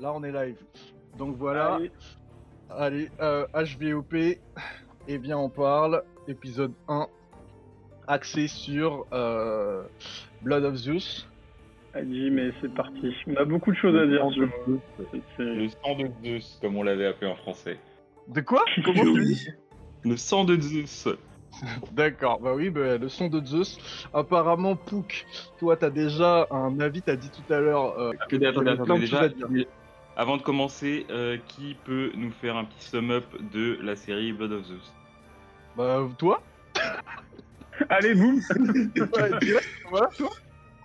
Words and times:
là 0.00 0.12
on 0.14 0.22
est 0.22 0.32
live. 0.32 0.56
Donc 1.18 1.36
voilà. 1.36 1.78
Allez, 2.70 3.10
euh, 3.20 3.46
HVOP, 3.52 4.38
eh 5.08 5.18
bien 5.18 5.36
on 5.36 5.48
parle, 5.48 6.02
épisode 6.28 6.72
1, 6.88 7.08
axé 8.06 8.46
sur 8.46 9.06
euh, 9.12 9.82
Blood 10.42 10.64
of 10.64 10.74
Zeus. 10.76 11.28
Allez, 11.94 12.30
mais 12.30 12.52
c'est 12.60 12.72
parti. 12.72 13.12
On 13.26 13.34
a 13.34 13.44
beaucoup 13.44 13.72
de 13.72 13.76
choses 13.76 13.96
à 13.96 14.06
dire 14.06 14.24
sur. 14.30 14.48
Le 15.38 15.68
sang 15.68 15.96
de 15.96 16.10
Zeus, 16.22 16.58
comme 16.62 16.76
on 16.76 16.84
l'avait 16.84 17.06
appelé 17.06 17.28
en 17.30 17.34
français. 17.34 17.78
De 18.28 18.40
quoi? 18.40 18.64
Comment 18.84 19.02
tu 19.02 19.24
dis? 19.24 19.48
Le 20.04 20.16
sang 20.16 20.44
de 20.44 20.60
Zeus. 20.60 21.08
D'accord, 21.92 22.38
bah 22.38 22.54
oui, 22.54 22.70
bah, 22.70 22.96
le 22.96 23.08
son 23.08 23.26
de 23.26 23.44
Zeus. 23.44 23.78
Apparemment, 24.14 24.76
Pouk, 24.76 25.26
toi 25.58 25.76
t'as 25.76 25.90
déjà 25.90 26.46
un 26.52 26.78
avis, 26.78 27.02
t'as 27.02 27.16
dit 27.16 27.30
tout 27.30 27.52
à 27.52 27.58
l'heure. 27.58 27.98
euh, 27.98 28.12
que 28.28 28.36
Attendez, 28.46 28.70
attendez, 28.70 29.00
déjà. 29.00 29.28
Avant 30.20 30.36
de 30.36 30.42
commencer, 30.42 31.06
euh, 31.08 31.38
qui 31.48 31.74
peut 31.86 32.12
nous 32.14 32.30
faire 32.30 32.54
un 32.54 32.66
petit 32.66 32.84
sum-up 32.84 33.24
de 33.54 33.78
la 33.80 33.96
série 33.96 34.34
Blood 34.34 34.52
of 34.52 34.66
Zeus? 34.66 34.92
Bah, 35.78 36.06
toi? 36.18 36.42
Allez, 37.88 38.14
boum 38.14 38.38
Ouais, 38.96 39.38
direct, 39.40 39.66
voilà, 39.88 40.08
toi? 40.18 40.28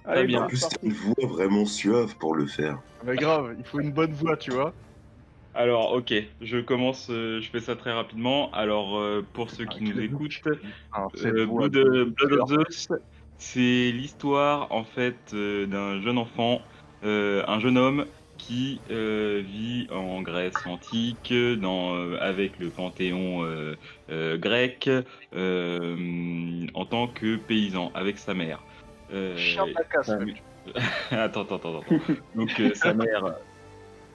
Allez, 0.05 0.23
bien. 0.23 0.39
bah, 0.39 0.45
En 0.45 0.47
plus, 0.47 0.61
t'as 0.61 0.77
une 0.81 0.93
voix 0.93 1.27
vraiment 1.27 1.65
suave 1.65 2.15
pour 2.15 2.33
le 2.33 2.45
faire. 2.45 2.79
Bah 3.05 3.17
grave, 3.17 3.55
il 3.59 3.65
faut 3.65 3.81
une 3.81 3.91
bonne 3.91 4.13
voix, 4.13 4.37
tu 4.37 4.51
vois. 4.51 4.73
Alors, 5.53 5.91
ok, 5.91 6.13
je 6.39 6.59
commence, 6.59 7.09
euh, 7.09 7.41
je 7.41 7.49
fais 7.49 7.59
ça 7.59 7.75
très 7.75 7.91
rapidement. 7.91 8.49
Alors, 8.53 8.97
euh, 8.97 9.21
pour 9.33 9.49
ceux 9.49 9.65
qui 9.65 9.79
Ah, 9.81 9.83
nous 9.83 9.99
écoutent, 9.99 10.41
Alors, 10.93 11.11
Euh, 11.25 11.45
Blood, 11.45 11.75
euh, 11.75 12.05
Blood 12.05 12.31
of 12.39 12.49
Zeus, 12.51 12.87
c'est 13.37 13.91
l'histoire 13.91 14.71
en 14.71 14.85
fait 14.85 15.17
euh, 15.33 15.65
d'un 15.65 15.99
jeune 15.99 16.19
enfant, 16.19 16.61
euh, 17.03 17.43
un 17.49 17.59
jeune 17.59 17.77
homme 17.77 18.05
qui 18.37 18.81
euh, 18.91 19.41
vit 19.45 19.87
en 19.91 20.21
Grèce 20.21 20.55
antique, 20.65 21.33
dans, 21.59 21.95
euh, 21.95 22.17
avec 22.19 22.59
le 22.59 22.69
panthéon 22.69 23.43
euh, 23.43 23.75
euh, 24.09 24.37
grec, 24.37 24.89
euh, 25.35 26.67
en 26.73 26.85
tant 26.85 27.07
que 27.07 27.37
paysan, 27.37 27.91
avec 27.93 28.17
sa 28.17 28.33
mère. 28.33 28.61
Euh, 29.13 29.35
Chien 29.37 29.67
de 29.67 29.73
la 29.73 29.83
casse, 29.83 30.11
attends, 31.11 31.41
attends, 31.43 31.55
attends. 31.55 31.79
attends. 31.81 32.13
Donc 32.35 32.49
sa 32.73 32.93
mère, 32.93 33.35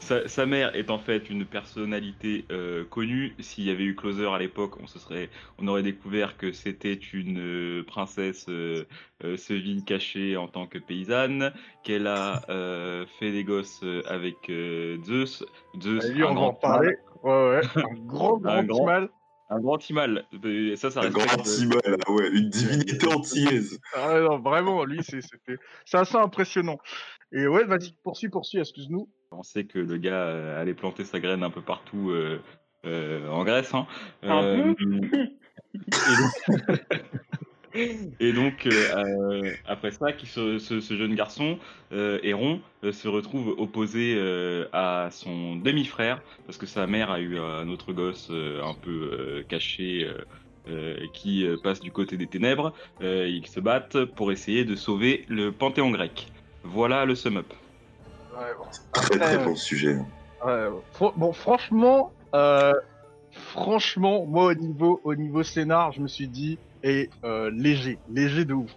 sa, 0.00 0.26
sa 0.28 0.46
mère 0.46 0.74
est 0.74 0.90
en 0.90 0.98
fait 0.98 1.30
une 1.30 1.44
personnalité 1.46 2.44
euh, 2.50 2.84
connue. 2.84 3.34
S'il 3.38 3.64
y 3.64 3.70
avait 3.70 3.84
eu 3.84 3.94
Closer 3.94 4.26
à 4.28 4.38
l'époque, 4.38 4.74
on 4.82 4.86
se 4.86 4.98
serait, 4.98 5.30
on 5.58 5.68
aurait 5.68 5.82
découvert 5.82 6.36
que 6.36 6.52
c'était 6.52 6.94
une 6.94 7.38
euh, 7.38 7.84
princesse 7.84 8.46
euh, 8.48 8.84
euh, 9.24 9.36
Seville 9.36 9.84
cachée 9.84 10.36
en 10.36 10.48
tant 10.48 10.66
que 10.66 10.78
paysanne, 10.78 11.52
qu'elle 11.84 12.06
a 12.06 12.42
euh, 12.48 13.06
fait 13.18 13.30
des 13.30 13.44
gosses 13.44 13.84
avec 14.06 14.50
euh, 14.50 14.98
Zeus. 15.04 15.44
Zeus, 15.80 16.04
Allez, 16.04 16.24
on 16.24 16.28
un 16.30 16.34
va 16.34 16.40
en 16.40 16.42
grand 16.42 16.54
parler. 16.54 16.96
Ouais, 17.22 17.30
ouais. 17.50 17.60
Un 17.76 17.94
grand, 18.06 18.38
grand 18.38 18.50
Un 18.52 18.64
grand- 18.64 18.86
mal. 18.86 19.08
un 19.50 19.60
grand 19.60 19.78
timal. 19.78 20.24
Ça, 20.76 20.90
ça 20.90 21.00
Un 21.02 21.10
grand 21.10 21.42
Timal, 21.42 21.80
ah 22.06 22.12
ouais, 22.12 22.30
une 22.32 22.48
divinité 22.48 23.06
antillaise. 23.08 23.78
Ah 23.94 24.20
non, 24.20 24.38
vraiment, 24.38 24.84
lui, 24.84 25.02
c'était- 25.02 25.58
c'est 25.84 25.98
assez 25.98 26.16
impressionnant. 26.16 26.78
Et 27.32 27.46
ouais, 27.46 27.64
vas-y, 27.64 27.92
poursuis, 28.02 28.28
poursuis, 28.28 28.58
excuse-nous. 28.60 29.08
On 29.32 29.44
sait 29.44 29.62
que 29.62 29.78
le 29.78 29.96
gars 29.96 30.24
euh, 30.24 30.60
allait 30.60 30.74
planter 30.74 31.04
sa 31.04 31.20
graine 31.20 31.44
un 31.44 31.50
peu 31.50 31.60
partout 31.60 32.10
euh, 32.10 32.40
euh, 32.84 33.28
en 33.28 33.44
Grèce. 33.44 33.72
Hein. 33.74 33.86
Un 34.24 34.42
Euh, 34.42 34.74
et 38.18 38.32
donc, 38.32 38.66
euh, 38.66 39.52
après 39.66 39.92
ça, 39.92 40.12
qui 40.12 40.26
ce, 40.26 40.58
ce 40.58 40.96
jeune 40.96 41.14
garçon, 41.14 41.60
euh, 41.92 42.18
Héron, 42.24 42.60
euh, 42.82 42.90
se 42.90 43.06
retrouve 43.06 43.54
opposé 43.56 44.18
à 44.72 45.10
son 45.12 45.54
demi-frère, 45.54 46.20
parce 46.46 46.58
que 46.58 46.66
sa 46.66 46.88
mère 46.88 47.12
a 47.12 47.20
eu 47.20 47.38
un 47.38 47.68
autre 47.68 47.92
gosse 47.92 48.30
un 48.30 48.74
peu 48.74 49.44
caché. 49.48 50.10
qui 51.14 51.46
passe 51.62 51.80
du 51.80 51.92
côté 51.92 52.16
des 52.16 52.26
ténèbres, 52.26 52.72
ils 53.00 53.46
se 53.46 53.60
battent 53.60 54.04
pour 54.04 54.32
essayer 54.32 54.64
de 54.64 54.74
sauver 54.74 55.24
le 55.28 55.52
panthéon 55.52 55.90
grec. 55.90 56.26
Voilà 56.64 57.04
le 57.04 57.14
sum-up. 57.14 57.46
Ouais, 58.36 58.54
bon. 58.56 58.64
Très 58.92 59.14
Après, 59.14 59.18
très 59.18 59.44
bon 59.44 59.54
sujet. 59.56 59.96
Fr- 60.42 61.16
bon, 61.16 61.32
franchement, 61.32 62.12
euh, 62.34 62.72
franchement, 63.32 64.26
moi 64.26 64.46
au 64.46 64.54
niveau, 64.54 65.00
au 65.04 65.14
niveau 65.14 65.42
scénar, 65.42 65.92
je 65.92 66.00
me 66.00 66.08
suis 66.08 66.28
dit, 66.28 66.58
et 66.82 67.10
euh, 67.24 67.50
léger, 67.52 67.98
léger 68.08 68.44
de 68.44 68.54
ouf. 68.54 68.70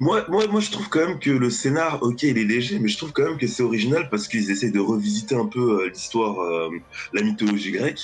Moi, 0.00 0.24
moi, 0.28 0.46
moi, 0.48 0.60
je 0.60 0.70
trouve 0.70 0.88
quand 0.88 1.06
même 1.06 1.20
que 1.20 1.30
le 1.30 1.48
scénar, 1.48 2.02
ok, 2.02 2.24
il 2.24 2.36
est 2.36 2.44
léger, 2.44 2.78
mais 2.80 2.88
je 2.88 2.98
trouve 2.98 3.12
quand 3.12 3.24
même 3.24 3.38
que 3.38 3.46
c'est 3.46 3.62
original 3.62 4.08
parce 4.10 4.26
qu'ils 4.26 4.50
essaient 4.50 4.70
de 4.72 4.80
revisiter 4.80 5.36
un 5.36 5.46
peu 5.46 5.82
euh, 5.82 5.88
l'histoire, 5.88 6.36
la 7.12 7.22
mythologie 7.22 7.70
grecque, 7.70 8.00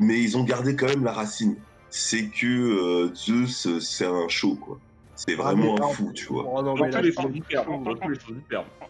mais 0.00 0.20
ils 0.20 0.36
ont 0.36 0.42
gardé 0.42 0.74
quand 0.74 0.86
même 0.86 1.04
la 1.04 1.12
racine. 1.12 1.56
C'est 1.90 2.28
que 2.28 3.12
Zeus, 3.14 3.78
c'est 3.80 4.06
un 4.06 4.28
show, 4.28 4.56
quoi. 4.56 4.80
C'est 5.26 5.34
vraiment 5.34 5.74
Ah, 5.76 5.80
mais 5.80 5.84
un 5.84 5.88
fou, 5.88 6.12
tu 6.14 6.26
vois. 6.26 6.44
Oh, 6.46 6.62
non, 6.62 6.74
mais 6.76 6.90
là, 6.90 7.02
les. 7.02 7.12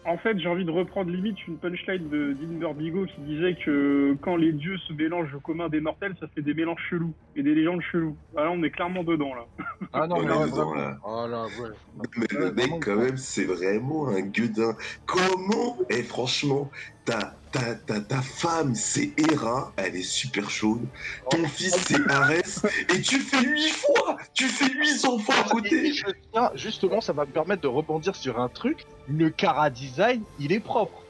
En 0.05 0.17
fait, 0.17 0.37
j'ai 0.37 0.47
envie 0.47 0.63
de 0.63 0.69
reprendre 0.71 1.09
limite 1.09 1.47
une 1.47 1.57
punchline 1.57 2.07
de 2.09 2.33
d'Inver 2.33 2.73
Bigo 2.75 3.05
qui 3.05 3.21
disait 3.21 3.55
que 3.65 4.15
quand 4.21 4.35
les 4.35 4.51
dieux 4.53 4.77
se 4.77 4.93
mélangent 4.93 5.33
au 5.33 5.39
commun 5.39 5.69
des 5.69 5.81
mortels, 5.81 6.15
ça 6.19 6.27
fait 6.35 6.41
des 6.43 6.53
mélanges 6.53 6.81
chelous 6.89 7.15
et 7.35 7.41
des 7.41 7.55
légendes 7.55 7.81
cheloues. 7.91 8.15
Ah, 8.37 8.43
là, 8.43 8.51
on 8.51 8.61
est 8.63 8.69
clairement 8.69 9.03
dedans 9.03 9.33
là. 9.33 9.45
Ah 9.91 10.05
non, 10.07 10.17
On 10.17 10.21
mais 10.21 10.27
est 10.27 10.37
ouais, 10.37 10.45
dedans, 10.45 10.55
vraiment. 10.69 10.75
là. 10.75 10.97
Oh 11.03 11.27
là, 11.27 11.45
ouais. 11.45 11.69
Mais 12.15 12.25
le 12.31 12.37
Ouais, 12.45 12.51
mec, 12.51 12.55
vraiment, 12.59 12.79
quand 12.79 12.95
même, 12.95 13.17
c'est 13.17 13.45
vraiment 13.45 14.07
un 14.09 14.21
gueudin. 14.21 14.75
Comment? 15.07 15.77
Et 15.89 16.03
franchement, 16.03 16.69
ta, 17.09 17.33
ta, 17.51 17.75
ta, 17.75 18.01
ta 18.01 18.21
femme, 18.21 18.75
c'est 18.75 19.13
Hera, 19.17 19.73
elle 19.77 19.95
est 19.95 20.03
super 20.03 20.49
chaude. 20.49 20.85
Ton 21.31 21.43
fils, 21.47 21.75
c'est 21.75 22.07
Arès. 22.09 22.63
Et 22.93 23.01
tu 23.01 23.19
fais 23.19 23.41
huit 23.41 23.71
fois 23.71 24.17
Tu 24.33 24.45
fais 24.45 24.71
huit 24.71 25.03
enfants 25.05 25.33
à 25.33 25.47
Et 25.47 25.49
côté 25.49 25.93
je 25.93 26.05
tiens, 26.31 26.51
justement, 26.53 27.01
ça 27.01 27.13
va 27.13 27.25
me 27.25 27.31
permettre 27.31 27.63
de 27.63 27.67
rebondir 27.67 28.15
sur 28.15 28.39
un 28.39 28.49
truc. 28.49 28.85
Le 29.07 29.29
Cara 29.29 29.69
Design, 29.71 30.23
il 30.39 30.51
est 30.51 30.59
propre. 30.59 31.03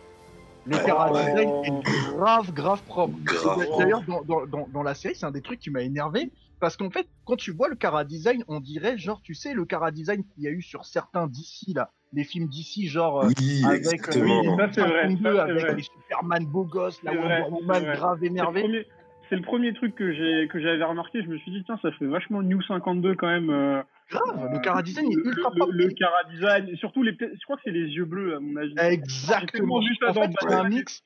Le 0.65 0.77
Cara 0.77 1.11
ouais. 1.11 1.25
Design 1.25 1.49
est 1.65 2.15
grave, 2.15 2.53
grave 2.53 2.81
propre. 2.83 3.17
D'ailleurs, 3.77 4.03
dans, 4.03 4.21
dans, 4.21 4.45
dans, 4.45 4.67
dans 4.71 4.83
la 4.83 4.93
série, 4.93 5.15
c'est 5.15 5.25
un 5.25 5.31
des 5.31 5.41
trucs 5.41 5.59
qui 5.59 5.69
m'a 5.69 5.81
énervé. 5.81 6.31
Parce 6.61 6.77
qu'en 6.77 6.89
fait, 6.89 7.07
quand 7.25 7.38
tu 7.38 7.51
vois 7.51 7.67
le 7.69 7.75
Cara 7.75 8.05
Design, 8.05 8.43
on 8.47 8.59
dirait, 8.59 8.97
genre, 8.97 9.21
tu 9.21 9.33
sais, 9.33 9.53
le 9.53 9.65
Cara 9.65 9.91
Design 9.91 10.23
qu'il 10.23 10.43
y 10.43 10.47
a 10.47 10.51
eu 10.51 10.61
sur 10.61 10.85
certains 10.85 11.27
d'ici, 11.27 11.73
là. 11.73 11.91
Les 12.13 12.23
films 12.23 12.47
d'ici, 12.47 12.87
genre. 12.87 13.21
euh, 13.21 13.27
Oui, 13.39 13.61
avec, 13.65 13.85
euh, 13.85 13.91
exactement. 13.91 14.41
oui, 14.41 14.57
ça, 14.57 14.69
c'est 14.73 14.81
vrai, 14.81 15.01
52, 15.03 15.23
ça, 15.23 15.45
c'est 15.45 15.51
avec 15.51 15.63
vrai. 15.63 15.75
les 15.75 15.83
Superman 15.83 16.45
beaux 16.45 16.65
gosses, 16.65 17.03
la 17.03 17.13
Wonder 17.13 17.43
Woman 17.51 17.83
grave 17.93 18.23
énervée. 18.23 18.61
premier- 18.61 18.85
C'est 19.29 19.35
le 19.35 19.43
premier 19.43 19.73
truc 19.75 19.93
que 19.93 20.11
j'ai 20.11 20.47
que 20.47 20.59
j'avais 20.59 20.83
remarqué. 20.83 21.21
Je 21.21 21.27
me 21.27 21.37
suis 21.37 21.51
dit 21.51 21.61
tiens, 21.63 21.77
ça 21.83 21.91
fait 21.91 22.07
vachement 22.07 22.41
New 22.41 22.63
52 22.63 23.13
quand 23.13 23.27
même. 23.27 23.51
euh, 23.51 23.83
Grave, 24.09 24.49
le 24.51 24.57
Cara 24.59 24.81
Design 24.81 25.05
est 25.11 25.15
ultra 25.23 25.51
le, 25.51 25.55
propre. 25.59 25.71
le, 25.71 25.85
le 25.85 25.93
Cara 25.93 26.23
Design, 26.33 26.75
surtout 26.77 27.03
les, 27.03 27.11
je 27.11 27.43
crois 27.43 27.57
que 27.57 27.61
c'est 27.63 27.69
les 27.69 27.89
yeux 27.91 28.05
bleus 28.05 28.35
à 28.35 28.39
mon 28.39 28.55
avis. 28.55 28.73
Exactement. 28.79 29.81
J'ai 29.81 29.89
vu 29.89 29.95
ça 29.97 30.09
En 30.09 30.13
dans 30.13 30.21
fait, 30.23 30.31
c'est 30.41 30.53
un 30.55 30.63
mix 30.69 31.03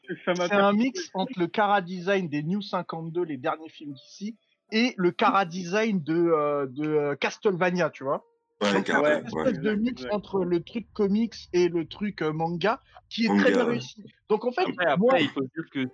C'est 0.48 0.54
un 0.54 0.72
mix 0.72 1.10
entre 1.14 1.38
le 1.38 1.48
Cara 1.48 1.82
Design 1.82 2.30
des 2.30 2.44
New 2.44 2.62
52, 2.62 3.24
les 3.26 3.36
derniers 3.36 3.68
films 3.68 3.92
d'ici, 3.92 4.38
et 4.72 4.94
le 4.96 5.12
Cara 5.12 5.44
Design 5.44 6.02
de, 6.02 6.66
de 6.72 7.16
Castlevania, 7.16 7.90
tu 7.90 8.06
vois. 8.06 8.24
Ouais, 8.64 8.74
Donc, 8.74 8.86
c'est 8.88 8.94
une 8.94 9.02
ouais. 9.02 9.24
espèce 9.26 9.60
de 9.60 9.74
mix 9.76 10.06
entre 10.12 10.44
le 10.44 10.62
truc 10.62 10.88
comics 10.94 11.36
et 11.54 11.70
le 11.70 11.86
truc 11.86 12.22
euh, 12.22 12.32
manga 12.34 12.82
qui 13.10 13.26
est 13.26 13.30
Manga, 13.30 13.42
très 13.44 13.52
bien 13.54 13.64
réussi. 13.66 14.04
Donc 14.30 14.46
en 14.46 14.52
fait, 14.52 14.62
Après, 14.62 14.86
après, 14.86 14.98
moi, 14.98 15.20
il 15.20 15.30
faut 15.30 15.42
dire 15.42 15.70
que 15.72 15.88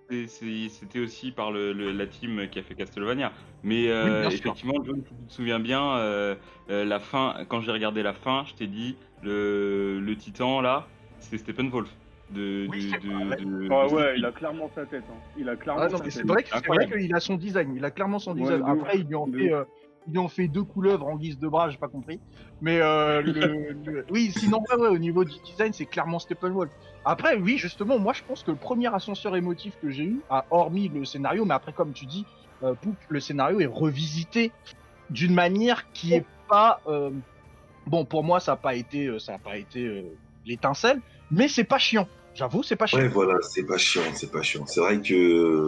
c'était 0.69 0.99
aussi 0.99 1.31
par 1.31 1.51
le, 1.51 1.73
le- 1.73 1.91
la 1.91 2.07
team 2.07 2.47
qui 2.49 2.59
a 2.59 2.63
fait 2.63 2.75
Castlevania. 2.75 3.33
Mais 3.63 3.89
euh, 3.89 4.25
Oui, 4.27 4.33
effectivement, 4.35 4.75
John, 4.85 5.03
si 5.05 5.15
tu 5.15 5.27
te 5.27 5.33
souviens 5.33 5.59
bien, 5.59 5.97
euh, 5.97 6.35
euh, 6.69 6.85
la 6.85 6.99
fin, 6.99 7.35
quand 7.49 7.59
j'ai 7.61 7.71
regardé 7.71 8.03
la 8.03 8.13
fin, 8.13 8.45
je 8.47 8.53
t'ai 8.53 8.67
dit, 8.67 8.95
le, 9.21 9.99
le 9.99 10.15
titan 10.15 10.61
là, 10.61 10.87
c'est 11.19 11.37
Steppenwolf. 11.37 11.89
De, 12.29 12.67
Oui, 12.69 12.91
de- 12.91 13.67
Ah 13.71 13.87
ouais, 13.87 13.87
Stephen. 13.87 14.13
il 14.17 14.25
a 14.25 14.31
clairement 14.31 14.69
sa 14.75 14.85
tête. 14.85 15.03
Hein. 15.09 15.17
Il 15.37 15.49
a 15.49 15.55
clairement 15.55 15.81
ah, 15.81 15.89
sa 15.89 16.03
mais 16.03 16.11
c'est 16.11 16.19
tête. 16.19 16.27
vrai 16.67 16.87
qu'il 16.87 17.15
a 17.15 17.19
son 17.19 17.35
design, 17.35 17.73
il 17.75 17.83
a 17.83 17.91
clairement 17.91 18.19
son 18.19 18.33
Ouais, 18.33 18.41
design. 18.41 18.63
Après, 18.65 18.99
ils 18.99 19.07
lui 19.07 19.15
ont 19.15 19.27
De 19.27 19.37
fait, 19.37 19.51
euh, 19.51 19.63
ils 20.07 20.17
ont 20.19 20.27
fait 20.27 20.47
deux 20.47 20.63
couleuvres 20.63 21.07
en 21.07 21.17
guise 21.17 21.37
de 21.39 21.47
bras, 21.47 21.69
j'ai 21.69 21.77
pas 21.77 21.87
compris. 21.87 22.19
Mais 22.61 22.79
euh, 22.81 23.21
le- 23.21 23.73
le- 23.85 24.05
oui, 24.09 24.31
sinon 24.31 24.59
ouais, 24.71 24.81
ouais, 24.81 24.87
au 24.89 24.97
niveau 24.97 25.23
du 25.23 25.35
design, 25.45 25.73
c'est 25.73 25.85
clairement 25.85 26.19
Steppenwolf. 26.19 26.71
Après, 27.05 27.35
oui, 27.37 27.57
justement, 27.57 27.97
moi 27.99 28.13
je 28.13 28.21
pense 28.23 28.43
que 28.43 28.51
le 28.51 28.57
premier 28.57 28.93
ascenseur 28.93 29.35
émotif 29.35 29.75
que 29.81 29.89
j'ai 29.89 30.03
eu, 30.05 30.21
a 30.29 30.45
hormis 30.51 30.89
le 30.89 31.05
scénario, 31.05 31.45
mais 31.45 31.53
après 31.53 31.73
comme 31.73 31.93
tu 31.93 32.05
dis, 32.05 32.25
euh, 32.63 32.73
Poup, 32.75 32.95
le 33.07 33.19
scénario 33.19 33.59
est 33.59 33.65
revisité 33.65 34.51
d'une 35.09 35.33
manière 35.33 35.91
qui 35.93 36.13
est 36.13 36.25
pas 36.47 36.81
euh, 36.87 37.11
bon 37.85 38.05
pour 38.05 38.23
moi, 38.23 38.39
ça 38.39 38.53
a 38.53 38.57
pas 38.57 38.75
été, 38.75 39.07
euh, 39.07 39.19
ça 39.19 39.35
a 39.35 39.37
pas 39.39 39.57
été 39.57 39.85
euh, 39.85 40.03
l'étincelle, 40.45 40.99
mais 41.31 41.47
c'est 41.47 41.63
pas 41.63 41.79
chiant. 41.79 42.07
J'avoue, 42.39 42.63
c'est 42.63 42.77
pas 42.77 42.85
chiant. 42.85 42.99
Ouais, 42.99 43.07
voilà, 43.09 43.35
c'est 43.41 43.63
pas 43.65 43.77
chiant, 43.77 44.01
c'est 44.13 44.31
pas 44.31 44.41
chiant. 44.41 44.65
C'est 44.65 44.79
vrai 44.79 45.01
que, 45.01 45.67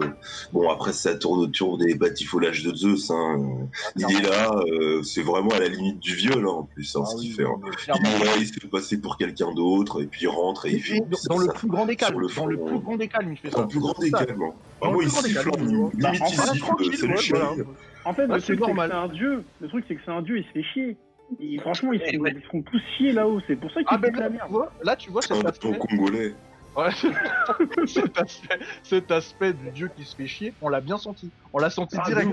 bon, 0.54 0.70
après, 0.70 0.94
ça 0.94 1.14
tourne 1.14 1.40
autour 1.40 1.76
des 1.76 1.94
batifolages 1.94 2.62
de 2.62 2.74
Zeus. 2.74 3.10
Hein. 3.10 3.68
Il 3.96 4.04
est 4.16 4.22
là, 4.22 4.50
euh, 4.80 5.02
c'est 5.02 5.20
vraiment 5.22 5.50
à 5.50 5.58
la 5.58 5.68
limite 5.68 6.00
du 6.00 6.14
viol, 6.14 6.42
hein, 6.46 6.50
en 6.50 6.62
plus, 6.62 6.96
hein, 6.96 7.00
Ah 7.04 7.10
ce 7.10 7.16
oui, 7.16 7.22
qu'il 7.26 7.34
fait. 7.34 7.44
hein. 7.44 7.60
Il 7.88 8.06
est 8.06 8.24
là, 8.24 8.30
il 8.38 8.46
se 8.46 8.54
fait 8.54 8.68
passer 8.68 8.98
pour 8.98 9.18
quelqu'un 9.18 9.52
d'autre, 9.52 10.02
et 10.02 10.06
puis 10.06 10.22
il 10.22 10.28
rentre 10.28 10.64
et 10.66 10.72
il 10.72 10.82
fait. 10.82 11.00
dans, 11.00 11.34
dans 11.34 11.38
le 11.40 11.46
ça. 11.48 11.52
plus 11.52 11.68
grand 11.68 11.84
des 11.84 11.96
calmes, 11.96 12.14
dans 12.34 12.46
le 12.46 12.56
plus 12.56 12.78
grand 12.78 12.96
des 12.96 13.08
calmes, 13.08 13.32
il 13.32 13.36
fait 13.36 13.50
Dans 13.50 13.56
ça. 13.58 13.62
le 13.64 13.68
plus 13.68 13.80
grand 13.80 13.94
des 14.00 14.08
Ça. 14.10 14.24
calmes. 14.24 14.38
Dans 14.38 14.46
le 14.46 14.96
Vraiment, 14.96 15.00
il 15.02 15.08
plus 15.08 15.12
grand 15.12 15.22
des 15.22 15.28
siffle, 15.28 15.50
calmes, 15.50 15.68
limite 15.68 15.92
il 16.00 16.26
siffle, 16.26 16.96
c'est 16.96 17.06
le 17.06 17.12
ouais, 17.12 17.16
chien. 17.18 17.36
En 18.06 18.14
fait, 18.14 18.22
Ouais, 18.22 18.28
c'est 18.28 18.28
truc, 18.28 18.44
c'est 18.46 18.54
que 18.56 18.60
normal. 18.60 18.90
c'est 18.90 18.96
un 18.96 19.08
dieu. 19.08 19.44
Le 19.60 19.68
truc, 19.68 19.84
c'est 19.86 19.94
que 19.94 20.00
c'est 20.04 20.10
un 20.10 20.22
dieu, 20.22 20.38
il 20.38 20.44
se 20.44 20.50
fait 20.52 20.62
chier. 20.62 20.96
Et 21.40 21.58
franchement, 21.60 21.92
ils 21.92 22.00
se, 22.00 22.04
font, 22.16 22.26
ils 22.26 22.42
se 22.42 22.46
font 22.48 22.62
tous 22.62 22.80
chier 22.98 23.12
là-haut. 23.12 23.40
C'est 23.46 23.56
pour 23.56 23.70
ça 23.70 23.76
qu'ils 23.80 23.86
Ah 23.90 23.96
ben 23.96 24.12
la 24.12 24.20
là, 24.20 24.26
tu 24.28 24.32
merde. 24.34 24.50
vois, 24.50 24.72
là, 24.82 24.96
tu 24.96 25.10
vois 25.10 25.22
C'est 25.22 25.34
cet 25.34 25.44
un 25.46 25.48
aspect, 25.48 25.70
ton 25.70 25.78
congolais. 25.78 26.34
Ouais, 26.76 26.90
cet 27.86 28.18
aspect, 28.18 28.58
cet 28.82 29.10
aspect 29.10 29.52
du 29.52 29.70
dieu 29.70 29.88
qui 29.94 30.04
se 30.04 30.14
fait 30.14 30.26
chier, 30.26 30.54
on 30.60 30.68
l'a 30.68 30.80
bien 30.80 30.98
senti. 30.98 31.32
On 31.52 31.58
l'a 31.58 31.70
senti 31.70 31.96
Ah, 31.98 32.04
direct. 32.06 32.30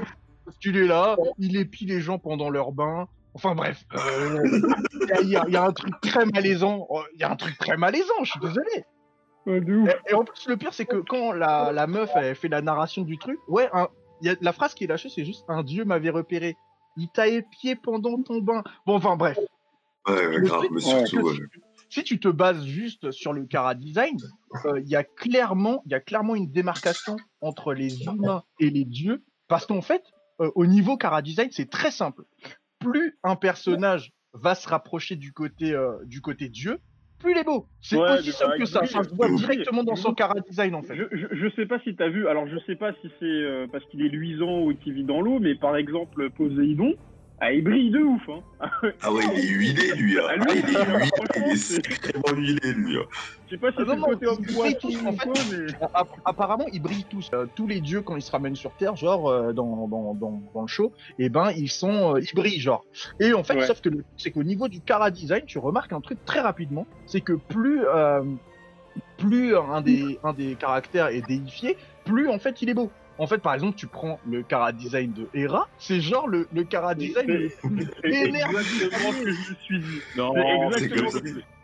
qu'il 0.61 0.77
est 0.77 0.87
là, 0.87 1.15
il 1.37 1.55
épie 1.57 1.85
les 1.85 2.01
gens 2.01 2.17
pendant 2.19 2.49
leur 2.49 2.71
bain. 2.71 3.07
Enfin 3.35 3.53
bref, 3.53 3.83
euh, 3.93 4.41
il 4.43 5.07
y, 5.07 5.11
a- 5.13 5.21
il 5.21 5.29
y 5.29 5.35
a- 5.37 5.43
il 5.47 5.53
y 5.53 5.57
a 5.57 5.63
un 5.63 5.71
truc 5.71 5.93
très 6.01 6.25
malaisant. 6.25 6.87
Oh, 6.89 7.03
Il 7.13 7.21
y 7.21 7.23
a 7.23 7.31
un 7.31 7.35
truc 7.35 7.57
très 7.59 7.77
malaisant, 7.77 8.23
je 8.23 8.31
suis 8.31 8.39
désolé. 8.39 8.85
Et, 9.47 10.11
et 10.11 10.13
en 10.15 10.23
plus, 10.23 10.47
le 10.47 10.57
pire, 10.57 10.73
c'est 10.73 10.85
que 10.85 10.97
quand 10.97 11.31
la, 11.31 11.71
la 11.71 11.87
meuf 11.87 12.09
elle 12.15 12.35
fait 12.35 12.49
la 12.49 12.61
narration 12.61 13.03
du 13.03 13.17
truc, 13.17 13.37
ouais, 13.47 13.69
un- 13.73 13.87
il 14.21 14.27
y 14.27 14.29
a, 14.31 14.35
la 14.41 14.51
phrase 14.51 14.73
qui 14.73 14.83
est 14.83 14.87
lâchée, 14.87 15.09
c'est 15.09 15.23
juste 15.25 15.45
un 15.47 15.63
dieu 15.63 15.85
m'avait 15.85 16.09
repéré. 16.09 16.57
Il 16.97 17.07
t'a 17.09 17.27
épié 17.27 17.75
pendant 17.75 18.21
ton 18.21 18.39
bain. 18.41 18.63
Bon, 18.85 18.95
enfin 18.95 19.15
bref. 19.15 19.37
Ouais, 20.07 20.41
grave, 20.41 20.59
truc, 20.59 20.71
mais 20.71 20.81
surtout, 20.81 21.21
ouais. 21.21 21.37
Si, 21.89 22.03
tu 22.03 22.19
te 22.19 22.27
bases 22.27 22.65
juste 22.65 23.11
sur 23.11 23.33
le 23.33 23.45
cara 23.45 23.75
design, 23.75 24.17
euh, 24.65 24.79
il 24.79 24.87
y 24.87 24.95
a 24.95 25.03
clairement, 25.03 25.81
il 25.85 25.91
y 25.91 25.95
a 25.95 25.99
clairement 25.99 26.35
une 26.35 26.51
démarcation 26.51 27.17
entre 27.41 27.73
les 27.73 28.05
humains 28.05 28.43
et 28.59 28.69
les 28.69 28.85
dieux, 28.85 29.23
parce 29.47 29.65
qu'en 29.65 29.81
fait, 29.81 30.03
euh, 30.41 30.51
au 30.55 30.65
niveau 30.65 30.97
cara 30.97 31.21
design, 31.21 31.49
c'est 31.51 31.69
très 31.69 31.91
simple. 31.91 32.23
Plus 32.79 33.17
un 33.23 33.35
personnage 33.35 34.11
va 34.33 34.55
se 34.55 34.69
rapprocher 34.69 35.15
du 35.15 35.33
côté 35.33 35.73
euh, 35.73 35.97
du 36.05 36.21
côté 36.21 36.47
dieu, 36.49 36.79
plus 37.19 37.33
il 37.33 37.37
est 37.37 37.43
beau. 37.43 37.67
C'est 37.81 37.97
Ouais, 37.97 38.19
aussi 38.19 38.31
simple 38.31 38.57
que 38.57 38.65
ça. 38.65 38.85
Ça 38.85 39.03
se 39.03 39.13
voit 39.13 39.29
directement 39.29 39.83
dans 39.83 39.95
son 39.95 40.13
cara 40.13 40.35
design 40.47 40.73
en 40.75 40.81
fait. 40.81 40.95
Je, 40.95 41.03
je, 41.11 41.27
je 41.31 41.55
sais 41.55 41.65
pas 41.65 41.79
si 41.81 41.95
t'as 41.95 42.07
vu, 42.09 42.27
alors 42.27 42.47
je 42.47 42.57
sais 42.65 42.75
pas 42.75 42.93
si 43.01 43.09
c'est 43.19 43.25
euh, 43.25 43.67
parce 43.71 43.83
qu'il 43.87 44.01
est 44.01 44.09
luisant 44.09 44.61
ou 44.61 44.73
qu'il 44.73 44.93
vit 44.93 45.03
dans 45.03 45.21
l'eau, 45.21 45.39
mais 45.39 45.55
par 45.55 45.75
exemple, 45.75 46.29
Poséidon, 46.29 46.93
ah, 47.41 47.53
il 47.53 47.63
brille 47.63 47.91
de 47.91 47.99
ouf. 47.99 48.21
Hein. 48.29 48.41
Ah 49.01 49.13
ouais, 49.13 49.23
il 49.33 49.39
est 49.39 49.47
huilé, 49.47 49.91
lui. 49.95 50.19
hein. 50.19 50.23
Ah, 50.27 50.33
Ah, 50.33 50.35
lui, 50.53 50.59
il 50.59 50.69
est 50.69 50.85
huilé, 50.85 51.09
il 51.37 51.51
est 51.51 51.55
sacrément 51.55 52.37
huilé, 52.37 52.73
lui. 52.73 52.97
hein. 52.97 53.03
Je 53.47 53.55
sais 53.55 53.59
pas 53.59 53.71
si 53.71 53.77
Ah, 53.79 53.83
c'est 53.87 53.95
le 53.95 54.01
côté 54.01 54.27
homme 54.27 54.45
poisson 54.45 54.77
tous, 54.81 55.01
ou 55.01 55.07
en 55.07 55.11
fait. 55.13 55.23
quoi, 55.29 55.33
mais... 55.51 55.87
App- 55.93 56.09
Apparemment, 56.25 56.65
ils 56.71 56.81
brillent 56.81 57.07
tous. 57.09 57.29
Euh, 57.33 57.47
tous 57.55 57.65
les 57.65 57.81
dieux, 57.81 58.01
quand 58.01 58.15
ils 58.15 58.21
se 58.21 58.29
ramènent 58.31 58.55
sur 58.55 58.71
Terre, 58.75 58.95
genre 58.95 59.27
euh, 59.29 59.53
dans, 59.53 59.87
dans, 59.87 60.13
dans, 60.13 60.43
dans 60.53 60.61
le 60.61 60.67
show, 60.67 60.91
et 61.17 61.29
ben 61.29 61.51
ils 61.55 61.71
sont, 61.71 62.15
euh, 62.15 62.19
ils 62.21 62.35
brillent, 62.35 62.59
genre. 62.59 62.85
Et 63.19 63.33
en 63.33 63.43
fait, 63.43 63.55
Ouais. 63.55 63.65
sauf 63.65 63.81
que 63.81 63.89
le- 63.89 64.05
c'est 64.17 64.31
qu'au 64.31 64.43
niveau 64.43 64.67
du 64.67 64.81
cara 64.81 65.09
design, 65.09 65.45
tu 65.47 65.57
remarques 65.57 65.93
un 65.93 66.01
truc 66.01 66.23
très 66.25 66.41
rapidement, 66.41 66.85
c'est 67.07 67.21
que 67.21 67.33
plus 67.33 67.81
euh, 67.85 68.21
plus 69.17 69.55
un 69.55 69.81
des 69.81 70.19
un 70.23 70.33
des 70.33 70.55
caractères 70.55 71.07
est 71.07 71.25
déifié, 71.27 71.77
plus 72.05 72.27
en 72.29 72.37
fait 72.39 72.61
il 72.61 72.69
est 72.69 72.73
beau. 72.73 72.91
En 73.19 73.27
fait, 73.27 73.39
par 73.39 73.53
exemple, 73.53 73.75
tu 73.75 73.87
prends 73.87 74.21
le 74.25 74.43
cara 74.43 74.71
design 74.71 75.11
de 75.11 75.29
Hera, 75.33 75.67
c'est 75.77 75.99
genre 75.99 76.27
le, 76.27 76.47
le 76.53 76.63
cara 76.63 76.95
design 76.95 77.27
le 77.27 77.49
plus 77.49 77.85
C'est 78.01 78.11
exactement 78.11 79.11
ce 79.11 79.23
que 79.23 79.31
je 79.31 79.49
me 79.51 79.55
suis 79.55 79.79
dit. 79.79 79.99
Non, 80.15 80.31
C'est 80.33 80.79
c'est 80.79 80.85
exactement 80.85 81.09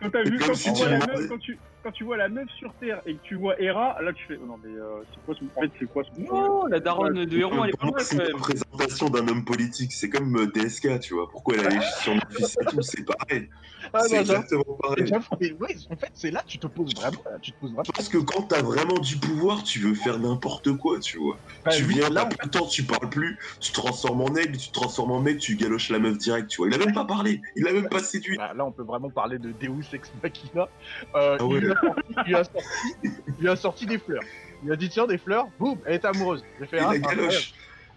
ce 0.06 0.12
Quand 0.12 0.24
t'as 0.24 0.30
vu, 0.30 0.38
tu 0.38 0.70
vois 0.72 0.90
la 0.90 1.06
meuf, 1.06 1.28
quand 1.28 1.38
tu, 1.38 1.60
quand 1.84 1.92
tu 1.92 2.04
vois 2.04 2.18
la 2.18 2.30
meuf 2.30 2.50
sur 2.58 2.74
Terre 2.80 3.02
et 3.06 3.16
que 3.18 3.22
tu 3.22 3.36
vois 3.36 3.60
Hera, 3.62 4.02
là 4.02 4.14
tu 4.14 4.26
fais, 4.26 4.38
oh 4.42 4.46
non 4.46 4.58
mais 4.64 4.74
euh, 4.74 5.04
c'est 5.14 5.24
quoi 5.24 5.36
son, 5.36 5.46
en 5.56 5.62
fait 5.62 5.72
c'est 5.80 5.86
quoi 5.86 6.04
problème 6.04 6.46
non, 6.46 6.66
la 6.66 6.80
daronne 6.80 7.26
de 7.26 7.38
Héron, 7.38 7.64
elle 7.64 7.70
est 7.72 7.78
pas 7.78 7.86
mal 7.88 8.02
c'est 8.02 8.16
une 8.16 8.36
représentation 8.36 9.10
d'un 9.10 9.28
homme 9.28 9.46
politique. 9.46 9.92
C'est 9.94 10.10
comme 10.10 10.36
euh, 10.36 10.48
DSK, 10.48 11.00
tu 11.00 11.14
vois. 11.14 11.30
Pourquoi 11.30 11.56
elle 11.56 11.68
a 11.68 11.70
les 11.70 11.82
sur 12.02 12.14
le 12.14 12.22
fils 12.32 12.58
et 12.62 12.66
tout, 12.66 12.82
c'est 12.82 13.06
pareil. 13.06 13.50
Ah, 13.94 14.00
c'est 14.02 14.26
j'avoue, 14.26 14.42
exactement 14.42 14.78
pareil. 14.82 15.12
mais 15.40 15.52
ouais, 15.54 15.76
en 15.90 15.96
fait, 15.96 16.10
c'est 16.14 16.32
là 16.32 16.42
que 16.42 16.48
tu 16.48 16.60
te 16.60 16.68
poses 16.68 16.94
vraiment, 16.96 17.24
tu 17.42 17.52
te 17.52 17.60
poses 17.60 17.72
vraiment. 17.72 17.84
Parce 17.96 18.10
que 18.10 18.18
quand 18.18 18.44
t'as 18.44 18.62
vraiment 18.62 18.98
du 19.00 19.18
pouvoir, 19.18 19.64
tu 19.64 19.80
veux 19.80 19.94
faire 19.94 20.20
n'importe 20.20 20.76
quoi, 20.78 21.00
tu 21.00 21.18
vois. 21.18 21.38
Bah, 21.64 21.72
tu 21.72 21.84
viens, 21.84 22.10
là, 22.10 22.28
le 22.44 22.50
temps, 22.50 22.66
tu 22.66 22.84
parles 22.84 23.10
plus, 23.10 23.38
tu 23.62 23.72
te 23.72 23.80
transformes 23.80 24.22
en 24.22 24.36
aigle, 24.36 24.58
tu 24.58 24.70
te 24.70 24.74
transformes 24.74 25.12
en 25.12 25.22
mec, 25.22 25.40
tu 25.40 25.56
galoches 25.56 25.90
la 25.90 26.00
meuf 26.00 26.18
direct, 26.18 26.50
tu 26.50 26.58
vois. 26.58 26.68
Il 26.68 26.74
a 26.74 26.78
même 26.78 26.94
pas 26.94 27.06
parlé, 27.06 27.42
il 27.56 27.68
a 27.68 27.74
même 27.74 27.90
pas 27.90 28.00
séduit. 28.00 28.38
Bah, 28.38 28.54
là, 28.56 28.66
on 28.66 28.72
peut 28.72 28.84
vraiment 28.84 29.10
parler 29.10 29.40
de 29.40 29.52
Deus 29.52 29.84
Ex 29.96 30.12
Machina. 30.22 30.70
Euh, 31.16 31.38
Ah 31.40 31.46
ouais. 31.46 31.60
il, 31.60 31.62
lui 31.62 31.72
a 31.72 31.76
sorti, 31.76 32.02
il, 32.28 32.36
a 32.36 32.44
sorti, 32.44 32.66
il 33.04 33.34
lui 33.42 33.50
a 33.50 33.56
sorti 33.56 33.86
des 33.86 33.98
fleurs. 33.98 34.24
Il 34.64 34.72
a 34.72 34.76
dit 34.76 34.90
tiens 34.90 35.08
des 35.08 35.18
fleurs, 35.18 35.48
boum, 35.60 35.78
elle 35.86 35.96
est 35.96 36.06
amoureuse. 36.06 36.44
J'ai 36.60 36.68
fait 36.68 36.78
Il 36.78 36.84
ah, 36.84 37.16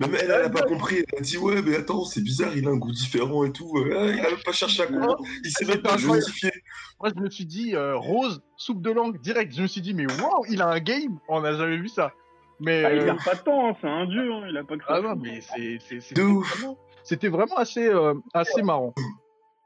la 0.01 0.07
elle, 0.07 0.31
elle 0.31 0.31
a 0.31 0.49
pas 0.51 0.63
compris. 0.63 1.05
Elle 1.13 1.19
a 1.19 1.23
dit 1.23 1.39
ouais, 1.39 1.61
mais 1.61 1.77
attends, 1.77 2.05
c'est 2.05 2.23
bizarre, 2.23 2.57
il 2.57 2.67
a 2.69 2.71
un 2.71 2.77
goût 2.77 2.93
différent 2.93 3.45
et 3.45 3.53
tout. 3.53 3.73
Euh, 3.79 4.15
il 4.15 4.21
a 4.21 4.31
même 4.31 4.43
pas 4.45 4.53
cherché 4.53 4.83
à 4.83 4.87
comprendre. 4.87 5.25
Il 5.45 5.51
s'est 5.51 5.65
même 5.65 5.83
pas 5.83 5.97
justifié. 5.97 6.53
Moi 7.01 7.11
je 7.15 7.21
me 7.21 7.29
suis 7.29 7.45
dit 7.47 7.75
euh, 7.75 7.97
rose, 7.97 8.41
soupe 8.57 8.81
de 8.81 8.91
langue 8.91 9.21
direct. 9.21 9.53
Je 9.55 9.63
me 9.63 9.67
suis 9.67 9.81
dit 9.81 9.95
mais 9.95 10.07
waouh, 10.07 10.45
il 10.49 10.63
a 10.63 10.69
un 10.69 10.79
game. 10.79 11.19
On 11.29 11.41
n'a 11.41 11.55
jamais 11.57 11.77
vu 11.79 11.89
ça. 11.89 12.13
Mais 12.61 12.85
Ah, 12.85 12.93
il 12.93 13.01
euh, 13.01 13.05
perd 13.07 13.25
pas 13.25 13.35
de 13.35 13.41
temps, 13.41 13.69
hein, 13.69 13.77
c'est 13.81 13.89
un 13.89 14.07
dieu, 14.07 14.33
hein, 14.33 14.47
il 14.49 14.57
a 14.57 14.65
pas 14.65 14.77
que 14.77 14.85
ça. 14.85 14.95
ah 14.95 15.01
non, 15.01 15.17
mais 15.17 15.41
c'est 15.41 15.79
vraiment- 16.17 16.77
C'était 17.05 17.29
vraiment 17.29 17.57
assez 17.57 17.87
euh, 17.89 18.15
assez 18.35 18.63
marrant 18.63 18.95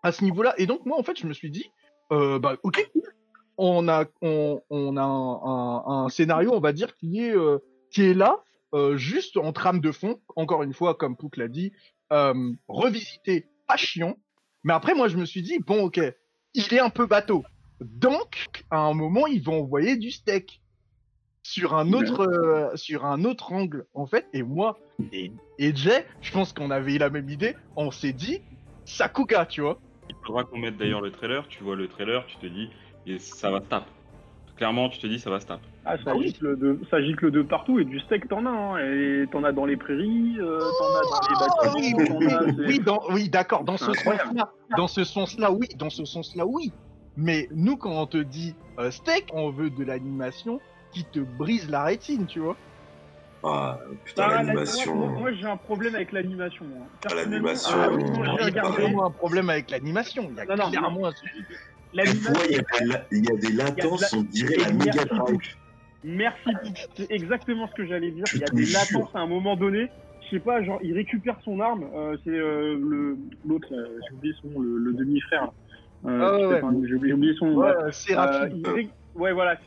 à 0.02 0.12
ce 0.12 0.25
niveau-là. 0.25 0.55
Et 0.58 0.67
donc 0.67 0.87
moi 0.87 0.99
en 0.99 1.02
fait 1.02 1.19
je 1.19 1.26
me 1.26 1.32
suis 1.35 1.50
dit 1.50 1.70
euh, 2.10 2.38
bah 2.38 2.56
ok, 2.62 2.90
on 3.58 3.88
a 3.88 4.04
on, 4.22 4.62
on 4.70 4.96
a 4.96 5.02
un, 5.02 5.32
un- 5.44 6.04
un 6.04 6.08
scénario 6.08 6.52
on 6.52 6.60
va 6.60 6.72
dire 6.72 6.94
qui 6.96 7.20
est 7.20 7.37
euh, 7.37 7.58
qui 7.90 8.02
est 8.04 8.14
là 8.14 8.43
euh, 8.75 8.96
juste 8.96 9.37
en 9.37 9.52
trame 9.52 9.81
de 9.81 9.93
fond. 9.93 10.20
Encore 10.37 10.62
une 10.62 10.72
fois 10.75 10.94
comme 10.94 11.16
Pouk 11.16 11.37
l'a 11.37 11.49
dit, 11.49 11.72
revisité 12.69 13.46
pas 13.66 13.76
chiant. 13.76 14.16
Mais 14.64 14.72
après 14.72 14.94
moi 14.94 15.08
je 15.08 15.16
me 15.16 15.25
suis 15.25 15.43
dit 15.43 15.58
bon 15.58 15.84
ok, 15.84 16.00
il 16.54 16.75
est 16.75 16.81
un 16.81 16.90
peu 16.90 17.06
bateau. 17.06 17.44
Donc 17.81 18.64
à 18.70 18.78
un 18.78 18.94
moment 18.94 19.26
ils 19.26 19.43
vont 19.43 19.60
envoyer 19.62 19.96
du 19.96 20.10
steak 20.10 20.60
sur 21.43 21.75
un 21.75 21.93
autre 21.93 22.20
euh, 22.20 22.76
sur 22.76 23.04
un 23.04 23.25
autre 23.25 23.52
angle 23.52 23.87
en 23.94 24.06
fait 24.06 24.26
et 24.32 24.44
moi 24.44 24.78
et, 25.12 25.32
et 25.58 25.75
Jay 25.75 26.06
je 26.20 26.31
pense 26.31 26.52
qu'on 26.52 26.70
avait 26.70 26.94
eu 26.94 26.99
la 26.99 27.10
même 27.10 27.28
idée 27.28 27.56
on 27.75 27.90
s'est 27.90 28.12
dit 28.12 28.43
Sakuga 28.84 29.44
tu 29.46 29.60
vois 29.62 29.81
Il 30.08 30.16
faudra 30.25 30.44
qu'on 30.44 30.58
mette 30.58 30.76
d'ailleurs 30.76 31.00
le 31.00 31.10
trailer. 31.10 31.46
Tu 31.49 31.62
vois 31.62 31.76
le 31.76 31.88
trailer, 31.88 32.26
tu 32.26 32.37
te 32.37 32.46
dis, 32.46 32.70
et 33.06 33.19
ça 33.19 33.50
va 33.50 33.60
se 33.60 33.66
taper. 33.66 33.90
Clairement, 34.56 34.88
tu 34.88 34.99
te 34.99 35.06
dis, 35.06 35.19
ça 35.19 35.31
va 35.31 35.40
se 35.40 35.46
taper. 35.46 35.66
Ah, 35.84 35.96
ça, 35.99 36.10
Ah 36.12 36.16
oui. 36.16 36.28
gicle 36.28 36.56
de, 36.58 36.81
ça 36.90 37.02
gicle 37.02 37.31
de 37.31 37.43
partout 37.43 37.81
et 37.81 37.84
du 37.84 37.99
steak 38.00 38.28
t'en 38.28 38.46
as, 38.46 38.50
hein, 38.50 38.78
et 38.78 39.26
t'en 39.32 39.43
as 39.43 39.52
dans 39.52 39.64
les 39.64 39.76
prairies, 39.76 40.37
euh, 40.38 40.60
t'en 40.78 40.84
as 40.94 41.04
dans 41.04 41.75
les 41.75 41.94
oui, 41.94 41.94
bâtiments, 41.94 42.46
oui, 42.56 42.64
oui, 42.66 42.81
dans- 42.81 43.02
d'accord 43.30 43.64
dans 43.64 43.76
ce 43.76 43.92
sens-là 43.92 44.52
dans 44.76 44.87
ce 44.87 45.04
sens-là 45.04 45.50
oui 45.50 45.66
dans 45.76 45.90
ce 45.90 46.04
sens-là 46.04 46.47
oui 46.47 46.73
mais 47.16 47.49
nous 47.52 47.76
quand 47.76 48.00
on 48.00 48.06
te 48.06 48.16
dit 48.18 48.54
euh, 48.78 48.90
steak 48.90 49.26
on 49.32 49.50
veut 49.50 49.71
de 49.71 49.85
l'animation 49.85 50.61
qui 50.92 51.04
te 51.04 51.18
brise 51.18 51.68
la 51.68 51.85
rétine 51.85 52.26
tu 52.26 52.38
vois 52.38 52.56
Ah, 53.44 53.78
putain, 54.04 54.22
Ah, 54.25 54.42
l'animation. 54.42 54.94
Moi, 54.94 55.08
moi, 55.18 55.32
j'ai 55.32 55.46
un 55.46 55.56
problème 55.56 55.94
avec 55.96 56.12
l'animation. 56.12 56.64
moi. 56.66 56.87
Personnellement, 57.00 57.49
l'animation, 57.49 57.70
ah, 57.75 57.88
euh, 57.88 57.96
oui, 57.96 58.04
moi, 58.04 58.26
j'ai 58.26 58.32
il 58.32 58.37
y 58.37 58.40
a 58.40 58.44
regardé. 58.44 58.76
vraiment 58.82 59.06
un 59.06 59.11
problème 59.11 59.50
avec 59.50 59.70
l'animation 59.70 60.28
il 60.30 60.37
y 60.37 60.40
a 60.40 60.44
Non, 60.44 60.56
non, 60.56 60.70
clairement 60.70 61.06
un 61.06 61.12
souci. 61.12 61.44
Il 61.94 61.99
y, 61.99 62.04
a 62.04 62.12
des 62.12 62.87
la- 62.87 63.06
il 63.11 63.25
y 63.26 63.30
a 63.30 63.37
des 63.37 63.52
latences, 63.52 64.12
on 64.12 64.22
dirait 64.22 64.56
la 64.56 64.70
Merci 64.72 64.99
méga 64.99 65.04
merci. 66.04 66.50
C'est 66.96 67.11
exactement 67.11 67.68
ce 67.68 67.75
que 67.75 67.87
j'allais 67.87 68.11
dire. 68.11 68.26
Il 68.34 68.40
y 68.40 68.44
a 68.44 68.50
des 68.50 68.66
latences 68.66 69.11
à 69.14 69.18
un 69.20 69.26
moment 69.26 69.56
donné. 69.56 69.90
Je 70.20 70.37
sais 70.37 70.40
pas, 70.40 70.62
genre, 70.62 70.78
il 70.82 70.94
récupère 70.94 71.38
son 71.44 71.61
arme. 71.61 71.90
euh, 71.94 72.16
c'est 72.25 72.30
euh, 72.30 72.78
le 72.80 73.18
l'autre, 73.44 73.68
j'ai 74.08 74.14
oublié 74.16 74.34
son 74.40 74.49
nom, 74.49 74.61
le, 74.61 74.78
le 74.78 74.92
demi-frère. 74.94 75.50
Ah 76.04 76.32
ouais, 76.32 76.54
putain, 76.61 76.75
J'ai 76.87 76.94
oublié, 76.94 77.34
son 77.34 77.46
nom. 77.46 77.58
ouais, 77.58 77.72
ré- 78.72 78.90
Ouais, 79.14 79.32
voilà. 79.32 79.58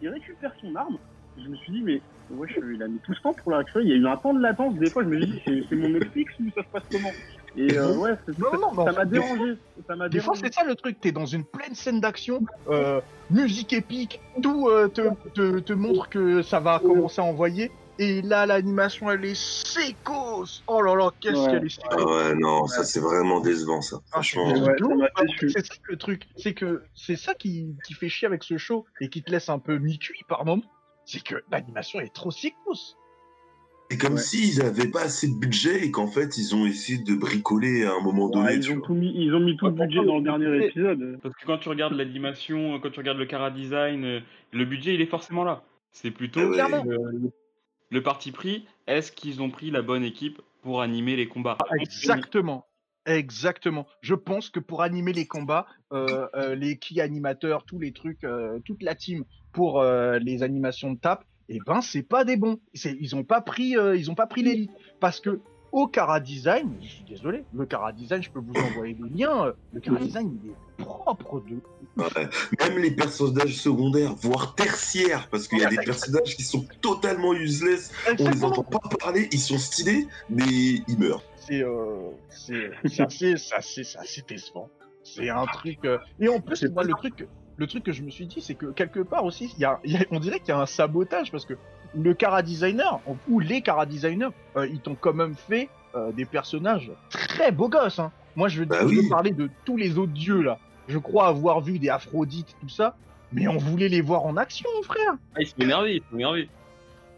Il 0.00 0.08
récupère 0.08 0.52
son 0.60 0.74
arme. 0.76 0.98
Je 1.36 1.48
me 1.48 1.56
suis 1.56 1.72
dit, 1.72 1.82
mais 1.82 2.00
wesh, 2.30 2.58
il 2.74 2.82
a 2.82 2.88
mis 2.88 2.98
tout 3.00 3.14
ce 3.14 3.20
temps 3.20 3.32
pour 3.34 3.50
la 3.52 3.58
récupérer. 3.58 3.84
Il 3.84 3.90
y 3.90 3.92
a 3.92 3.96
eu 3.96 4.06
un 4.06 4.16
temps 4.16 4.34
de 4.34 4.40
latence. 4.40 4.74
Des 4.76 4.90
fois, 4.90 5.02
je 5.04 5.08
me 5.08 5.20
dis, 5.24 5.40
c'est 5.44 5.62
c'est 5.68 5.76
mon 5.76 5.88
Netflix 5.90 6.32
ou 6.40 6.44
ça 6.54 6.62
se 6.62 6.68
passe 6.68 6.82
comment 6.90 7.10
Et 7.56 7.76
euh, 7.78 7.96
ouais, 7.96 8.14
c'est- 8.26 8.38
Non, 8.38 8.50
ça- 8.50 8.56
non, 8.58 8.72
mais 8.76 8.84
ça 8.84 8.98
m'a 8.98 9.04
dérangé. 9.04 9.54
Ça 9.86 9.96
m'a 9.96 10.08
Des 10.08 10.20
fois, 10.20 10.34
c'est 10.34 10.52
ça 10.52 10.64
le 10.64 10.74
truc. 10.74 11.00
T'es 11.00 11.12
dans 11.12 11.26
une 11.26 11.44
pleine 11.44 11.74
scène 11.74 12.00
d'action, 12.00 12.40
euh, 12.68 13.00
musique 13.30 13.72
épique, 13.72 14.20
tout 14.42 14.68
euh, 14.68 14.88
te, 14.88 15.02
te, 15.34 15.58
te 15.60 15.72
montre 15.72 16.08
que 16.08 16.42
ça 16.42 16.60
va 16.60 16.78
commencer 16.80 17.20
à 17.20 17.24
envoyer. 17.24 17.70
Et 18.00 18.22
là, 18.22 18.44
l'animation, 18.44 19.08
elle 19.08 19.24
est 19.24 19.36
sécose. 19.40 20.64
Oh 20.66 20.82
là 20.82 20.96
là, 20.96 21.10
qu'est-ce 21.20 21.36
Ouais. 21.36 21.46
qu'elle 21.52 21.64
est 21.64 21.68
sécose. 21.68 21.90
Ah 21.96 22.04
ouais, 22.04 22.34
non, 22.34 22.66
ça 22.66 22.82
c'est 22.82 22.98
vraiment 22.98 23.38
décevant, 23.40 23.80
ça. 23.82 23.98
Franchement. 24.10 24.48
Ah, 24.48 24.58
Ouais, 24.58 25.06
déçu. 25.28 25.50
C'est 25.50 25.64
ça 25.64 25.74
le 25.88 25.96
truc. 25.96 26.26
C'est 26.36 26.54
que 26.54 26.82
c'est 26.96 27.14
ça 27.16 27.34
qui, 27.34 27.76
qui 27.86 27.94
fait 27.94 28.08
chier 28.08 28.26
avec 28.26 28.42
ce 28.42 28.58
show 28.58 28.84
et 29.00 29.08
qui 29.08 29.22
te 29.22 29.30
laisse 29.30 29.48
un 29.48 29.60
peu 29.60 29.78
mi-cuit 29.78 30.24
par 30.28 30.44
moment. 30.44 30.62
C'est 31.06 31.22
que 31.22 31.36
l'animation 31.50 32.00
est 32.00 32.14
trop 32.14 32.30
sécose. 32.30 32.96
C'est 33.90 33.98
comme 33.98 34.14
Ouais. 34.14 34.18
s'ils 34.20 34.58
n'avaient 34.60 34.88
pas 34.90 35.02
assez 35.02 35.28
de 35.28 35.34
budget 35.38 35.84
et 35.84 35.90
qu'en 35.90 36.06
fait, 36.06 36.38
ils 36.38 36.54
ont 36.54 36.64
essayé 36.66 36.98
de 37.02 37.14
bricoler 37.14 37.84
à 37.84 37.92
un 37.92 38.00
moment 38.00 38.30
donné. 38.30 38.46
Ouais, 38.46 38.56
ils, 38.56 38.72
ont 38.72 38.80
tout 38.80 38.94
mis, 38.94 39.12
ils 39.14 39.34
ont 39.34 39.40
mis 39.40 39.56
tout 39.56 39.66
le 39.66 39.72
Ouais, 39.72 39.86
budget 39.86 40.04
dans 40.04 40.16
le 40.16 40.22
dernier 40.22 40.66
épisode. 40.66 41.18
Parce 41.22 41.34
que 41.34 41.44
quand 41.44 41.58
tu 41.58 41.68
regardes 41.68 41.92
l'animation, 41.92 42.80
quand 42.80 42.90
tu 42.90 42.98
regardes 43.00 43.18
le 43.18 43.26
cara 43.26 43.50
design, 43.50 44.04
euh, 44.04 44.20
le 44.52 44.64
budget 44.64 44.94
il 44.94 45.00
est 45.02 45.06
forcément 45.06 45.44
là. 45.44 45.64
C'est 45.92 46.10
plutôt 46.10 46.40
Ah 46.40 46.46
ouais. 46.48 46.54
Clairement. 46.54 46.84
le, 46.84 47.30
le 47.90 48.02
parti 48.02 48.32
pris. 48.32 48.66
Est-ce 48.86 49.12
qu'ils 49.12 49.42
ont 49.42 49.50
pris 49.50 49.70
la 49.70 49.82
bonne 49.82 50.02
équipe 50.02 50.40
pour 50.62 50.80
animer 50.80 51.14
les 51.16 51.28
combats? 51.28 51.58
Exactement. 51.78 52.66
Exactement. 53.06 53.86
Je 54.00 54.14
pense 54.14 54.48
que 54.48 54.60
pour 54.60 54.80
animer 54.80 55.12
les 55.12 55.26
combats, 55.26 55.66
euh, 55.92 56.26
euh, 56.34 56.54
les 56.54 56.78
key 56.78 57.00
animateurs, 57.02 57.64
tous 57.66 57.78
les 57.78 57.92
trucs, 57.92 58.24
euh, 58.24 58.58
toute 58.64 58.82
la 58.82 58.94
team 58.94 59.24
pour 59.54 59.80
euh, 59.80 60.18
les 60.18 60.42
animations 60.42 60.92
de 60.92 60.98
tape, 60.98 61.24
eh 61.48 61.58
ben 61.66 61.80
c'est 61.80 62.02
pas 62.02 62.24
des 62.24 62.36
bons. 62.36 62.58
Ils 62.84 63.16
ont 63.16 63.24
pas 63.24 63.40
pris, 63.40 63.76
euh, 63.78 63.96
ils 63.96 64.10
ont 64.10 64.14
pas 64.14 64.26
pris 64.26 64.42
l'élite 64.42 64.72
parce 65.00 65.20
que 65.20 65.40
au 65.72 65.88
Cara 65.88 66.20
Design, 66.20 66.72
je 66.80 66.86
suis 66.86 67.04
désolé, 67.04 67.44
le 67.52 67.66
Cara 67.66 67.92
Design, 67.92 68.22
je 68.22 68.30
peux 68.30 68.38
vous 68.38 68.54
envoyer 68.54 68.94
des 68.94 69.08
liens. 69.08 69.46
euh, 69.46 69.52
Le 69.72 69.80
Cara 69.80 69.98
Design, 69.98 70.38
il 70.44 70.50
est 70.50 70.84
propre 70.84 71.40
de. 71.40 71.56
Ouais. 71.96 72.28
Même 72.60 72.78
les 72.78 72.92
personnages 72.92 73.56
secondaires, 73.56 74.14
voire 74.14 74.54
tertiaires, 74.54 75.28
parce 75.30 75.48
qu'il 75.48 75.58
y 75.58 75.64
a 75.64 75.68
des 75.70 75.76
personnages 75.76 76.36
qui 76.36 76.42
sont 76.42 76.64
totalement 76.80 77.32
useless, 77.34 77.92
on 78.18 78.28
les 78.30 78.44
entend 78.44 78.62
pas 78.62 78.80
parler, 79.00 79.28
ils 79.32 79.40
sont 79.40 79.58
stylés, 79.58 80.06
mais 80.28 80.44
ils 80.46 80.98
meurent. 80.98 81.22
c'est 81.36 81.62
euh, 81.62 82.10
c'est 82.30 82.70
c'est 82.86 83.02
assez 83.02 83.36
c'est 83.36 83.54
assez 83.54 83.84
c'est 83.84 83.98
assez 83.98 84.22
décevant 84.26 84.68
c'est 85.02 85.28
un 85.28 85.44
truc 85.46 85.78
euh, 85.84 85.98
et 86.18 86.28
en 86.28 86.40
plus 86.40 86.64
moi 86.70 86.82
le 86.82 86.94
truc 86.94 87.26
le 87.56 87.66
truc 87.66 87.84
que 87.84 87.92
je 87.92 88.02
me 88.02 88.10
suis 88.10 88.26
dit 88.26 88.40
c'est 88.40 88.54
que 88.54 88.66
quelque 88.66 89.00
part 89.00 89.24
aussi 89.24 89.52
il 89.56 89.60
y 89.60 89.64
a, 89.64 89.78
y 89.84 89.96
a- 89.96 90.04
on 90.10 90.18
dirait 90.20 90.40
qu'il 90.40 90.48
y 90.48 90.52
a 90.52 90.58
un 90.60 90.66
sabotage 90.66 91.30
parce 91.30 91.44
que 91.44 91.54
le 91.96 92.12
cara 92.14 92.42
designer 92.42 93.00
ou 93.28 93.38
les 93.40 93.60
cara 93.62 93.86
designers 93.86 94.28
euh, 94.56 94.66
ils 94.66 94.80
t'ont 94.80 94.96
quand 94.96 95.12
même 95.14 95.34
fait 95.36 95.68
euh, 95.94 96.10
des 96.12 96.24
personnages 96.24 96.90
très 97.10 97.52
beaux 97.52 97.68
gosses 97.68 97.98
hein. 98.00 98.10
moi 98.36 98.48
je 98.48 98.60
veux, 98.60 98.64
Bah 98.66 98.78
je 98.80 98.86
veux 98.86 99.00
oui. 99.02 99.08
parler 99.08 99.30
de 99.30 99.48
tous 99.64 99.76
les 99.76 99.96
autres 99.98 100.12
dieux 100.12 100.42
là 100.42 100.58
je 100.88 100.98
crois 100.98 101.28
avoir 101.28 101.60
vu 101.60 101.78
des 101.78 101.88
Aphrodites 101.88 102.56
tout 102.60 102.68
ça 102.68 102.96
mais 103.32 103.46
on 103.48 103.56
voulait 103.58 103.88
les 103.88 104.00
voir 104.00 104.24
en 104.26 104.36
action 104.36 104.68
frère 104.82 105.14
Ah, 105.36 105.40
ils 105.40 105.46
sont 105.46 105.58
énervés, 105.60 105.94
ils 105.96 106.02
sont 106.10 106.16
énervés. 106.16 106.48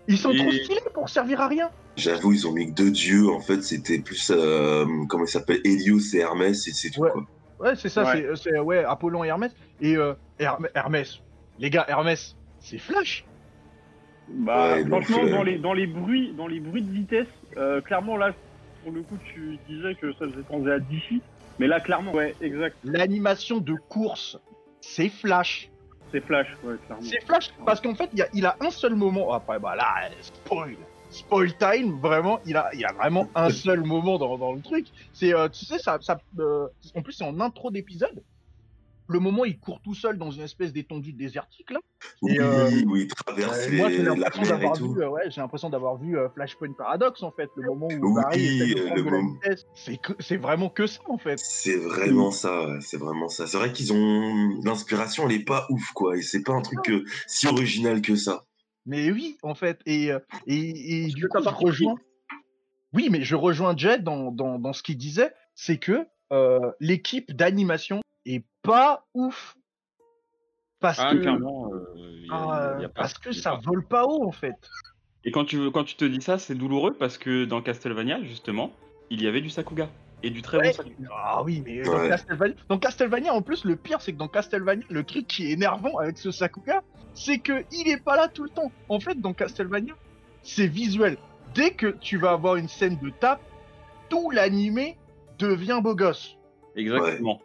ils 0.08 0.18
sont 0.18 0.30
Et- 0.32 0.36
trop 0.38 0.50
stylés 0.52 0.80
pour 0.94 1.08
servir 1.08 1.40
à 1.40 1.48
rien 1.48 1.70
J'avoue, 1.96 2.34
ils 2.34 2.46
ont 2.46 2.52
mis 2.52 2.66
que 2.66 2.72
deux 2.74 2.90
dieux, 2.90 3.30
en 3.30 3.40
fait, 3.40 3.62
c'était 3.62 3.98
plus, 4.00 4.30
euh, 4.30 4.84
comment 5.08 5.24
il 5.24 5.28
s'appelle, 5.28 5.60
Hélios 5.64 6.14
et 6.14 6.18
Hermès, 6.18 6.68
et 6.68 6.72
c'est 6.72 6.90
tout, 6.90 7.00
Ouais. 7.00 7.10
quoi. 7.10 7.24
Ouais, 7.58 7.74
c'est 7.76 7.88
ça, 7.88 8.04
Ouais. 8.04 8.26
c'est 8.36 8.58
ouais, 8.58 8.84
Apollon 8.84 9.24
et 9.24 9.28
Hermès. 9.28 9.54
Et 9.80 9.96
euh, 9.96 10.14
Herm- 10.38 10.68
Hermès, 10.74 11.20
les 11.58 11.70
gars, 11.70 11.84
Hermès, 11.88 12.36
c'est 12.58 12.78
Flash. 12.78 13.24
Bah, 14.28 14.74
Ouais, 14.74 14.84
donc, 14.84 15.04
franchement, 15.04 15.24
euh, 15.26 15.30
dans 15.30 15.42
les, 15.42 15.58
dans 15.58 15.72
les 15.72 15.86
bruits, 15.86 16.34
dans 16.34 16.46
les 16.48 16.60
bruits 16.60 16.82
de 16.82 16.90
vitesse, 16.90 17.28
euh, 17.56 17.80
clairement 17.80 18.16
là, 18.16 18.34
pour 18.82 18.92
le 18.92 19.02
coup, 19.02 19.16
tu 19.32 19.58
disais 19.68 19.94
que 19.94 20.12
ça 20.14 20.26
faisait 20.28 20.42
penser 20.44 20.70
à 20.70 20.78
DC, 20.80 21.22
mais 21.58 21.66
là, 21.66 21.80
clairement, 21.80 22.12
ouais, 22.12 22.36
exact, 22.40 22.76
L'animation 22.82 23.58
de 23.58 23.74
course, 23.88 24.36
c'est 24.80 25.08
Flash. 25.08 25.70
c'est 26.12 26.20
Flash, 26.20 26.48
ouais, 26.62 26.76
clairement. 26.84 27.02
C'est 27.04 27.24
Flash 27.24 27.50
parce 27.64 27.80
qu'en 27.80 27.94
fait, 27.94 28.10
il 28.12 28.18
y 28.18 28.22
a, 28.22 28.28
il 28.34 28.44
a 28.46 28.56
un 28.60 28.70
seul 28.70 28.94
moment. 28.94 29.32
Après, 29.32 29.58
bah 29.58 29.74
là, 29.76 30.10
spoil. 30.20 30.76
Spoil 31.16 31.56
time, 31.56 31.98
vraiment, 32.00 32.40
il 32.44 32.56
a, 32.56 32.68
il 32.74 32.84
a 32.84 32.92
vraiment 32.92 33.28
un 33.34 33.48
seul 33.50 33.82
moment 33.82 34.18
dans, 34.18 34.36
dans 34.36 34.52
le 34.52 34.60
truc. 34.60 34.86
C'est, 35.12 35.34
euh, 35.34 35.48
tu 35.48 35.64
sais, 35.64 35.78
ça, 35.78 35.98
ça 36.02 36.18
euh, 36.38 36.68
en 36.94 37.02
plus, 37.02 37.14
c'est 37.14 37.24
en 37.24 37.40
intro 37.40 37.70
d'épisode. 37.70 38.22
Le 39.08 39.20
moment, 39.20 39.44
il 39.44 39.58
court 39.58 39.80
tout 39.82 39.94
seul 39.94 40.18
dans 40.18 40.32
une 40.32 40.42
espèce 40.42 40.72
d'étendue 40.72 41.12
désertique 41.12 41.70
là. 41.70 41.78
Oui, 42.22 42.34
Et, 42.34 42.84
oui, 42.86 43.08
Euh, 43.38 43.68
les- 43.68 43.76
moi, 43.76 43.88
j'ai 43.88 44.02
l'impression 44.02 44.42
d'avoir 44.42 44.74
vu, 44.74 45.06
ouais, 45.06 45.30
j'ai 45.30 45.40
l'impression 45.40 45.70
d'avoir 45.70 45.96
vu 45.96 46.16
Flashpoint 46.34 46.72
Paradox 46.72 47.22
en 47.22 47.30
fait, 47.30 47.48
le 47.56 47.68
moment 47.68 47.86
où 47.86 47.92
Oui, 48.02 48.14
Barry 48.14 48.74
le 48.94 49.02
moment. 49.02 49.34
C'est 49.74 49.96
que, 49.96 50.12
c'est 50.18 50.36
vraiment 50.36 50.68
que 50.68 50.86
ça 50.86 51.00
en 51.08 51.18
fait. 51.18 51.38
C'est 51.38 51.76
vraiment 51.76 52.32
ça, 52.32 52.66
c'est 52.80 52.96
vraiment 52.96 53.28
ça. 53.28 53.46
C'est 53.46 53.56
vrai 53.58 53.72
qu'ils 53.72 53.92
ont 53.92 54.58
l'inspiration, 54.64 55.28
elle 55.28 55.36
est 55.36 55.44
pas 55.44 55.66
ouf 55.70 55.92
quoi, 55.94 56.16
et 56.16 56.22
c'est 56.22 56.42
pas 56.42 56.54
un 56.54 56.62
truc 56.62 56.80
si 57.28 57.46
original 57.46 58.02
que 58.02 58.16
ça. 58.16 58.44
Mais 58.86 59.10
oui, 59.10 59.36
en 59.42 59.54
fait, 59.54 59.80
et 59.86 60.12
euh, 60.12 60.20
et, 60.46 61.08
du 61.08 61.28
coup, 61.28 61.42
je 61.42 61.48
rejoins. 61.48 61.96
Oui, 62.92 63.08
mais 63.10 63.22
je 63.22 63.34
rejoins 63.34 63.76
Jed 63.76 64.04
dans 64.04 64.30
dans, 64.30 64.58
dans 64.58 64.72
ce 64.72 64.82
qu'il 64.82 64.96
disait, 64.96 65.34
c'est 65.54 65.78
que 65.78 66.06
euh, 66.32 66.70
l'équipe 66.80 67.32
d'animation 67.32 68.00
est 68.24 68.44
pas 68.62 69.04
ouf 69.14 69.56
parce 70.80 71.00
Ah, 71.00 71.12
que 71.12 71.18
clairement. 71.18 71.72
euh, 71.72 71.84
y 72.24 72.30
a- 72.30 72.34
ah, 72.34 72.76
y 72.80 72.84
a 72.84 72.88
pas- 72.88 72.94
parce 73.02 73.14
que 73.18 73.30
y 73.30 73.38
a 73.38 73.42
ça 73.42 73.50
pas. 73.52 73.60
vole 73.64 73.86
pas 73.86 74.04
haut 74.06 74.24
en 74.26 74.32
fait. 74.32 74.54
Et 75.24 75.32
quand 75.32 75.44
tu, 75.44 75.70
quand 75.72 75.82
tu 75.84 75.96
te 75.96 76.04
dis 76.04 76.22
ça, 76.22 76.38
c'est 76.38 76.54
douloureux 76.54 76.94
parce 76.94 77.18
que 77.18 77.44
dans 77.44 77.60
Castlevania, 77.60 78.22
justement, 78.22 78.72
il 79.10 79.20
y 79.22 79.26
avait 79.26 79.40
du 79.40 79.50
Sakuga. 79.50 79.88
Et 80.26 80.30
du 80.30 80.42
très 80.42 80.58
Ouais. 80.58 80.72
bon. 80.76 81.04
Ah 81.14 81.42
oui, 81.44 81.62
mais 81.64 81.82
dans 81.82 81.98
Ouais. 82.00 82.08
Castlevania, 82.08 82.54
dans 82.68 82.78
Castlevania, 82.78 83.32
en 83.32 83.42
plus, 83.42 83.64
le 83.64 83.76
pire, 83.76 84.00
c'est 84.00 84.12
que 84.12 84.18
dans 84.18 84.26
Castlevania, 84.26 84.84
le 84.90 85.04
truc 85.04 85.26
qui 85.28 85.46
est 85.46 85.52
énervant 85.52 85.98
avec 85.98 86.18
ce 86.18 86.32
Sakuga, 86.32 86.82
c'est 87.14 87.38
que 87.38 87.64
il 87.70 87.88
est 87.88 88.02
pas 88.02 88.16
là 88.16 88.26
tout 88.26 88.42
le 88.42 88.50
temps. 88.50 88.72
En 88.88 88.98
fait, 88.98 89.20
dans 89.20 89.32
Castlevania, 89.34 89.94
c'est 90.42 90.66
visuel. 90.66 91.16
Dès 91.54 91.70
que 91.70 91.86
tu 92.00 92.18
vas 92.18 92.32
avoir 92.32 92.56
une 92.56 92.66
scène 92.68 92.98
de 93.00 93.10
tape, 93.10 93.40
tout 94.08 94.30
l'animé 94.30 94.96
devient 95.38 95.78
beau 95.82 95.94
gosse. 95.94 96.36
Exactement. 96.74 97.40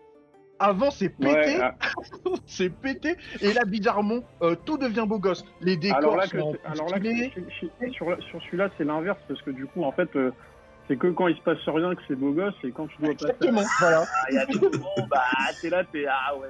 Avant, 0.58 0.92
c'est 0.92 1.10
pété, 1.10 1.34
Ouais, 1.34 1.58
ah, 1.62 1.76
c'est 2.46 2.70
pété, 2.70 3.16
et 3.42 3.52
là, 3.54 3.62
bizarrement, 3.66 4.20
euh, 4.44 4.56
tout 4.66 4.78
devient 4.78 5.06
beau 5.08 5.18
gosse. 5.18 5.44
Les 5.60 5.76
décors 5.76 5.98
alors 6.00 6.16
là, 6.18 6.28
que 6.28 6.40
sont 6.40 6.54
c'est- 6.54 6.68
alors 6.68 6.90
là 6.90 7.00
que 7.00 7.06
stylés. 7.08 7.32
sur, 7.60 7.70
sur- 7.82 7.94
sur- 7.94 8.24
sur 8.30 8.42
celui-là, 8.44 8.70
c'est 8.78 8.84
l'inverse, 8.84 9.18
parce 9.28 9.42
que 9.42 9.50
du 9.52 9.66
coup, 9.66 9.84
en 9.84 9.92
fait, 9.92 10.16
euh, 10.16 10.32
c'est 10.88 10.98
que 10.98 11.08
quand 11.08 11.28
il 11.28 11.36
se 11.38 11.42
passe 11.42 11.60
rien 11.68 11.96
que 11.96 12.02
c'est 12.08 12.16
beau 12.16 12.32
gosse, 12.32 12.54
et 12.64 12.72
quand 12.72 12.88
tu 12.88 12.96
dois 13.02 13.14
passer 13.14 13.26
Exactement, 13.26 13.64
voilà. 13.80 14.04
Ah, 14.08 14.26
il 14.30 14.36
y 14.36 14.38
a 14.40 14.46
des 14.46 14.60
moments, 14.60 15.08
bah, 15.10 15.22
t'es 15.62 15.70
là, 15.70 15.84
t'es, 15.92 16.06
ah 16.08 16.36
ouais. 16.38 16.48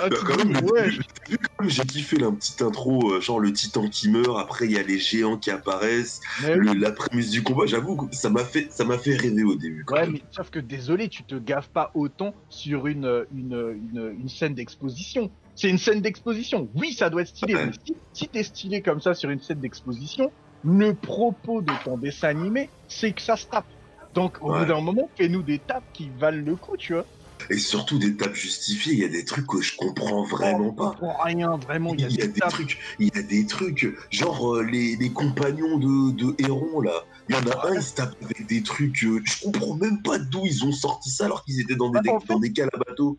Ah, 0.00 0.08
Bah, 0.08 0.16
quand 0.26 0.36
même, 0.44 0.56
ouais, 0.64 0.90
T'as 1.24 1.30
vu 1.30 1.38
comme 1.56 1.68
j'ai 1.70 1.82
kiffé 1.84 2.16
la 2.16 2.30
petite 2.32 2.60
intro, 2.60 3.12
euh, 3.12 3.20
genre 3.20 3.38
le 3.38 3.52
titan 3.52 3.88
qui 3.88 4.10
meurt, 4.10 4.36
après 4.38 4.64
il 4.66 4.72
y 4.72 4.78
a 4.78 4.82
les 4.82 4.98
géants 4.98 5.36
qui 5.38 5.50
apparaissent, 5.52 6.20
mais 6.42 6.54
oui. 6.58 6.66
le- 6.74 6.80
la 6.80 6.90
prémisse 6.90 7.30
du 7.30 7.42
combat, 7.44 7.66
j'avoue 7.66 7.96
que 7.96 8.14
ça 8.16 8.28
m'a 8.28 8.44
fait, 8.44 8.66
ça 8.72 8.84
m'a 8.84 8.98
fait 8.98 9.14
rêver 9.14 9.44
au 9.44 9.54
début. 9.54 9.84
quand 9.84 9.94
Ouais, 9.94 10.02
même. 10.02 10.12
mais 10.14 10.22
sauf 10.32 10.50
que 10.50 10.58
désolé, 10.58 11.08
tu 11.08 11.22
te 11.22 11.36
gaffes 11.36 11.68
pas 11.68 11.92
autant 11.94 12.34
sur 12.48 12.88
une, 12.88 13.26
une, 13.32 13.78
une, 13.92 14.16
une 14.20 14.28
scène 14.28 14.54
d'exposition. 14.54 15.30
C'est 15.54 15.70
une 15.70 15.78
scène 15.78 16.00
d'exposition. 16.00 16.68
Oui, 16.74 16.92
ça 16.92 17.08
doit 17.08 17.22
être 17.22 17.28
stylé. 17.28 17.54
Ouais. 17.54 17.66
Mais 17.66 17.72
si, 17.86 17.96
si 18.12 18.28
t'es 18.28 18.42
stylé 18.42 18.82
comme 18.82 19.00
ça 19.00 19.14
sur 19.14 19.30
une 19.30 19.40
scène 19.40 19.60
d'exposition, 19.60 20.30
le 20.62 20.94
propos 20.94 21.62
de 21.62 21.72
ton 21.84 21.96
dessin 21.98 22.28
animé, 22.28 22.72
c'est 22.88 23.12
que 23.12 23.22
ça 23.22 23.36
se 23.36 23.46
tape. 23.46 23.66
Donc, 24.14 24.38
au 24.40 24.50
Ouais. 24.50 24.60
bout 24.60 24.64
d'un 24.66 24.80
moment, 24.80 25.10
fais-nous 25.16 25.42
des 25.42 25.58
tapes 25.60 25.84
qui 25.92 26.10
valent 26.10 26.42
le 26.42 26.56
coup, 26.56 26.76
tu 26.78 26.94
vois. 26.94 27.06
Et 27.50 27.58
surtout 27.58 27.98
des 27.98 28.16
tapes 28.16 28.34
justifiées, 28.34 28.94
il 28.94 28.98
y 28.98 29.04
a 29.04 29.08
des 29.08 29.24
trucs 29.24 29.46
que 29.46 29.60
je 29.60 29.76
comprends 29.76 30.24
vraiment 30.24 30.72
pas. 30.72 30.94
Pour 30.98 31.22
rien, 31.22 31.56
vraiment, 31.58 31.94
il 31.94 32.00
y 32.00 32.04
a, 32.04 32.08
Il 32.08 32.16
y 32.18 32.22
a 32.22 32.26
des 32.26 32.40
trucs, 32.40 32.78
il 32.98 33.10
y 33.14 33.18
a 33.18 33.22
des 33.22 33.46
trucs, 33.46 33.86
genre 34.10 34.56
euh, 34.56 34.62
les, 34.62 34.96
les 34.96 35.12
compagnons 35.12 35.78
de, 35.78 36.12
de 36.12 36.34
Héron 36.38 36.80
là. 36.80 36.94
Il 37.28 37.34
y 37.36 37.38
en 37.38 37.46
a 37.50 37.68
un, 37.68 37.74
il 37.74 37.82
se 37.82 37.94
tape 37.94 38.14
avec 38.22 38.46
des 38.46 38.62
trucs, 38.62 39.04
euh, 39.04 39.20
je 39.24 39.40
comprends 39.42 39.76
même 39.76 40.02
pas 40.02 40.18
d'où 40.18 40.46
ils 40.46 40.64
ont 40.64 40.72
sorti 40.72 41.10
ça 41.10 41.26
alors 41.26 41.44
qu'ils 41.44 41.60
étaient 41.60 41.76
dans 41.76 41.90
des, 41.90 42.08
en 42.08 42.20
fait- 42.20 42.26
dans 42.26 42.38
des 42.38 42.52
cales 42.52 42.70
à 42.72 42.78
bateau. 42.78 43.18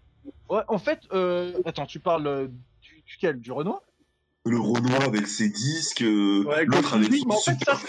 Ouais, 0.50 0.64
en 0.68 0.78
fait, 0.78 1.00
euh... 1.14 1.62
attends, 1.66 1.86
tu 1.86 2.00
parles 2.00 2.28
euh, 2.28 2.48
du, 2.82 3.04
duquel? 3.06 3.40
Du 3.40 3.52
Renoir? 3.52 3.82
Le 4.48 4.60
Renoir 4.60 5.04
avec 5.04 5.28
ses 5.28 5.50
disques, 5.50 6.02
euh, 6.04 6.44
Ouais, 6.46 6.66
l'autre 6.66 6.96
avec 6.96 7.14
son 7.14 7.32
super. 7.32 7.80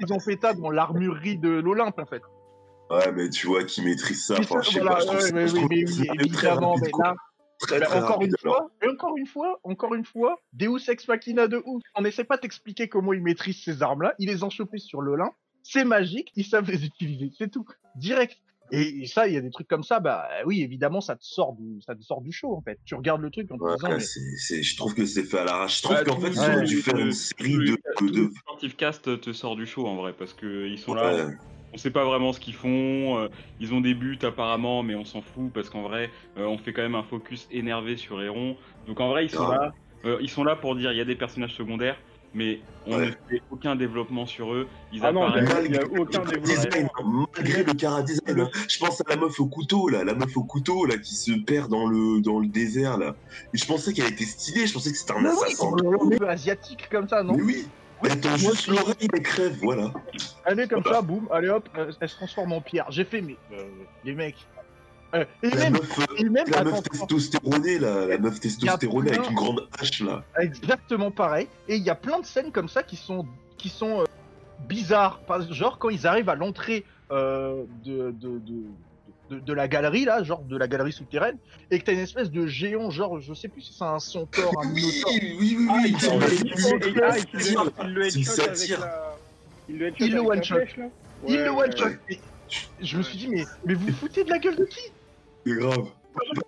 Ils 0.00 0.12
ont 0.12 0.20
fait 0.20 0.38
ça 0.40 0.54
dans 0.54 0.70
l'armurerie 0.70 1.38
de 1.38 1.48
l'Olympe, 1.48 1.98
en 1.98 2.06
fait. 2.06 2.22
Ouais, 2.90 3.12
mais 3.12 3.30
tu 3.30 3.46
vois 3.46 3.64
qui 3.64 3.82
maîtrise 3.82 4.26
ça. 4.26 4.36
Enfin, 4.38 4.60
je 4.62 4.70
sais 4.70 4.80
voilà, 4.80 4.96
pas, 4.96 5.00
je 5.00 5.06
trouve 5.06 5.16
ouais, 5.16 5.86
ça- 5.86 6.12
très 6.32 6.58
Très, 7.62 7.78
Bah, 7.78 7.86
encore 7.90 8.16
rapide, 8.16 8.32
une 8.32 8.36
fois, 8.50 8.70
et 8.82 8.88
encore 8.88 9.16
une 9.16 9.26
fois, 9.26 9.60
encore 9.62 9.94
une 9.94 10.04
fois, 10.04 10.40
Deus 10.52 10.80
Ex 10.88 11.06
Machina 11.06 11.46
de 11.46 11.62
ouf. 11.64 11.80
On 11.94 12.04
essaie 12.04 12.24
pas 12.24 12.36
d'expliquer 12.36 12.88
comment 12.88 13.12
ils 13.12 13.22
maîtrisent 13.22 13.62
ces 13.62 13.82
armes-là. 13.82 14.14
Ils 14.18 14.28
les 14.28 14.42
ont 14.42 14.50
chopées 14.50 14.78
sur 14.78 15.00
lin. 15.00 15.30
C'est 15.62 15.84
magique. 15.84 16.32
Ils 16.34 16.44
savent 16.44 16.68
les 16.68 16.84
utiliser. 16.84 17.30
C'est 17.38 17.52
tout. 17.52 17.64
Direct. 17.94 18.36
Et, 18.72 19.02
et 19.02 19.06
ça, 19.06 19.28
il 19.28 19.34
y 19.34 19.36
a 19.38 19.42
des 19.42 19.50
trucs 19.50 19.68
comme 19.68 19.84
ça. 19.84 20.00
Bah 20.00 20.28
oui, 20.46 20.62
évidemment, 20.62 21.00
ça 21.00 21.16
te 21.16 21.24
sort 21.24 21.54
du, 21.54 21.80
ça 21.82 21.94
te 21.96 22.02
sort 22.02 22.22
du 22.22 22.32
show 22.32 22.56
en 22.56 22.62
fait. 22.62 22.80
Tu 22.84 22.94
regardes 22.96 23.22
le 23.22 23.30
truc 23.30 23.50
en 23.52 23.58
te 23.60 23.64
Ouais, 23.70 23.70
disant, 23.70 23.98
je 24.00 24.76
trouve 24.76 24.94
que 24.94 25.04
c'est 25.04 25.24
fait 25.24 25.38
à 25.38 25.44
l'arrache. 25.44 25.78
Je 25.78 25.82
trouve 25.82 26.00
Ouais, 26.00 26.02
qu'en 26.02 26.18
fait, 26.18 26.30
ils 26.34 26.48
auraient 26.48 26.62
dû 26.62 26.76
faire 26.76 26.98
une 26.98 27.12
série 27.12 27.60
de. 27.60 27.76
de... 28.12 28.22
le 28.22 28.30
Sportif 28.30 28.76
Cast 28.76 29.20
te 29.20 29.32
sort 29.32 29.56
du 29.56 29.66
show 29.66 29.86
en 29.86 29.96
vrai 29.96 30.14
parce 30.16 30.34
que 30.34 30.66
ils 30.68 30.78
sont 30.78 30.94
là, 30.94 31.12
on 31.72 31.76
sait 31.76 31.90
pas 31.92 32.04
vraiment 32.04 32.32
ce 32.32 32.40
qu'ils 32.40 32.54
font, 32.54 33.18
euh, 33.18 33.28
ils 33.58 33.72
ont 33.74 33.80
des 33.80 33.94
buts 33.94 34.18
apparemment, 34.22 34.82
mais 34.82 34.94
on 34.94 35.04
s'en 35.04 35.22
fout 35.22 35.52
parce 35.52 35.68
qu'en 35.70 35.82
vrai, 35.82 36.10
euh, 36.38 36.46
on 36.46 36.58
fait 36.58 36.72
quand 36.72 36.82
même 36.82 36.94
un 36.94 37.02
focus 37.04 37.46
énervé 37.50 37.96
sur 37.96 38.20
Héron. 38.22 38.56
Donc 38.86 39.00
en 39.00 39.08
vrai, 39.10 39.24
ils 39.26 39.30
sont 39.30 39.46
Ouais. 39.46 39.58
là, 39.60 39.70
euh, 40.06 40.18
ils 40.20 40.30
sont 40.30 40.44
là 40.44 40.56
pour 40.56 40.74
dire 40.74 40.90
il 40.92 40.98
y 40.98 41.00
a 41.00 41.04
des 41.04 41.16
personnages 41.16 41.54
secondaires, 41.54 42.02
mais 42.34 42.60
on 42.86 42.96
Ouais. 42.96 43.06
ne 43.06 43.10
fait 43.28 43.42
aucun 43.50 43.76
développement 43.76 44.26
sur 44.26 44.52
eux. 44.52 44.66
Ils 44.92 45.00
Ah 45.04 45.12
non, 45.12 45.24
apparaissent. 45.24 45.44
il 45.66 45.72
y 45.72 45.76
a 45.76 45.80
Malgré 45.80 45.98
aucun 46.00 46.18
développement. 46.24 46.54
design, 46.54 46.88
malgré 47.36 47.62
le 47.64 47.74
cara 47.74 48.02
design, 48.02 48.40
hein. 48.40 48.50
je 48.68 48.78
pense 48.78 49.00
à 49.00 49.04
la 49.08 49.16
meuf 49.16 49.38
au 49.38 49.46
couteau 49.46 49.88
là, 49.88 50.02
la 50.04 50.14
meuf 50.14 50.36
au 50.36 50.42
couteau 50.44 50.84
là 50.86 50.96
qui 50.98 51.14
se 51.14 51.32
perd 51.32 51.70
dans 51.70 51.86
le 51.86 52.20
dans 52.20 52.38
le 52.40 52.46
désert 52.48 52.98
là. 52.98 53.14
Et 53.54 53.58
je 53.58 53.64
pensais 53.66 53.92
qu'elle 53.92 54.12
était 54.12 54.24
stylée, 54.24 54.66
je 54.66 54.72
pensais 54.72 54.90
que 54.90 54.96
c'était 54.98 55.12
un 55.12 55.20
Mais 55.20 55.28
oui, 55.28 55.34
assassin. 55.46 55.68
un 56.12 56.18
peu 56.18 56.28
asiatique 56.28 56.88
comme 56.90 57.08
ça, 57.08 57.22
non 57.22 57.34
Mais 57.36 57.42
oui, 57.42 57.66
elle 58.04 58.12
attend 58.12 58.36
juste 58.36 58.66
l'oreille 58.66 59.08
et 59.12 59.22
crève, 59.22 59.56
voilà. 59.62 59.92
Elle 60.44 60.58
est 60.60 60.68
comme 60.68 60.82
ça, 60.82 61.02
boum, 61.02 61.28
allez 61.30 61.50
hop, 61.50 61.68
euh, 61.78 61.92
elle 62.00 62.08
se 62.08 62.16
transforme 62.16 62.52
en 62.52 62.60
pierre. 62.60 62.86
J'ai 62.90 63.04
fait, 63.04 63.20
mais 63.20 63.36
euh, 63.52 63.62
les 64.04 64.14
mecs. 64.14 64.44
Euh, 65.14 65.24
et 65.42 65.50
La 65.50 65.56
même, 65.56 65.72
meuf, 65.74 65.98
euh, 65.98 66.04
et 66.16 66.24
même, 66.24 66.48
la 66.48 66.64
meuf 66.64 66.74
attends, 66.74 66.82
testostéronée 66.82 67.78
là, 67.78 68.06
la 68.06 68.18
meuf 68.18 68.40
testostéronée 68.40 69.10
plein- 69.10 69.18
avec 69.18 69.30
une 69.30 69.36
grande 69.36 69.68
hache 69.78 70.00
là. 70.00 70.24
exactement 70.38 71.10
pareil. 71.10 71.48
Et 71.68 71.76
il 71.76 71.82
y 71.82 71.90
a 71.90 71.94
plein 71.94 72.18
de 72.20 72.24
scènes 72.24 72.50
comme 72.50 72.68
ça 72.68 72.82
qui 72.82 72.96
sont, 72.96 73.26
qui 73.58 73.68
sont 73.68 74.00
euh, 74.00 74.04
bizarres. 74.68 75.20
Genre 75.50 75.78
quand 75.78 75.90
ils 75.90 76.06
arrivent 76.06 76.30
à 76.30 76.34
l'entrée 76.34 76.86
euh, 77.10 77.64
de, 77.84 78.10
de, 78.12 78.38
de, 78.38 78.62
de, 79.28 79.40
de 79.40 79.52
la 79.52 79.68
galerie 79.68 80.06
là, 80.06 80.22
genre 80.22 80.44
de 80.44 80.56
la 80.56 80.66
galerie 80.66 80.92
souterraine, 80.94 81.36
et 81.70 81.78
que 81.78 81.84
t'as 81.84 81.92
une 81.92 81.98
espèce 81.98 82.30
de 82.30 82.46
géant, 82.46 82.90
genre 82.90 83.20
je 83.20 83.34
sais 83.34 83.48
plus 83.48 83.60
si 83.60 83.74
c'est 83.74 83.84
un 83.84 83.98
centaure, 83.98 84.58
un 84.62 84.72
Oui, 84.72 84.82
minotaure. 84.82 85.12
oui, 85.12 85.36
oui, 85.38 85.56
oui, 85.58 85.66
Ah, 85.68 85.82
il 85.84 85.92
le- 85.92 85.96
headshot 85.96 86.20
avec 86.22 86.94
la- 86.94 87.16
Il 89.98 90.12
le 90.14 90.42
flèche, 90.42 90.76
là 90.78 90.88
Il 91.28 91.42
le 91.44 91.50
one 91.50 91.76
shot. 91.76 91.84
Je 92.80 92.98
me 92.98 93.02
suis 93.02 93.18
dit, 93.18 93.28
mais, 93.28 93.44
mais 93.66 93.74
vous 93.74 93.86
vous 93.86 93.92
foutez 93.92 94.24
de 94.24 94.30
la 94.30 94.38
gueule 94.38 94.56
de 94.56 94.64
qui? 94.64 94.80
C'est 95.46 95.54
grave. 95.54 95.86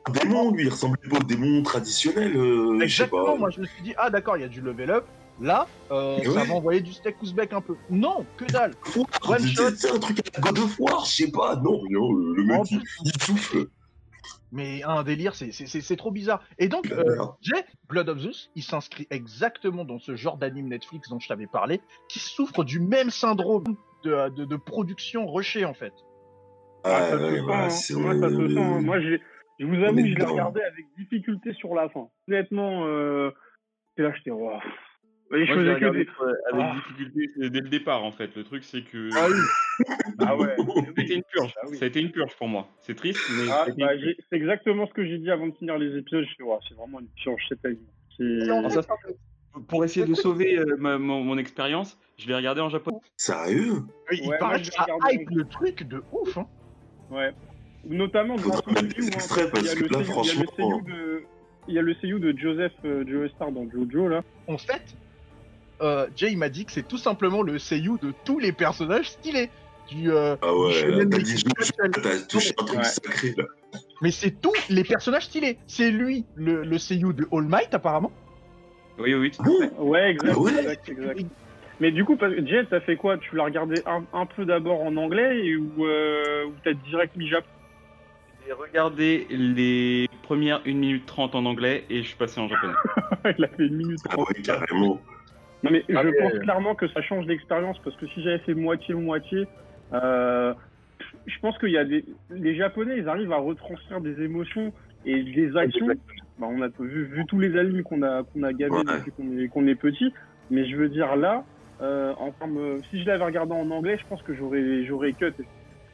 Un 0.07 0.13
démon, 0.13 0.51
lui, 0.53 0.65
il 0.65 0.69
ressemblait 0.69 1.09
pas 1.09 1.17
au 1.17 1.23
démon 1.23 1.63
traditionnel. 1.63 2.37
euh, 2.37 2.75
je 2.75 2.79
sais 2.81 2.85
Exactement, 2.85 3.25
pas. 3.33 3.37
moi 3.37 3.51
je 3.51 3.61
me 3.61 3.67
suis 3.67 3.83
dit, 3.83 3.95
ah 3.97 4.11
d'accord, 4.11 4.37
il 4.37 4.41
y 4.41 4.45
a 4.45 4.49
du 4.49 4.61
level 4.61 4.91
up. 4.91 5.05
Là, 5.41 5.67
euh, 5.91 6.19
Mais 6.19 6.25
ça 6.25 6.45
va 6.45 6.53
envoyer 6.55 6.81
du 6.81 6.93
steak 6.93 7.21
ouzbek 7.21 7.53
un 7.55 7.61
peu. 7.61 7.75
Non, 7.91 8.25
que 8.37 8.45
dalle. 8.45 8.73
C'est 9.77 9.91
un 9.91 9.99
truc 9.99 10.21
à 10.37 10.41
God 10.41 10.59
of 10.59 10.79
War, 10.79 11.05
je 11.07 11.11
sais 11.25 11.31
pas. 11.33 11.57
Non, 11.57 11.81
non, 11.91 12.13
le 12.13 12.35
le 12.37 12.45
mec, 12.45 12.71
il, 12.71 12.81
il 13.05 13.23
souffle. 13.23 13.67
Mais 14.53 14.85
un 14.85 15.03
délire, 15.03 15.35
c'est- 15.35 15.51
c'est 15.51 15.67
c'est- 15.67 15.81
c'est 15.81 15.97
trop 15.97 16.13
bizarre. 16.13 16.41
Et 16.59 16.69
donc, 16.69 16.89
euh, 16.93 17.17
Blood 17.89 18.09
of 18.11 18.19
Zeus, 18.19 18.51
il 18.55 18.63
s'inscrit 18.63 19.09
exactement 19.11 19.85
dans 19.85 19.99
ce 19.99 20.15
genre 20.15 20.37
d'anime 20.37 20.69
Netflix 20.69 21.09
dont 21.09 21.19
je 21.19 21.27
t'avais 21.27 21.49
parlé, 21.49 21.81
qui 22.09 22.21
souffre 22.21 22.63
du 22.63 22.79
même 22.79 23.11
syndrome 23.11 23.65
de, 24.05 24.29
de, 24.29 24.45
de 24.45 24.57
production 24.57 25.27
rushée 25.27 25.65
en 25.65 25.75
fait. 25.75 25.93
Ah, 26.85 27.01
ça 27.11 27.19
se 27.19 27.35
sent, 27.37 27.41
hein. 27.51 27.71
c'est 27.71 27.95
Moi, 27.95 28.19
ça 28.19 28.29
se 28.31 28.49
sent. 28.49 28.59
hein. 28.59 28.81
Moi, 28.81 29.01
j'ai- 29.01 29.21
je 29.61 29.67
vous 29.67 29.83
avoue 29.85 29.99
je 29.99 30.15
l'ai 30.15 30.25
regardé 30.25 30.61
avec 30.63 30.85
difficulté 30.99 31.53
sur 31.55 31.75
la 31.75 31.89
fin. 31.89 32.09
Honnêtement, 32.29 32.87
euh... 32.87 33.31
et 33.97 34.03
là, 34.03 34.13
j'étais 34.17 34.31
je 34.31 34.35
Moi, 34.35 34.61
je 35.31 35.37
l'ai 35.37 35.47
faisais 35.47 35.71
que 35.71 35.75
regardé, 35.87 36.05
des. 36.05 36.11
avec 36.53 36.67
Ah. 36.67 36.75
difficulté 36.77 37.31
c'est 37.37 37.51
dès 37.51 37.61
le 37.61 37.69
départ 37.69 38.05
en 38.05 38.13
fait. 38.13 38.37
Le 38.37 38.45
truc 38.45 38.63
c'est 38.63 38.83
que 38.83 39.09
Ah 39.17 39.27
oui. 39.29 39.35
Ah 40.21 40.37
ouais. 40.37 40.55
ça 40.57 40.91
a 40.99 41.03
été 41.03 41.15
une 41.15 41.23
purge. 41.25 41.55
Ah 41.57 41.67
oui. 41.69 41.77
Ça 41.79 41.85
a 41.85 41.89
été 41.89 42.01
une 42.01 42.11
purge 42.11 42.37
pour 42.37 42.49
moi. 42.49 42.69
C'est 42.83 42.95
triste, 42.95 43.21
mais 43.37 43.45
Ah, 43.51 43.55
ça 43.55 43.63
a 43.65 43.69
été 43.71 43.81
bah, 43.83 44.13
c'est 44.31 44.37
exactement 44.37 44.87
ce 44.87 44.93
que 44.93 45.05
j'ai 45.05 45.19
dit 45.19 45.31
avant 45.31 45.47
de 45.49 45.55
finir 45.55 45.79
les 45.79 45.97
épisodes. 45.99 46.25
Je 46.25 46.45
c'est 46.69 46.75
vraiment 46.75 47.01
une 47.01 47.09
purge 47.23 47.43
cette 47.49 47.65
année. 47.65 47.79
C'est- 48.17 48.25
que 49.03 49.61
pour 49.69 49.85
essayer 49.85 50.07
de 50.07 50.15
sauver 50.15 50.59
euh, 50.59 50.77
ma- 50.79 50.99
mon, 50.99 51.23
mon 51.23 51.39
expérience, 51.39 51.99
je 52.19 52.27
l'ai 52.29 52.35
regardé 52.35 52.61
en 52.61 52.69
japonais. 52.69 52.99
Sérieux? 53.17 53.83
Il 54.13 54.29
Ouais, 54.29 54.39
paraît 54.39 54.61
que 54.61 54.67
ça 54.67 54.83
regarde 54.83 55.01
hype 55.13 55.31
le 55.31 55.45
truc 55.45 55.83
de 55.85 56.03
ouf. 56.13 56.37
Hein. 56.37 56.47
Ouais. 57.15 57.33
Notamment 57.87 58.37
des 58.37 58.43
hein, 58.51 58.75
extraits, 59.13 59.51
parce 59.51 59.69
qu'il 59.69 59.81
y 59.81 59.85
a 59.85 59.89
que 59.89 59.93
là, 59.95 60.01
seiyuu- 60.01 60.23
il 60.25 60.27
y 60.27 60.31
a 60.31 60.41
le 60.41 60.47
franchement- 60.47 60.53
seiyuu 60.57 60.83
de- 60.83 61.23
Il 61.69 61.75
y 61.75 61.79
a 61.79 61.83
le 61.83 61.95
seiyuu 61.95 62.19
de 62.19 62.37
Joseph 62.37 62.73
euh, 62.85 63.05
Joestar 63.07 63.51
dans 63.53 63.67
Jojo 63.71 64.09
là. 64.09 64.23
En 64.49 64.59
fait, 64.59 64.83
euh, 65.81 66.07
Jay 66.15 66.33
il 66.33 66.37
m'a 66.39 66.51
dit 66.51 66.67
que 66.67 66.73
c'est 66.73 66.87
tout 66.87 66.99
simplement 66.99 67.41
le 67.43 67.59
seiyuu 67.59 67.97
de 68.03 68.13
tous 68.25 68.39
les 68.39 68.53
personnages 68.53 69.11
stylés. 69.11 69.49
Du, 69.91 70.11
euh, 70.11 70.37
Ah 70.43 70.55
ouais, 70.55 71.07
t'as 71.11 71.19
dit, 71.19 71.45
touché 71.45 71.73
un 71.79 72.65
truc 72.65 72.79
Ouais. 72.79 72.85
sacré 72.85 73.35
là. 73.37 73.45
Mais 74.03 74.11
c'est 74.11 74.31
tous 74.31 74.53
les 74.71 74.85
personnages 74.85 75.25
stylés. 75.27 75.59
C'est 75.67 75.91
lui, 75.91 76.25
le, 76.37 76.65
le 76.65 76.79
seiyuu 76.79 77.13
de 77.15 77.27
All 77.33 77.45
Might 77.45 77.73
apparemment. 77.73 78.13
Oui, 78.99 79.15
oui, 79.15 79.31
tout 79.31 79.43
à 79.43 79.47
Bon, 79.47 79.59
fait. 79.61 79.73
Ouais, 79.79 80.11
exact, 80.13 80.33
Ah 80.35 80.39
ouais 80.39 80.53
exact, 80.59 80.89
exact. 80.89 81.21
Mais 81.81 81.91
du 81.91 82.05
coup, 82.05 82.17
Jet, 82.47 82.67
t'as 82.71 82.81
fait 82.81 82.97
quoi? 82.97 83.19
Tu 83.19 83.35
l'as 83.37 83.45
regardé 83.45 83.83
un, 83.87 84.05
un 84.13 84.27
peu 84.27 84.45
d'abord 84.45 84.83
en 84.83 84.97
anglais 84.97 85.45
et, 85.47 85.57
ou, 85.57 85.87
euh, 85.87 86.45
ou 86.47 86.53
t'as 86.63 86.73
direct 86.73 87.17
mis 87.17 87.29
Japon 87.29 87.47
J'ai 88.47 88.53
regardé 88.53 89.27
les 89.31 90.09
premières 90.23 90.61
1 90.67 90.73
minute 90.75 91.07
30 91.07 91.35
en 91.35 91.45
anglais 91.47 91.85
et 91.91 92.03
je 92.03 92.09
suis 92.09 92.17
passé 92.17 92.41
en 92.41 92.49
japonais. 92.49 92.75
Il 93.39 93.45
a 93.45 93.49
fait 93.49 93.67
une 93.67 93.77
minute 93.77 93.99
Ah 94.09 94.13
trente. 94.13 94.29
ouais, 94.29 94.43
carrément. 94.43 95.01
Non 95.65 95.71
mais 95.71 95.83
Ah, 95.95 96.03
je 96.03 96.09
mais- 96.09 96.19
pense 96.19 96.39
clairement 96.41 96.75
que 96.75 96.87
ça 96.89 97.03
change 97.03 97.27
l'expérience 97.27 97.79
parce 97.83 97.97
que 97.97 98.07
si 98.09 98.23
j'avais 98.23 98.39
fait 98.41 98.55
moitié-moitié, 98.55 99.47
euh, 99.95 100.55
je 101.27 101.39
pense 101.41 101.59
qu'il 101.59 101.71
y 101.71 101.79
a 101.79 101.85
des... 101.85 102.05
Les 102.31 102.55
Japonais, 102.55 102.99
ils 102.99 103.09
arrivent 103.09 103.33
à 103.33 103.39
retranscrire 103.39 104.01
des 104.01 104.23
émotions 104.23 104.73
et 105.07 105.23
des 105.23 105.57
actions. 105.57 105.87
Bah, 106.39 106.47
on 106.51 106.61
a 106.63 106.69
vu, 106.79 107.05
vu 107.07 107.27
tous 107.27 107.39
les 107.41 107.59
animes 107.59 107.83
qu'on 107.83 108.03
a, 108.03 108.23
qu'on 108.25 108.43
a 108.45 108.53
gavé 108.53 108.73
Ouais. 108.77 108.83
depuis 108.99 109.11
qu'on 109.13 109.39
est, 109.39 109.49
qu'on 109.49 109.67
est 109.67 109.75
petit, 109.75 110.13
mais 110.51 110.69
je 110.69 110.77
veux 110.77 110.89
dire 110.89 111.17
là, 111.17 111.45
euh, 111.81 112.15
en 112.19 112.31
termes, 112.33 112.83
si 112.91 113.03
je 113.03 113.07
l'avais 113.07 113.25
regardé 113.25 113.53
en 113.55 113.71
anglais, 113.71 113.99
je 113.99 114.07
pense 114.07 114.23
que 114.23 114.35
j'aurais, 114.35 114.85
j'aurais 114.85 115.13
cut. 115.13 115.33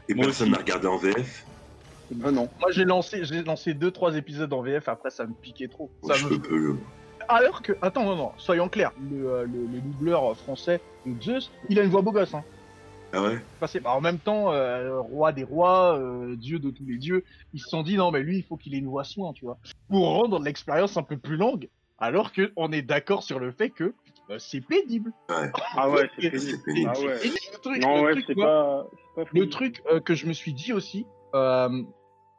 Et 0.08 0.14
Moi 0.14 0.26
personne 0.26 0.46
aussi. 0.48 0.52
n'a 0.52 0.58
regardé 0.58 0.86
en 0.86 0.96
VF. 0.96 1.46
Ah 2.24 2.30
non. 2.32 2.48
Moi 2.60 2.70
j'ai 2.72 2.84
lancé, 2.84 3.24
j'ai 3.24 3.42
lancé 3.42 3.72
deux 3.74 3.90
trois 3.92 4.16
épisodes 4.16 4.52
en 4.52 4.62
VF. 4.62 4.88
Après 4.88 5.10
ça 5.10 5.26
me 5.26 5.32
piquait 5.32 5.68
trop. 5.68 5.90
Ça 6.02 6.14
je 6.14 6.26
me- 6.26 6.38
peux. 6.38 6.76
Alors 7.28 7.62
que, 7.62 7.72
attends 7.82 8.04
non 8.04 8.16
non, 8.16 8.32
soyons 8.38 8.68
clairs, 8.68 8.92
le, 9.10 9.30
euh, 9.30 9.42
le, 9.44 9.66
le 9.66 9.80
doubleur 9.80 10.36
français 10.36 10.80
Zeus, 11.22 11.52
il 11.68 11.78
a 11.78 11.84
une 11.84 11.90
voix 11.90 12.02
beau 12.02 12.10
gosse. 12.10 12.34
Hein. 12.34 12.42
Ah 13.12 13.22
ouais 13.22 13.38
Passé, 13.60 13.78
bah, 13.80 13.90
en 13.94 14.00
même 14.00 14.18
temps, 14.18 14.52
euh, 14.52 15.00
roi 15.00 15.32
des 15.32 15.44
rois, 15.44 15.98
euh, 15.98 16.34
dieu 16.36 16.58
de 16.58 16.70
tous 16.70 16.84
les 16.84 16.96
dieux, 16.96 17.24
ils 17.52 17.60
se 17.60 17.68
sont 17.68 17.82
dit 17.84 17.96
non 17.96 18.10
mais 18.10 18.20
lui 18.22 18.38
il 18.38 18.42
faut 18.42 18.56
qu'il 18.56 18.74
ait 18.74 18.78
une 18.78 18.88
voix 18.88 19.04
soin, 19.04 19.32
tu 19.32 19.44
vois, 19.44 19.58
pour 19.88 20.08
rendre 20.08 20.40
l'expérience 20.42 20.96
un 20.96 21.02
peu 21.04 21.16
plus 21.16 21.36
longue. 21.36 21.68
Alors 21.98 22.32
que 22.32 22.50
on 22.56 22.72
est 22.72 22.82
d'accord 22.82 23.22
sur 23.22 23.38
le 23.38 23.52
fait 23.52 23.70
que 23.70 23.84
euh, 23.84 23.92
c'est 24.38 24.60
pénible. 24.60 25.12
Ah 25.28 25.90
ouais, 25.90 26.08
c'est 26.18 26.30
pénible. 26.30 26.58
Pénible. 26.64 26.92
Ah 26.94 27.00
ouais. 27.00 27.26
Et 27.26 27.28
le 27.30 27.58
truc, 27.60 27.82
Non 27.82 27.96
le 27.96 28.02
ouais, 28.02 28.12
truc, 28.12 28.24
c'est 28.28 28.36
moi, 28.36 28.46
pas, 28.46 28.86
c'est 29.16 29.24
pas 29.24 29.30
le 29.38 29.48
truc 29.48 29.82
euh, 29.90 30.00
que 30.00 30.14
je 30.14 30.26
me 30.26 30.32
suis 30.32 30.52
dit 30.54 30.72
aussi, 30.72 31.06
euh, 31.34 31.82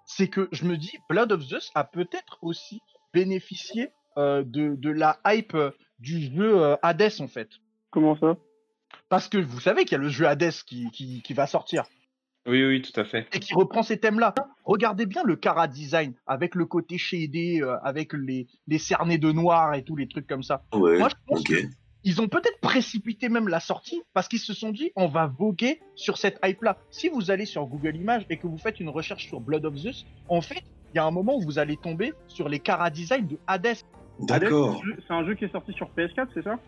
c'est 0.05 0.27
que 0.27 0.47
je 0.51 0.65
me 0.65 0.77
dis 0.77 0.97
Blood 1.09 1.31
of 1.31 1.41
Zeus 1.41 1.71
a 1.75 1.83
peut-être 1.83 2.37
aussi 2.41 2.81
bénéficié 3.13 3.89
euh, 4.17 4.43
de, 4.45 4.75
de 4.75 4.89
la 4.89 5.19
hype 5.25 5.53
euh, 5.55 5.71
du 5.99 6.21
jeu 6.33 6.61
euh, 6.61 6.75
Hades 6.81 7.11
en 7.19 7.27
fait. 7.27 7.49
Comment 7.91 8.17
ça? 8.17 8.37
Parce 9.09 9.27
que 9.27 9.37
vous 9.37 9.59
savez 9.59 9.83
qu'il 9.83 9.93
y 9.93 9.95
a 9.95 10.03
le 10.03 10.09
jeu 10.09 10.25
Hades 10.27 10.51
qui, 10.65 10.89
qui, 10.91 11.21
qui 11.21 11.33
va 11.33 11.47
sortir 11.47 11.83
Oui, 12.45 12.63
oui, 12.65 12.81
tout 12.81 12.97
à 12.99 13.05
fait. 13.05 13.27
et 13.33 13.39
qui 13.39 13.53
reprend 13.53 13.83
ces 13.83 13.99
thèmes-là. 13.99 14.33
Regardez 14.63 15.05
bien 15.05 15.23
le 15.23 15.35
Cara 15.35 15.67
Design 15.67 16.13
avec 16.25 16.55
le 16.55 16.65
côté 16.65 16.97
shadé, 16.97 17.59
euh, 17.61 17.77
avec 17.83 18.13
les, 18.13 18.47
les 18.67 18.77
cernés 18.79 19.17
de 19.17 19.31
noir 19.31 19.73
et 19.75 19.83
tous 19.83 19.95
les 19.95 20.07
trucs 20.07 20.27
comme 20.27 20.43
ça. 20.43 20.63
Ouais, 20.73 20.97
Moi, 20.97 21.09
je 21.09 21.15
pense 21.27 21.43
que 21.43 21.53
ils 22.03 22.21
ont 22.21 22.27
peut-être 22.27 22.59
précipité 22.61 23.29
même 23.29 23.47
la 23.47 23.59
sortie 23.59 24.01
parce 24.13 24.27
qu'ils 24.27 24.39
se 24.39 24.53
sont 24.53 24.71
dit 24.71 24.91
on 24.95 25.07
va 25.07 25.27
voguer 25.27 25.79
sur 25.95 26.17
cette 26.17 26.39
hype-là. 26.43 26.77
Si 26.89 27.09
vous 27.09 27.31
allez 27.31 27.45
sur 27.45 27.65
Google 27.65 27.95
Images 27.95 28.25
et 28.29 28.37
que 28.37 28.47
vous 28.47 28.57
faites 28.57 28.79
une 28.79 28.89
recherche 28.89 29.27
sur 29.27 29.39
Blood 29.39 29.65
of 29.65 29.75
Zeus, 29.75 30.05
en 30.29 30.41
fait, 30.41 30.63
il 30.93 30.97
y 30.97 30.99
a 30.99 31.05
un 31.05 31.11
moment 31.11 31.35
où 31.37 31.41
vous 31.41 31.59
allez 31.59 31.77
tomber 31.77 32.13
sur 32.27 32.49
les 32.49 32.59
Cara 32.59 32.89
Design 32.89 33.27
de 33.27 33.37
Hades. 33.47 33.77
D'accord. 34.19 34.81
C'est 35.07 35.13
un 35.13 35.25
jeu 35.25 35.35
qui 35.35 35.45
est 35.45 35.51
sorti 35.51 35.73
sur 35.73 35.89
PS4, 35.97 36.27
c'est 36.33 36.43
ça? 36.43 36.59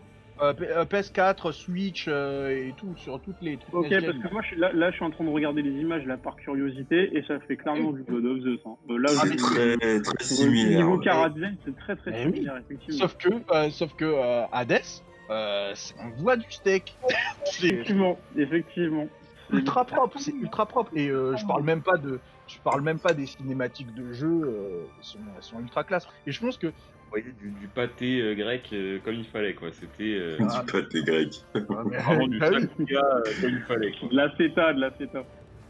Euh, 0.42 0.52
P- 0.52 0.66
euh, 0.68 0.84
PS4, 0.84 1.52
Switch 1.52 2.06
euh, 2.08 2.48
et 2.50 2.74
tout, 2.76 2.92
sur 2.96 3.20
toutes 3.20 3.40
les 3.40 3.56
trucs 3.56 3.72
Ok, 3.72 3.88
parce 3.90 4.18
que 4.18 4.32
moi, 4.32 4.42
je 4.42 4.46
suis 4.48 4.56
là, 4.56 4.72
là, 4.72 4.90
je 4.90 4.96
suis 4.96 5.04
en 5.04 5.10
train 5.12 5.22
de 5.22 5.30
regarder 5.30 5.62
les 5.62 5.70
images 5.80 6.04
là 6.06 6.16
par 6.16 6.34
curiosité 6.34 7.16
et 7.16 7.22
ça 7.28 7.38
fait 7.40 7.56
clairement 7.56 7.92
du 7.92 8.02
God 8.02 8.24
of 8.24 8.40
Zeus. 8.42 8.58
Hein. 8.66 8.74
Euh, 8.90 8.98
là, 8.98 9.10
Ah, 9.16 9.26
je- 9.26 9.30
C'est 9.30 9.36
très, 9.36 9.76
très 9.76 10.24
au 10.24 10.24
similaire. 10.24 10.78
niveau 10.80 10.96
ouais. 10.98 11.04
Cara 11.04 11.30
Design, 11.30 11.56
c'est 11.64 11.76
très 11.76 11.94
très 11.94 12.10
Eh 12.16 12.26
oui. 12.26 12.32
similaire, 12.32 12.56
effectivement. 12.56 12.98
Sauf 12.98 13.16
que, 13.16 13.28
euh, 13.54 13.70
sauf 13.70 13.94
que 13.94 14.04
euh, 14.06 14.44
Hades, 14.50 14.80
euh, 15.30 15.72
c'est- 15.74 15.94
on 16.00 16.10
voit 16.22 16.36
du 16.36 16.50
steak. 16.50 16.98
c'est 17.44 17.66
Effectivement, 17.68 18.18
effectivement. 18.36 19.08
ultra 19.50 19.84
propre, 19.84 20.18
c'est 20.18 20.32
ultra 20.34 20.66
propre. 20.66 20.90
Et 20.96 21.08
euh, 21.08 21.36
je 21.36 21.46
parle 21.46 21.62
même 21.64 21.82
pas 21.82 21.96
de, 21.96 22.20
je 22.46 22.58
parle 22.60 22.82
même 22.82 22.98
pas 22.98 23.12
des 23.14 23.26
cinématiques 23.26 23.94
de 23.94 24.12
jeu, 24.12 24.28
euh, 24.28 24.86
elles 24.98 25.04
sont, 25.04 25.18
elles 25.36 25.42
sont 25.42 25.60
ultra 25.60 25.84
classe. 25.84 26.06
Et 26.26 26.32
je 26.32 26.40
pense 26.40 26.56
que 26.58 26.66
Vous 26.68 26.72
voyez 27.10 27.32
du, 27.32 27.50
du 27.52 27.68
pâté 27.68 28.20
euh, 28.20 28.34
grec 28.34 28.68
euh, 28.72 28.98
comme 29.00 29.14
il 29.14 29.26
fallait, 29.26 29.54
quoi. 29.54 29.70
C'était 29.72 30.02
euh, 30.02 30.38
Ah, 30.40 30.62
Dis 30.66 30.72
pas 30.72 30.80
de 30.80 30.88
les 30.92 31.02
Grecs. 31.04 31.34
vraiment 31.54 32.26
du 32.26 32.38
oui. 32.40 32.86
euh, 32.90 33.22
comme 33.40 33.50
il 33.50 33.62
fallait, 33.62 33.92
quoi. 33.98 34.08
De 34.08 34.16
la 34.16 34.30
feta, 34.30 34.72
de 34.72 34.80
la 34.80 34.90
feta. 34.92 35.24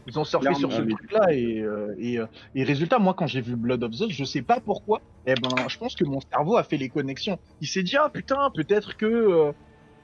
Ils 0.07 0.19
ont 0.19 0.23
surfé 0.23 0.47
Clairement, 0.47 0.59
sur 0.59 0.71
ce 0.71 0.81
oui. 0.81 0.93
truc-là 0.93 1.33
et, 1.33 1.59
euh, 1.61 1.95
et, 1.97 2.19
euh, 2.19 2.27
et 2.53 2.63
résultat, 2.63 2.99
moi 2.99 3.13
quand 3.15 3.27
j'ai 3.27 3.41
vu 3.41 3.55
Blood 3.55 3.83
of 3.83 3.91
Zeus, 3.93 4.11
je 4.11 4.23
sais 4.23 4.41
pas 4.43 4.59
pourquoi, 4.59 5.01
eh 5.25 5.33
ben 5.35 5.49
je 5.67 5.77
pense 5.77 5.95
que 5.95 6.05
mon 6.05 6.19
cerveau 6.21 6.57
a 6.57 6.63
fait 6.63 6.77
les 6.77 6.89
connexions. 6.89 7.39
Il 7.61 7.67
s'est 7.67 7.83
dit 7.83 7.97
ah 7.97 8.09
putain 8.13 8.51
peut-être 8.53 8.95
que 8.97 9.05
euh, 9.05 9.51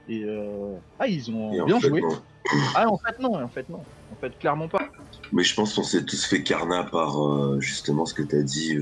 et 0.08 0.24
euh, 0.24 0.74
ah 0.98 1.06
ils 1.06 1.30
ont 1.30 1.52
Et 1.52 1.60
en 1.60 1.66
bien 1.66 1.78
fait, 1.80 1.88
joué. 1.88 2.00
non. 2.00 2.08
Ah 2.74 2.88
en 2.88 2.98
fait 2.98 3.18
non, 3.20 3.34
en 3.40 3.48
fait 3.48 3.68
non, 3.68 3.78
en 3.78 4.16
fait 4.20 4.36
clairement 4.40 4.66
pas. 4.68 4.82
Mais 5.30 5.44
je 5.44 5.54
pense 5.54 5.74
qu'on 5.74 5.84
s'est 5.84 6.04
tous 6.04 6.24
fait 6.26 6.42
carnat 6.42 6.82
par 6.82 7.22
euh, 7.24 7.60
justement 7.60 8.04
ce 8.04 8.12
que 8.14 8.22
tu 8.22 8.36
as 8.36 8.42
dit. 8.42 8.76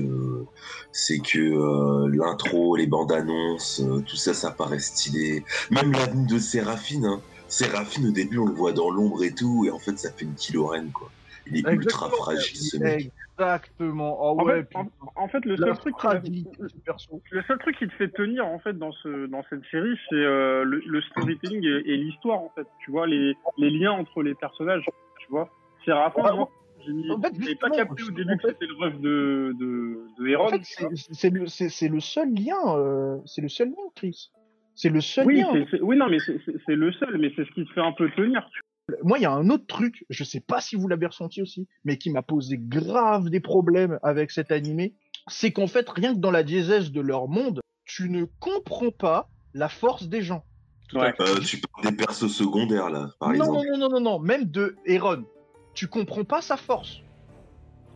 c'est 0.91 1.19
que 1.19 2.07
l'intro, 2.07 2.75
les 2.75 2.87
bandes 2.87 3.11
annonces, 3.11 3.81
tout 4.07 4.15
ça, 4.17 4.33
ça 4.33 4.49
paraît 4.49 4.79
stylé. 4.79 5.43
Même 5.69 5.91
l'avenue 5.91 6.25
de 6.25 6.39
Séraphine. 6.39 7.05
Hein. 7.05 7.21
Séraphine, 7.51 8.07
au 8.07 8.11
début, 8.11 8.37
on 8.39 8.45
le 8.45 8.53
voit 8.53 8.71
dans 8.73 8.89
l'ombre 8.89 9.23
et 9.23 9.33
tout. 9.33 9.65
Et 9.65 9.71
en 9.71 9.79
fait, 9.79 9.97
ça 9.99 10.11
fait 10.11 10.25
une 10.25 10.35
kilorène, 10.35 10.91
quoi. 10.91 11.09
Il 11.47 11.57
est 11.57 11.71
ultra 11.71 12.09
fragile, 12.09 12.57
ce 12.57 12.77
mec. 12.77 13.11
Exactement. 13.37 14.17
Oh 14.21 14.39
En, 14.39 14.45
ouais, 14.45 14.57
fait, 14.57 14.63
putain. 14.65 14.87
en, 15.15 15.23
en 15.23 15.27
fait, 15.27 15.43
le 15.45 15.57
seul 15.57 15.75
truc 15.77 15.95
qui 15.97 16.05
m'a- 16.05 16.11
fragilité 16.11 16.49
du 16.61 16.79
perso. 16.85 17.21
le 17.31 17.41
seul 17.43 17.57
truc 17.57 17.77
qui 17.79 17.87
te 17.87 17.93
fait 17.93 18.09
tenir 18.09 18.45
en 18.45 18.59
fait 18.59 18.73
dans 18.77 18.91
ce 18.91 19.25
dans 19.25 19.43
cette 19.49 19.63
série, 19.71 19.97
c'est 20.09 20.15
euh, 20.15 20.63
le, 20.63 20.81
le 20.85 21.01
storytelling 21.01 21.63
et, 21.63 21.91
et 21.91 21.97
l'histoire 21.97 22.39
en 22.39 22.51
fait. 22.55 22.67
Tu 22.85 22.91
vois 22.91 23.07
les, 23.07 23.35
les 23.57 23.69
liens 23.71 23.91
entre 23.93 24.21
les 24.21 24.35
personnages. 24.35 24.85
Tu 25.19 25.27
vois. 25.29 25.49
C'est 25.83 25.91
Raphaël, 25.91 26.25
Ouais, 26.27 26.37
moi, 26.37 26.49
j'ai 26.85 26.93
mis- 26.93 27.11
en 27.11 27.19
fait, 27.19 27.33
j'ai 27.39 27.55
pas 27.55 27.69
capté 27.71 28.03
au 28.03 28.11
début 28.11 28.33
en 28.33 28.37
que 28.37 28.41
fait- 28.47 28.53
c'était 28.53 28.67
le 28.67 28.77
rêve 28.79 29.01
de. 29.01 30.35
En 30.37 30.47
fait, 30.49 30.61
c'est- 30.63 31.29
le 31.89 31.99
seul 31.99 32.33
lien. 32.33 32.77
euh, 32.77 33.17
c'est 33.25 33.41
le 33.41 33.49
seul 33.49 33.69
lien, 33.69 33.75
Chris. 33.95 34.29
C'est 34.75 34.89
le 34.89 35.01
seul 35.01 35.27
oui, 35.27 35.41
lien. 35.41 35.65
oui, 35.81 35.97
non, 35.97 36.07
mais 36.09 36.19
c'est, 36.19 36.75
le 36.75 36.91
seul, 36.93 37.17
mais 37.17 37.31
c'est 37.35 37.45
ce 37.45 37.51
qui 37.51 37.65
te 37.65 37.73
fait 37.73 37.81
un 37.81 37.91
peu 37.91 38.09
tenir. 38.11 38.49
Moi, 39.03 39.19
il 39.19 39.21
y 39.21 39.25
a 39.25 39.31
un 39.31 39.49
autre 39.49 39.67
truc, 39.67 40.05
je 40.09 40.23
sais 40.23 40.39
pas 40.39 40.59
si 40.59 40.75
vous 40.75 40.87
l'avez 40.87 41.05
ressenti 41.05 41.41
aussi, 41.41 41.67
mais 41.85 41.97
qui 41.97 42.09
m'a 42.09 42.21
posé 42.21 42.57
grave 42.59 43.29
des 43.29 43.39
problèmes 43.39 43.99
avec 44.03 44.31
cet 44.31 44.51
animé. 44.51 44.95
C'est 45.27 45.51
qu'en 45.51 45.67
fait, 45.67 45.87
rien 45.89 46.13
que 46.13 46.19
dans 46.19 46.31
la 46.31 46.43
diésèse 46.43 46.91
de 46.91 47.01
leur 47.01 47.27
monde, 47.27 47.61
tu 47.85 48.09
ne 48.09 48.25
comprends 48.39 48.91
pas 48.91 49.29
la 49.53 49.69
force 49.69 50.07
des 50.07 50.21
gens. 50.21 50.43
Ouais. 50.93 51.13
Euh, 51.19 51.39
tu 51.39 51.57
parles 51.57 51.91
des 51.91 51.95
persos 51.95 52.27
secondaires, 52.27 52.89
là, 52.89 53.11
par 53.19 53.29
non, 53.29 53.35
exemple. 53.35 53.67
non, 53.71 53.77
non, 53.77 53.77
non, 53.77 53.89
non, 53.89 54.01
non, 54.01 54.19
même 54.19 54.45
de 54.45 54.75
Héron. 54.85 55.23
Tu 55.73 55.87
comprends 55.87 56.25
pas 56.25 56.41
sa 56.41 56.57
force. 56.57 57.01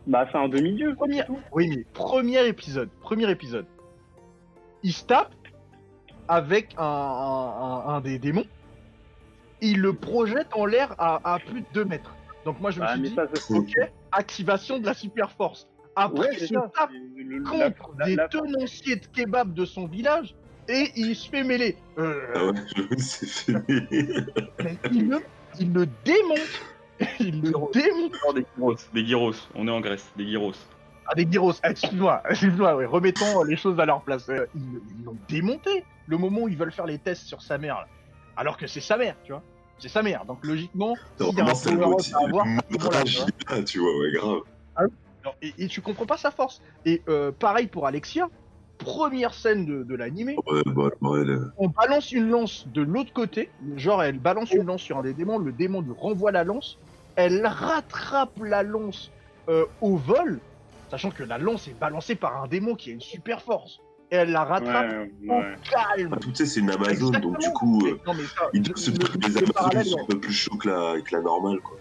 Bah, 0.06 0.26
c'est 0.30 0.38
un 0.38 0.48
demi-dieu. 0.48 0.94
Premier... 0.94 1.22
Oui, 1.52 1.68
mais 1.68 1.84
premier 1.92 2.46
épisode, 2.46 2.88
premier 3.00 3.30
épisode. 3.30 3.66
Il 4.82 4.92
se 4.92 5.04
tape 5.04 5.34
avec 6.28 6.74
un, 6.78 6.82
un- 6.84 6.86
un- 6.86 7.94
un 7.96 8.00
des 8.00 8.18
démons. 8.18 8.44
Il 9.60 9.80
le 9.80 9.92
projette 9.94 10.48
en 10.52 10.66
l'air 10.66 10.94
à, 10.98 11.34
à 11.34 11.38
plus 11.38 11.60
de 11.62 11.66
2 11.72 11.84
mètres. 11.84 12.14
Donc 12.44 12.60
moi 12.60 12.70
je 12.70 12.80
me 12.80 12.84
Bah, 12.84 12.92
suis 12.94 13.02
dit, 13.02 13.14
ça, 13.14 13.24
ok, 13.50 13.72
activation 14.12 14.78
de 14.78 14.86
la 14.86 14.94
super 14.94 15.30
force. 15.32 15.66
Après, 15.98 16.20
Ouais, 16.20 16.28
il 16.34 16.38
c'est 16.40 16.46
se 16.48 16.54
ça. 16.54 16.70
tape 16.76 16.90
le- 17.16 17.42
contre 17.42 17.94
la- 17.98 18.04
des 18.06 18.16
la- 18.16 18.28
tenanciers 18.28 18.96
de 18.96 19.06
kebab 19.06 19.54
de 19.54 19.64
son 19.64 19.86
village 19.86 20.34
et 20.68 20.90
il 20.94 21.16
se 21.16 21.28
fait 21.30 21.42
mêler. 21.42 21.76
Euh, 21.98 22.20
Ah 22.34 22.44
ouais, 22.44 22.52
je 22.76 22.96
c'est 22.98 23.26
fait. 23.26 23.52
il, 24.92 25.08
le, 25.08 25.18
il 25.58 25.72
le 25.72 25.86
démonte. 26.04 26.62
Il 27.20 27.42
le 27.42 27.52
démonte. 27.74 27.74
Des 27.74 28.44
gyros, 28.54 28.74
des 28.94 29.04
gyros. 29.06 29.32
On 29.54 29.68
est 29.68 29.70
en 29.70 29.80
Grèce, 29.82 30.10
des 30.16 30.26
gyros. 30.26 30.52
Ah, 31.06 31.14
des 31.14 31.26
gyros, 31.30 31.52
Ah, 31.62 31.70
excuse-moi, 31.70 32.22
excuse-moi, 32.30 32.74
ouais, 32.76 32.86
remettons 32.86 33.42
les 33.44 33.56
choses 33.56 33.78
à 33.78 33.84
leur 33.84 34.00
place. 34.02 34.26
Euh, 34.30 34.46
ils 34.54 35.04
l'ont 35.04 35.16
démonté 35.28 35.84
le 36.06 36.16
moment 36.18 36.42
où 36.42 36.48
ils 36.48 36.56
veulent 36.56 36.72
faire 36.72 36.86
les 36.86 36.98
tests 36.98 37.24
sur 37.26 37.42
sa 37.42 37.58
mère, 37.58 37.76
là. 37.76 37.88
alors 38.36 38.56
que 38.56 38.66
c'est 38.66 38.80
sa 38.80 38.96
mère, 38.96 39.16
tu 39.24 39.32
vois. 39.32 39.42
C'est 39.78 39.88
sa 39.88 40.02
mère, 40.02 40.24
donc 40.24 40.44
logiquement, 40.44 40.94
c'est 41.18 41.24
le 41.70 41.82
à 41.82 41.82
avoir, 41.82 41.98
tu 42.00 42.78
vois. 42.78 43.62
tu 43.64 43.80
ouais, 43.80 44.12
grave. 44.12 44.38
Non, 45.24 45.32
et, 45.42 45.52
et 45.58 45.66
tu 45.68 45.80
comprends 45.82 46.06
pas 46.06 46.16
sa 46.16 46.30
force. 46.30 46.62
Et 46.86 47.02
euh, 47.08 47.30
pareil 47.32 47.66
pour 47.66 47.86
Alexia, 47.86 48.28
première 48.78 49.34
scène 49.34 49.66
de, 49.66 49.82
de 49.82 49.94
l'animé, 49.94 50.36
Ouais, 50.46 50.62
bah, 50.66 50.88
ouais, 51.02 51.24
là. 51.24 51.38
on 51.58 51.68
balance 51.68 52.12
une 52.12 52.28
lance 52.30 52.66
de 52.68 52.80
l'autre 52.82 53.12
côté, 53.12 53.50
genre 53.76 54.02
elle 54.02 54.18
balance 54.18 54.52
une 54.52 54.64
lance 54.64 54.82
sur 54.82 54.96
un 54.98 55.02
des 55.02 55.12
démons, 55.14 55.38
le 55.38 55.52
démon 55.52 55.80
lui 55.82 55.92
renvoie 55.98 56.30
la 56.32 56.44
lance, 56.44 56.78
elle 57.16 57.44
rattrape 57.46 58.38
la 58.42 58.62
lance 58.62 59.10
euh, 59.48 59.64
au 59.80 59.96
vol, 59.96 60.38
sachant 60.90 61.10
que 61.10 61.22
la 61.22 61.38
lance 61.38 61.68
est 61.68 61.78
balancée 61.78 62.14
par 62.14 62.42
un 62.42 62.46
démon 62.46 62.74
qui 62.76 62.90
a 62.90 62.92
une 62.94 63.00
super 63.00 63.42
force. 63.42 63.80
Et 64.12 64.16
elle 64.16 64.30
la 64.30 64.44
rattrape 64.44 64.90
Ouais, 64.90 65.12
au 65.28 65.32
ouais. 65.40 65.54
calme. 65.70 66.10
Ah, 66.12 66.18
tu 66.22 66.34
sais, 66.34 66.46
c'est 66.46 66.60
une 66.60 66.70
Amazon, 66.70 67.10
donc 67.10 67.38
du 67.38 67.50
coup, 67.50 67.84
euh, 67.86 67.98
Non, 68.06 68.14
mais 68.14 68.22
ça, 68.22 68.48
ils 68.52 68.58
le- 68.60 68.64
doivent 68.66 68.76
se 68.76 68.90
truc 68.92 69.20
des 69.22 69.36
Amazones 69.38 69.84
sont 69.84 70.00
un 70.00 70.06
peu 70.06 70.20
plus 70.20 70.32
chauds 70.32 70.56
que 70.56 70.68
la, 70.68 71.00
que 71.00 71.14
la 71.16 71.22
normale, 71.22 71.58
quoi. 71.60 71.76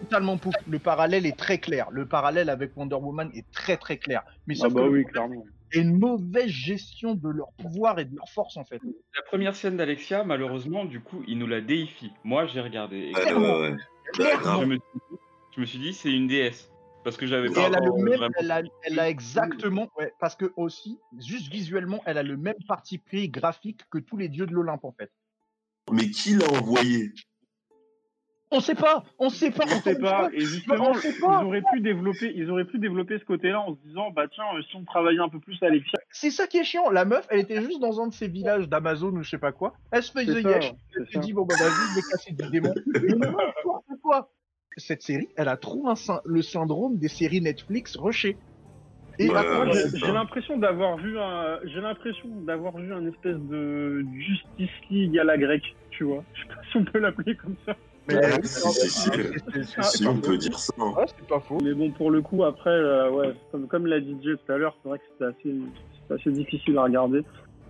totalement 0.00 0.38
pouf. 0.38 0.54
Le 0.68 0.78
parallèle 0.78 1.26
est 1.26 1.36
très 1.38 1.58
clair. 1.58 1.88
Le 1.90 2.06
parallèle 2.06 2.48
avec 2.48 2.74
Wonder 2.76 2.96
Woman 2.96 3.30
est 3.34 3.44
très 3.52 3.76
très 3.76 3.98
clair. 3.98 4.22
Mais 4.46 4.54
Ah 4.58 4.62
sauf 4.64 4.72
bah 4.74 4.82
que 4.82 4.88
oui, 4.88 5.04
clairement. 5.04 5.44
il 5.72 5.76
y 5.76 5.80
a 5.80 5.82
une 5.82 5.98
mauvaise 5.98 6.48
gestion 6.48 7.14
de 7.14 7.28
leur 7.28 7.52
pouvoir 7.58 7.98
et 7.98 8.04
de 8.06 8.14
leur 8.16 8.28
force 8.30 8.56
en 8.56 8.64
fait. 8.64 8.80
La 9.14 9.22
première 9.22 9.54
scène 9.54 9.76
d'Alexia, 9.76 10.24
malheureusement, 10.24 10.84
du 10.86 11.00
coup, 11.00 11.22
il 11.28 11.38
nous 11.38 11.46
la 11.46 11.60
déifie. 11.60 12.12
Moi, 12.24 12.46
j'ai 12.46 12.60
regardé. 12.62 12.96
Et 13.10 13.14
Ouais, 13.14 13.20
Clairement. 13.22 13.58
ouais, 13.60 13.70
ouais. 13.70 13.76
Clairement. 14.14 14.60
je, 14.62 14.66
me 14.66 14.74
suis 14.76 14.80
dit, 15.10 15.16
je 15.56 15.60
me 15.60 15.66
suis 15.66 15.78
dit, 15.78 15.92
c'est 15.92 16.12
une 16.12 16.26
déesse. 16.26 16.70
Parce 17.06 17.16
que 17.18 17.26
j'avais 17.28 17.48
pas 17.50 17.68
elle 17.68 17.76
a 17.76 17.78
le 17.78 17.90
encore 17.92 17.98
même, 18.02 18.18
vraiment- 18.18 18.34
elle 18.36 18.50
a, 18.50 18.62
elle 18.82 18.98
a 18.98 19.08
exactement, 19.08 19.88
ouais, 19.96 20.12
parce 20.18 20.34
que 20.34 20.52
aussi, 20.56 20.98
juste 21.20 21.52
visuellement, 21.52 22.02
elle 22.04 22.18
a 22.18 22.24
le 22.24 22.36
même 22.36 22.56
parti 22.66 22.98
pris 22.98 23.28
graphique 23.28 23.82
que 23.92 23.98
tous 23.98 24.16
les 24.16 24.28
dieux 24.28 24.44
de 24.44 24.52
l'Olympe 24.52 24.82
en 24.84 24.90
fait. 24.90 25.12
Mais 25.92 26.10
qui 26.10 26.34
l'a 26.34 26.48
envoyé? 26.50 27.12
On 28.50 28.58
sait 28.58 28.74
pas, 28.74 29.04
on 29.20 29.30
sait 29.30 29.52
pas, 29.52 29.66
On 29.66 29.80
sait 29.82 29.98
pas. 30.00 30.30
Et 30.32 30.40
justement, 30.40 30.90
on 30.90 30.94
sait 30.94 31.12
ils 31.14 31.20
pas. 31.20 31.44
auraient 31.44 31.62
pu 31.72 31.80
développer, 31.80 32.32
ils 32.34 32.50
auraient 32.50 32.64
pu 32.64 32.80
développer 32.80 33.20
ce 33.20 33.24
côté-là 33.24 33.60
en 33.60 33.76
se 33.76 33.80
disant, 33.86 34.10
bah 34.10 34.26
tiens, 34.26 34.44
euh, 34.56 34.62
si 34.68 34.74
on 34.74 34.84
travaillait 34.84 35.20
un 35.20 35.28
peu 35.28 35.38
plus 35.38 35.56
à 35.62 35.66
Alexia, 35.66 36.00
C'est 36.10 36.32
ça 36.32 36.48
qui 36.48 36.58
est 36.58 36.64
chiant. 36.64 36.90
La 36.90 37.04
meuf, 37.04 37.24
elle 37.30 37.38
était 37.38 37.62
juste 37.62 37.78
dans 37.80 38.00
un 38.00 38.08
de 38.08 38.14
ces 38.14 38.26
villages 38.26 38.68
d'Amazon 38.68 39.12
ou 39.12 39.22
je 39.22 39.30
sais 39.30 39.38
pas 39.38 39.52
quoi. 39.52 39.74
Elle 39.92 40.02
se 40.02 40.10
faisait 40.10 40.42
ça. 40.42 40.50
yesh. 40.50 40.72
Elle 40.98 41.06
s'est 41.12 41.18
dit 41.20 41.32
bon 41.32 41.44
bah 41.44 41.54
vas-y, 41.56 41.70
je 41.70 41.94
vais 41.94 42.02
casser 42.10 42.32
du 42.32 42.50
démon. 42.50 42.74
Mais 43.00 43.14
n'importe 43.14 43.84
quoi. 44.02 44.32
Cette 44.76 45.02
série, 45.02 45.28
elle 45.36 45.48
a 45.48 45.56
trop 45.56 45.88
un 45.88 45.94
le 46.24 46.42
syndrome 46.42 46.98
des 46.98 47.08
séries 47.08 47.40
Netflix 47.40 47.96
rushées. 47.96 48.38
Et 49.18 49.30
Ouais, 49.30 49.88
j'ai 49.94 50.12
l'impression 50.12 50.58
d'avoir 50.58 50.98
vu 50.98 51.18
un, 51.18 51.58
j'ai 51.64 51.80
l'impression 51.80 52.28
d'avoir 52.42 52.76
vu 52.76 52.92
un 52.92 53.06
espèce 53.06 53.38
de 53.38 54.04
Justice 54.12 54.70
League 54.90 55.18
à 55.18 55.24
la 55.24 55.38
grecque, 55.38 55.74
tu 55.90 56.04
vois. 56.04 56.22
Je 56.34 56.42
sais 56.42 56.48
pas 56.48 56.60
si 56.70 56.76
on 56.76 56.84
peut 56.84 56.98
l'appeler 56.98 57.34
comme 57.36 57.56
ça. 57.64 57.74
mais- 58.08 58.42
si, 58.42 59.82
Si, 59.82 60.06
on 60.06 60.20
peut 60.20 60.36
dire 60.36 60.58
ça. 60.58 60.72
hein. 60.78 60.92
Ouais, 60.96 61.04
c'est 61.18 61.26
pas 61.26 61.40
faux. 61.40 61.58
Mais 61.62 61.72
bon, 61.72 61.90
pour 61.92 62.10
le 62.10 62.20
coup, 62.20 62.44
après, 62.44 62.70
euh, 62.70 63.10
ouais, 63.10 63.32
comme, 63.50 63.66
comme 63.68 63.86
l'a 63.86 64.00
dit 64.00 64.16
Jay 64.22 64.34
tout 64.36 64.52
à 64.52 64.58
l'heure, 64.58 64.76
c'est 64.82 64.88
vrai 64.90 64.98
que 64.98 65.04
c'était 65.12 66.14
assez, 66.14 66.30
difficile 66.30 66.76
à 66.76 66.82
regarder. 66.82 67.22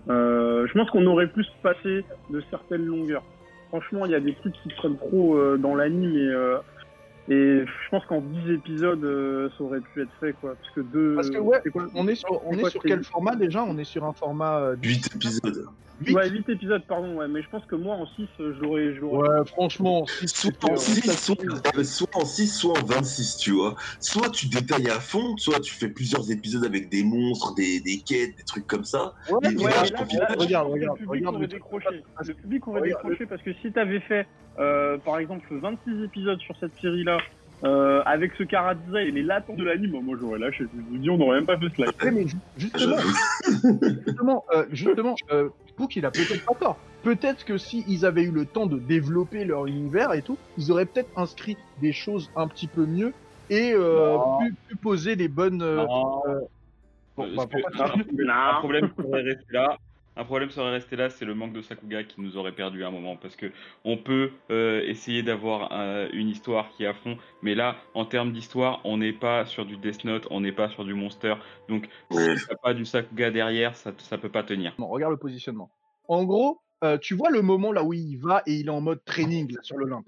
Euh, 0.09 0.67
je 0.67 0.73
pense 0.73 0.89
qu'on 0.89 1.05
aurait 1.05 1.29
plus 1.29 1.47
passé 1.63 2.05
de 2.29 2.43
certaines 2.49 2.85
longueurs. 2.85 3.23
Franchement, 3.69 4.05
il 4.05 4.11
y 4.11 4.15
a 4.15 4.19
des 4.19 4.35
trucs 4.35 4.53
qui 4.63 4.69
prennent 4.69 4.97
trop 4.97 5.37
euh, 5.37 5.57
dans 5.57 5.75
l'anime 5.75 6.15
et, 6.15 6.27
euh, 6.27 6.57
et 7.29 7.63
je 7.65 7.89
pense 7.91 8.05
qu'en 8.05 8.21
10 8.21 8.51
épisodes, 8.53 9.03
euh, 9.03 9.49
ça 9.57 9.63
aurait 9.63 9.81
pu 9.81 10.01
être 10.01 10.13
fait, 10.19 10.33
quoi. 10.33 10.55
Parce 10.55 10.73
que 10.73 10.81
deux. 10.81 11.15
Parce 11.15 11.29
que 11.29 11.37
ouais, 11.37 11.59
c'est 11.63 11.71
quoi 11.71 11.87
On 11.93 12.07
est 12.07 12.15
sur, 12.15 12.41
on 12.45 12.53
est 12.53 12.61
quoi, 12.61 12.69
sur 12.69 12.81
quel 12.81 13.03
format 13.03 13.35
déjà? 13.35 13.63
On 13.63 13.77
est 13.77 13.83
sur 13.83 14.03
un 14.05 14.13
format 14.13 14.59
euh, 14.59 14.75
8 14.81 15.15
épisodes. 15.15 15.65
huit? 15.99 16.13
Ouais, 16.15 16.29
8 16.29 16.47
épisodes, 16.49 16.83
pardon, 16.87 17.15
ouais, 17.17 17.27
mais 17.27 17.41
je 17.41 17.49
pense 17.49 17.65
que 17.65 17.75
moi 17.75 17.95
en 17.95 18.05
6, 18.05 18.27
je 18.39 18.43
l'aurais. 18.61 18.93
je 18.95 19.01
l'aurais- 19.01 19.27
Ouais, 19.29 19.45
franchement, 19.47 20.05
Soit 20.07 20.51
en 20.69 20.73
euh, 20.73 20.77
6, 20.77 21.11
soit, 21.17 21.35
euh, 21.75 21.83
soit 21.83 22.15
en 22.15 22.23
6, 22.25 22.47
soit 22.59 22.79
en 22.79 22.85
26, 22.85 23.37
tu 23.37 23.51
vois. 23.51 23.75
Soit 23.99 24.29
tu 24.29 24.47
détailles 24.47 24.89
à 24.89 24.99
fond, 24.99 25.35
soit 25.37 25.59
tu 25.59 25.73
fais 25.73 25.89
plusieurs 25.89 26.31
épisodes 26.31 26.63
avec 26.63 26.89
des 26.89 27.03
monstres, 27.03 27.53
des, 27.55 27.81
des 27.81 27.99
quêtes, 28.07 28.37
des 28.37 28.43
trucs 28.43 28.67
comme 28.67 28.85
ça. 28.85 29.13
Ouais, 29.29 29.39
Mais 29.41 29.49
ouais, 29.65 29.71
là, 29.71 29.83
là, 29.83 29.89
là, 30.19 30.27
regarde, 30.37 30.67
le 30.67 30.73
regarde, 30.73 30.97
public 30.97 31.09
regarde 31.09 31.35
aurait 31.35 31.41
le 31.41 31.47
décroché. 31.47 32.03
Le 32.25 32.33
public 32.35 32.67
aurait 32.67 32.81
Regarde, 32.81 33.01
décroché 33.03 33.25
parce 33.25 33.41
que 33.41 33.53
si 33.61 33.71
t'avais 33.71 33.99
fait, 34.01 34.27
euh, 34.59 34.97
par 34.99 35.19
exemple, 35.19 35.45
26 35.51 36.03
épisodes 36.03 36.39
sur 36.39 36.55
cette 36.59 36.73
série-là, 36.81 37.16
euh, 37.63 38.01
avec 38.05 38.33
ce 38.37 38.43
cara 38.43 38.75
design 38.75 39.07
et 39.07 39.11
les 39.11 39.23
latentes 39.23 39.57
de 39.57 39.63
l'anime, 39.63 39.99
moi 40.03 40.15
j'aurais 40.19 40.39
lâché. 40.39 40.63
Je 40.73 40.81
vous 40.81 40.97
dis, 40.97 41.09
on 41.09 41.17
n'aurait 41.17 41.37
même 41.37 41.45
pas 41.47 41.57
fait 41.57 41.65
ce 41.75 41.81
live. 41.81 41.91
Ouais, 42.03 42.11
mais 42.11 42.27
ju- 42.27 42.37
justement, 42.55 42.97
justement, 44.05 44.43
euh, 44.53 44.65
justement, 44.71 45.15
euh, 45.31 45.49
Pook, 45.75 45.95
il 45.95 46.05
a 46.05 46.11
peut-être 46.11 46.43
pas 46.45 46.55
tort. 46.55 46.79
Peut-être 47.03 47.45
que 47.45 47.57
si 47.57 47.83
ils 47.87 48.05
avaient 48.05 48.23
eu 48.23 48.31
le 48.31 48.45
temps 48.45 48.65
de 48.65 48.79
développer 48.79 49.45
leur 49.45 49.65
univers 49.67 50.13
et 50.13 50.21
tout, 50.23 50.37
ils 50.57 50.71
auraient 50.71 50.85
peut-être 50.85 51.09
inscrit 51.15 51.55
des 51.81 51.93
choses 51.93 52.29
un 52.35 52.47
petit 52.47 52.67
peu 52.67 52.85
mieux 52.85 53.13
et 53.49 53.71
euh, 53.73 54.17
pu, 54.39 54.55
pu 54.67 54.75
poser 54.77 55.15
les 55.15 55.27
bonnes. 55.27 55.61
euh, 55.61 55.85
Non. 55.85 56.21
bon, 57.15 57.23
Euh, 57.23 57.35
bah, 57.35 57.45
que- 57.47 58.59
problème 58.59 58.91
serait 58.97 59.21
resté 59.21 59.45
là. 59.51 59.77
Un 60.17 60.25
problème 60.25 60.49
serait 60.49 60.71
resté 60.71 60.95
là, 60.95 61.11
c'est 61.11 61.25
le 61.25 61.35
manque 61.35 61.53
de 61.53 61.61
Sakuga 61.61 62.03
qui 62.03 62.19
nous 62.21 62.37
aurait 62.37 62.51
perdu 62.51 62.83
à 62.83 62.87
un 62.87 62.91
moment. 62.91 63.15
Parce 63.17 63.35
que 63.35 63.51
on 63.85 63.97
peut 63.97 64.31
euh, 64.49 64.81
essayer 64.85 65.21
d'avoir 65.21 65.69
euh, 65.71 66.09
une 66.11 66.27
histoire 66.27 66.69
qui 66.71 66.83
est 66.83 66.87
à 66.87 66.95
fond, 66.95 67.17
mais 67.43 67.53
là, 67.53 67.75
en 67.93 68.03
termes 68.05 68.31
d'histoire, 68.33 68.81
on 68.83 68.97
n'est 68.97 69.13
pas 69.13 69.45
sur 69.45 69.65
du 69.65 69.77
Death 69.77 70.03
Note, 70.05 70.27
on 70.31 70.41
n'est 70.41 70.51
pas 70.51 70.69
sur 70.69 70.85
du 70.85 70.95
Monster. 70.95 71.35
Donc, 71.69 71.87
Ouais. 72.09 72.35
si 72.35 72.47
t'as 72.47 72.55
pas 72.55 72.73
du 72.73 72.83
Sakuga 72.83 73.29
derrière, 73.29 73.75
ça, 73.75 73.91
ça 73.99 74.17
peut 74.17 74.29
pas 74.29 74.41
tenir. 74.43 74.73
Non, 74.79 74.87
regarde 74.87 75.11
le 75.11 75.19
positionnement. 75.19 75.69
En 76.07 76.23
gros, 76.23 76.61
euh, 76.83 76.97
tu 76.97 77.13
vois 77.13 77.29
le 77.29 77.43
moment 77.43 77.71
là 77.71 77.83
où 77.83 77.93
il 77.93 78.17
va 78.17 78.41
et 78.47 78.53
il 78.53 78.67
est 78.67 78.71
en 78.71 78.81
mode 78.81 79.03
training 79.05 79.53
là, 79.53 79.59
sur 79.61 79.77
l'Olympe. 79.77 80.07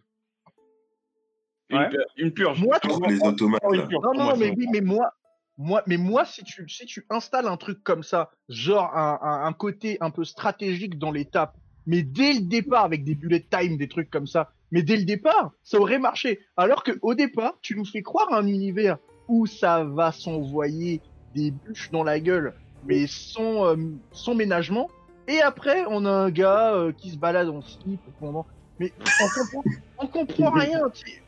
Une, 1.69 1.78
Ouais. 1.78 1.89
une 2.17 2.32
purge. 2.32 2.60
Moi, 2.63 2.80
Pour 2.80 3.06
Les 3.06 3.22
automates. 3.22 3.62
Non, 3.63 4.13
non, 4.15 4.36
mais 4.38 4.50
oui, 4.58 4.65
mais 4.72 4.82
moi, 4.82 5.13
moi, 5.60 5.84
mais 5.88 5.98
moi, 5.98 6.24
si 6.24 6.43
tu, 6.45 6.67
si 6.69 6.86
tu 6.86 7.06
installes 7.10 7.48
un 7.48 7.58
truc 7.58 7.84
comme 7.84 8.02
ça, 8.02 8.32
genre 8.48 8.95
un, 8.95 9.19
un, 9.22 9.54
côté 9.54 9.98
un 10.00 10.10
peu 10.10 10.24
stratégique 10.24 10.98
dans 10.98 11.12
l'étape, 11.12 11.54
mais 11.86 12.02
dès 12.02 12.34
le 12.34 12.39
départ 12.39 12.86
avec 12.86 13.04
des 13.04 13.13
bullet 13.13 13.45
time, 13.52 13.76
des 13.76 13.89
trucs 13.89 14.10
comme 14.10 14.26
ça, 14.26 14.52
Mais 14.72 14.84
dès 14.84 14.95
le 14.95 15.04
départ, 15.04 15.52
ça 15.63 15.78
aurait 15.78 16.00
marché. 16.00 16.39
Alors 16.56 16.84
que 16.84 16.98
au 17.02 17.13
départ, 17.13 17.58
tu 17.62 17.76
nous 17.76 17.84
fais 17.84 18.02
croire 18.02 18.32
un 18.32 18.48
univers 18.48 19.00
où 19.28 19.48
ça 19.48 19.84
va 19.84 20.13
s'envoyer 20.13 21.02
des 21.36 21.52
bûches 21.52 21.91
dans 21.91 22.04
la 22.04 22.22
gueule, 22.22 22.54
mais 22.86 23.06
sans, 23.08 23.65
euh, 23.65 23.76
sans 24.13 24.36
ménagement. 24.36 24.89
Et 25.28 25.41
après, 25.41 25.84
on 25.89 26.06
a 26.06 26.12
un 26.12 26.30
gars 26.32 26.74
euh, 26.74 26.93
qui 26.93 27.10
se 27.10 27.17
balade 27.17 27.50
en 27.50 27.62
slip 27.62 28.00
pendant. 28.19 28.45
Mais 28.80 28.92
on 29.22 29.28
comprend, 29.39 29.63
on 30.00 30.08
comprend 30.08 30.50
rien. 30.60 30.80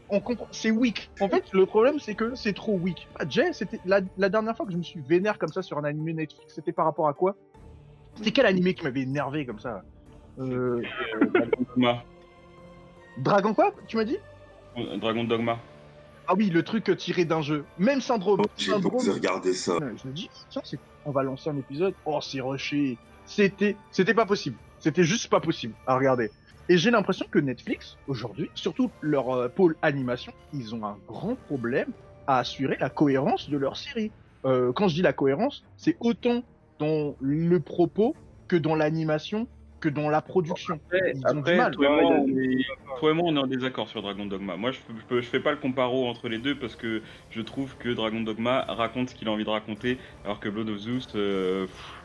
On 0.10 0.20
comprend. 0.20 0.48
C'est 0.52 0.72
weak. 0.72 1.10
En 1.20 1.28
fait, 1.30 1.44
le 1.54 1.66
problème, 1.66 2.00
c'est 2.00 2.16
que 2.16 2.36
c'est 2.36 2.54
trop 2.54 2.78
weak. 2.78 3.08
Ah, 3.20 3.24
Jay, 3.30 3.52
c'était 3.54 3.80
la, 3.86 4.00
la 4.18 4.30
dernière 4.30 4.56
fois 4.56 4.66
que 4.66 4.72
je 4.72 4.78
me 4.78 4.84
suis 4.84 5.00
vénère 5.02 5.38
comme 5.38 5.52
ça 5.52 5.62
sur 5.62 5.78
un 5.78 5.84
animé 5.84 6.14
Netflix. 6.14 6.54
C'était 6.56 6.72
par 6.72 6.86
rapport 6.86 7.08
à 7.08 7.14
quoi? 7.14 7.36
C'était 8.16 8.32
quel 8.32 8.46
animé 8.46 8.74
qui 8.74 8.84
m'avait 8.84 9.02
énervé 9.02 9.46
comme 9.46 9.60
ça? 9.60 9.84
Euh, 10.40 10.82
Dragon 11.34 11.50
Dogma. 11.76 12.04
Dragon 13.18 13.54
quoi 13.54 13.74
Tu 13.88 13.98
m'as 13.98 14.04
dit? 14.06 14.18
Euh, 14.78 14.98
Dragon 14.98 15.24
Dogma. 15.24 15.60
Ah 16.28 16.34
oui, 16.36 16.50
le 16.50 16.64
truc 16.64 16.90
euh, 16.90 16.96
tiré 16.96 17.26
d'un 17.26 17.42
jeu. 17.42 17.66
Même 17.78 18.00
syndrome. 18.00 18.42
Oh, 18.44 18.50
J'ai 18.58 18.72
regarder 18.74 19.54
ça. 19.54 19.74
Euh, 19.74 19.94
Je 20.02 20.08
me 20.08 20.14
dis, 20.14 20.30
tiens, 20.50 20.62
c'est- 20.64 20.80
on 21.06 21.12
va 21.12 21.24
lancer 21.24 21.50
un 21.50 21.58
épisode. 21.58 21.94
Oh, 22.06 22.20
c'est 22.22 22.40
rushé. 22.42 22.98
C'était, 23.26 23.76
c'était 23.92 24.14
pas 24.14 24.26
possible. 24.26 24.56
C'était 24.80 25.04
juste 25.04 25.30
pas 25.30 25.40
possible 25.40 25.74
à 25.88 25.96
regarder. 25.96 26.32
Et 26.72 26.78
j'ai 26.78 26.90
l'impression 26.90 27.26
que 27.30 27.38
Netflix, 27.38 27.98
aujourd'hui, 28.08 28.50
surtout 28.56 28.92
leur 29.02 29.30
euh, 29.30 29.50
pôle 29.50 29.76
animation, 29.82 30.32
ils 30.54 30.74
ont 30.74 30.86
un 30.86 30.98
grand 31.06 31.36
problème 31.36 31.90
à 32.28 32.38
assurer 32.40 32.78
la 32.80 32.90
cohérence 32.90 33.50
de 33.50 33.58
leur 33.58 33.76
série. 33.76 34.10
Euh, 34.46 34.72
quand 34.72 34.88
je 34.88 34.96
dis 34.96 35.02
la 35.02 35.12
cohérence, 35.12 35.66
c'est 35.76 35.98
autant 36.00 36.44
dans 36.80 37.18
le 37.20 37.60
propos 37.60 38.16
que 38.48 38.56
dans 38.56 38.76
l'animation, 38.76 39.50
que 39.82 39.90
dans 39.90 40.10
la 40.10 40.22
production. 40.22 40.80
Après, 40.86 41.12
Ils 41.14 41.28
ont 41.28 41.34
du 41.34 41.40
après, 41.40 41.58
mal. 41.58 41.74
toi, 41.74 41.86
et 41.86 41.90
moi, 41.90 42.04
Ouais, 42.04 42.24
on 42.26 42.38
est, 42.40 42.66
toi 43.02 43.12
et 43.12 43.14
moi, 43.16 43.26
on 43.28 43.36
est 43.36 43.40
en 43.40 43.48
désaccord 43.48 43.90
sur 43.90 44.02
Dragon 44.02 44.26
Dogma. 44.26 44.56
Moi, 44.56 44.72
je, 44.72 44.80
je, 45.10 45.22
fais 45.24 45.42
pas 45.42 45.52
le 45.52 45.58
comparo 45.58 46.08
entre 46.08 46.30
les 46.30 46.38
deux 46.38 46.56
parce 46.58 46.78
que 46.78 47.02
je 47.32 47.42
trouve 47.42 47.76
que 47.80 47.90
Dragon 47.90 48.22
Dogma 48.22 48.62
raconte 48.62 49.10
ce 49.10 49.16
qu'il 49.16 49.28
a 49.28 49.32
envie 49.32 49.44
de 49.44 49.50
raconter, 49.50 49.98
alors 50.24 50.40
que 50.40 50.48
Blood 50.48 50.70
of 50.70 50.78
Zeus, 50.78 51.10
euh, 51.16 51.66
pff, 51.66 52.02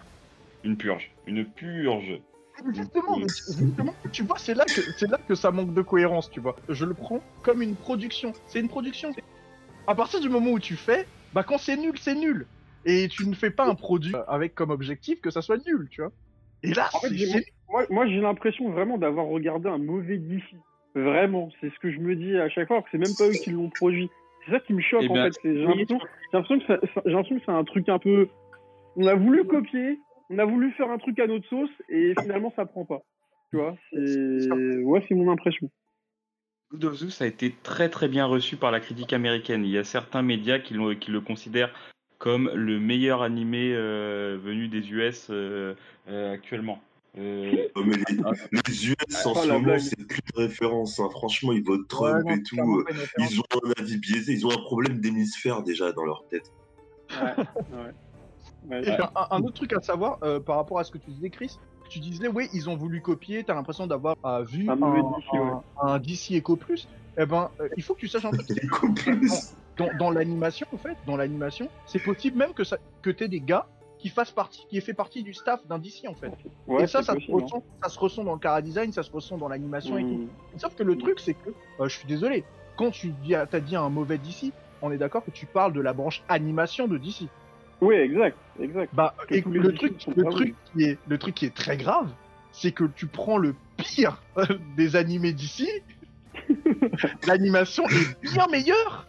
une 0.65 0.77
purge. 0.77 1.13
Une 1.29 1.45
purge. 1.45 2.19
Justement, 2.73 3.19
tu 4.13 4.23
vois, 4.23 4.39
c'est 4.39 4.55
là 4.55 4.65
que 4.65 4.81
c'est 4.97 5.11
là 5.11 5.19
que 5.29 5.35
ça 5.35 5.51
manque 5.51 5.75
de 5.75 5.83
cohérence, 5.83 6.31
tu 6.31 6.41
vois. 6.41 6.57
Je 6.69 6.85
le 6.85 6.95
prends 6.95 7.21
comme 7.43 7.63
une 7.63 7.77
production. 7.77 8.33
C'est 8.47 8.61
une 8.61 8.69
production. 8.69 9.11
À 9.87 9.95
partir 9.95 10.21
du 10.21 10.29
moment 10.29 10.51
où 10.51 10.59
tu 10.59 10.75
fais, 10.75 11.07
bah 11.35 11.43
quand 11.43 11.59
c'est 11.59 11.77
nul, 11.77 11.97
c'est 11.99 12.15
nul. 12.15 12.47
Et 12.85 13.09
tu 13.09 13.27
ne 13.29 13.35
fais 13.35 13.51
pas 13.51 13.67
un 13.67 13.75
produit 13.75 14.15
avec 14.29 14.55
comme 14.55 14.71
objectif 14.71 15.21
que 15.21 15.31
ça 15.31 15.43
soit 15.43 15.59
nul, 15.67 15.89
tu 15.91 16.01
vois. 16.01 16.13
Et 16.63 16.73
là, 16.73 16.89
En 16.95 17.01
fait, 17.01 17.45
Moi, 17.69 17.85
moi 17.91 18.07
j'ai 18.07 18.21
l'impression 18.21 18.71
vraiment 18.71 18.97
d'avoir 18.97 19.27
regardé 19.27 19.69
un 19.69 19.79
mauvais 19.79 20.19
DC. 20.19 20.43
Vraiment, 20.95 21.51
c'est 21.61 21.69
ce 21.69 21.79
que 21.79 21.91
je 21.91 21.99
me 21.99 22.17
dis 22.17 22.37
à 22.39 22.49
chaque 22.49 22.69
fois, 22.69 22.81
que 22.81 22.89
c'est 22.91 22.99
même 22.99 23.15
pas 23.19 23.27
eux 23.29 23.33
qui 23.33 23.51
l'ont 23.51 23.71
produit. 23.71 24.11
C'est 24.47 24.53
ça 24.53 24.61
qui 24.61 24.73
me 24.73 24.81
choque 24.81 25.03
Eh 25.03 25.11
en 25.11 25.15
ben, 25.15 25.31
fait. 25.33 25.41
j'ai 25.43 25.87
l'impression 26.33 26.59
que 26.59 27.43
c'est 27.45 27.53
un 27.53 27.65
truc 27.65 27.89
un 27.89 27.99
peu. 27.99 28.29
On 28.97 29.07
a 29.07 29.15
voulu 29.15 29.45
copier, 29.45 30.01
on 30.31 30.39
a 30.39 30.45
voulu 30.45 30.73
faire 30.73 30.91
un 30.91 30.99
truc 30.99 31.19
à 31.19 31.27
notre 31.27 31.49
sauce 31.49 31.71
et 31.89 32.15
finalement 32.21 32.53
ça 32.57 32.67
prend 32.67 32.85
pas. 32.85 33.03
Tu 33.51 33.59
vois, 33.59 33.77
c'est 33.93 34.83
ouais, 34.83 35.05
c'est 35.09 35.15
mon 35.15 35.31
impression. 35.31 35.71
Blood 36.71 36.85
of 36.85 36.95
Zeus 36.95 37.23
a 37.23 37.27
été 37.27 37.55
très 37.63 37.89
très 37.89 38.09
bien 38.09 38.27
reçu 38.27 38.57
par 38.57 38.71
la 38.73 38.81
critique 38.81 39.13
américaine. 39.13 39.65
Il 39.65 39.71
y 39.71 39.79
a 39.79 39.85
certains 39.85 40.23
médias 40.23 40.59
qui, 40.59 40.75
le 40.75 41.21
considèrent 41.21 41.73
comme 42.19 42.51
le 42.55 42.81
meilleur 42.81 43.23
animé 43.23 43.73
euh, 43.73 44.37
venu 44.43 44.69
des 44.69 44.91
US 44.91 45.29
euh, 45.31 45.75
euh, 46.09 46.33
actuellement. 46.33 46.81
Euh, 47.19 47.69
Oh, 47.75 47.83
mais 47.85 47.97
les, 47.97 48.17
les 48.67 48.89
US 48.89 49.27
en 49.27 49.33
Ah, 49.35 49.43
ce 49.43 49.49
la 49.49 49.59
moment, 49.59 49.79
c'est 49.79 50.07
plus 50.07 50.21
de 50.35 50.41
référence. 50.43 50.99
hein. 50.99 51.09
Franchement, 51.11 51.53
ils 51.53 51.63
votent 51.63 51.89
Trump 51.89 52.25
Ouais, 52.27 52.31
non, 52.31 52.37
et 52.37 52.43
tout. 52.43 52.85
Ils 53.19 53.41
ont 53.41 53.45
un 53.65 53.73
avis 53.81 53.99
biaisé. 53.99 54.33
Ils 54.33 54.47
ont 54.47 54.51
un 54.51 54.63
problème 54.63 55.01
d'hémisphère 55.01 55.63
déjà 55.63 55.93
dans 55.93 56.05
leur 56.05 56.27
tête. 56.29 56.53
Ouais, 57.11 57.17
ouais. 57.73 57.93
Ouais, 58.71 58.83
un, 58.91 59.09
un 59.31 59.43
autre 59.43 59.55
truc 59.55 59.73
à 59.73 59.81
savoir 59.81 60.19
euh, 60.23 60.41
par 60.41 60.57
rapport 60.57 60.79
à 60.79 60.85
ce 60.85 60.91
que 60.91 60.99
tu 60.99 61.11
disais, 61.11 61.31
Chris, 61.31 61.59
tu 61.89 62.01
disais, 62.01 62.29
oui, 62.29 62.49
ils 62.53 62.69
ont 62.69 62.77
voulu 62.77 63.01
copier, 63.01 63.45
t'as 63.45 63.55
l'impression 63.55 63.87
d'avoir 63.87 64.17
euh, 64.25 64.43
vu 64.43 64.69
Un 64.69 64.73
un, 64.73 64.77
mauvais 64.77 65.03
DC, 65.03 65.33
ouais. 65.35 65.39
un- 65.83 65.89
un 65.89 65.99
DC 65.99 66.33
Echo 66.33 66.57
Plus. 66.57 66.89
Eh 67.19 67.25
ben, 67.27 67.51
euh, 67.61 67.69
il 67.77 67.83
faut 67.83 67.95
que 67.95 68.01
tu 68.01 68.09
saches 68.09 68.25
un 68.25 68.31
truc. 68.33 68.47
dans, 69.79 69.89
dans 69.99 70.11
l'animation, 70.11 70.67
en 70.73 70.79
fait, 70.79 70.97
dans 71.07 71.17
l'animation, 71.17 71.69
c'est 71.87 72.03
possible 72.03 72.37
même 72.39 72.53
que 72.55 72.65
ça, 72.65 72.79
que 73.03 73.11
t'aies 73.11 73.29
des 73.29 73.41
gars 73.41 73.67
qui 73.99 74.09
fassent 74.11 74.33
partie, 74.33 74.67
qui 74.69 74.77
aient 74.77 74.83
fait 74.83 74.93
partie 74.95 75.23
du 75.23 75.33
staff 75.33 75.67
d'un 75.67 75.79
DC 75.79 76.07
en 76.09 76.15
fait. 76.15 76.33
Ouais, 76.67 76.83
et 76.85 76.87
ça, 76.87 76.99
possible, 77.03 77.33
hein. 77.33 77.43
ressent, 77.43 77.63
ça 77.83 77.89
se 77.89 77.99
ressent 77.99 78.25
dans 78.25 78.35
le 78.35 78.39
cara 78.39 78.61
design, 78.61 78.93
ça 78.93 79.03
se 79.03 79.11
ressent 79.11 79.39
dans 79.39 79.49
l'animation 79.49 79.97
et 79.97 80.03
tout. 80.03 80.09
Mmh. 80.09 80.59
Sauf 80.59 80.75
que 80.75 80.83
le 80.83 80.99
truc, 80.99 81.19
c'est 81.21 81.35
que, 81.35 81.51
euh, 81.81 81.89
je 81.89 81.97
suis 81.97 82.07
désolé, 82.07 82.45
quand 82.77 82.91
tu 82.91 83.09
dis, 83.23 83.35
t'as 83.51 83.61
dit 83.61 83.75
un 83.77 83.89
mauvais 83.89 84.19
DC, 84.19 84.53
on 84.83 84.91
est 84.91 84.99
d'accord 84.99 85.25
que 85.25 85.31
tu 85.31 85.47
parles 85.47 85.73
de 85.73 85.81
la 85.81 85.95
branche 85.95 86.23
animation 86.29 86.87
de 86.89 86.99
DC. 86.99 87.29
Oui, 87.81 87.95
exact, 87.95 88.37
exact. 88.61 88.95
Bah, 88.95 89.15
et 89.31 89.43
le 89.43 89.73
truc, 89.75 90.07
le 90.17 90.25
pas 90.25 90.31
truc 90.31 90.55
qui 90.73 90.85
est, 90.85 90.99
le 91.09 91.19
truc 91.19 91.35
qui 91.35 91.45
est 91.47 91.55
très 91.55 91.77
grave, 91.77 92.09
c'est 92.53 92.73
que 92.73 92.85
tu 92.85 93.07
prends 93.07 93.37
le 93.39 93.55
pire 93.77 94.23
euh, 94.39 94.45
des 94.77 94.97
animés 94.97 95.33
d'ici, 95.33 95.69
l'animation 97.27 97.85
est 97.89 98.21
bien 98.23 98.47
meilleure, 98.51 99.07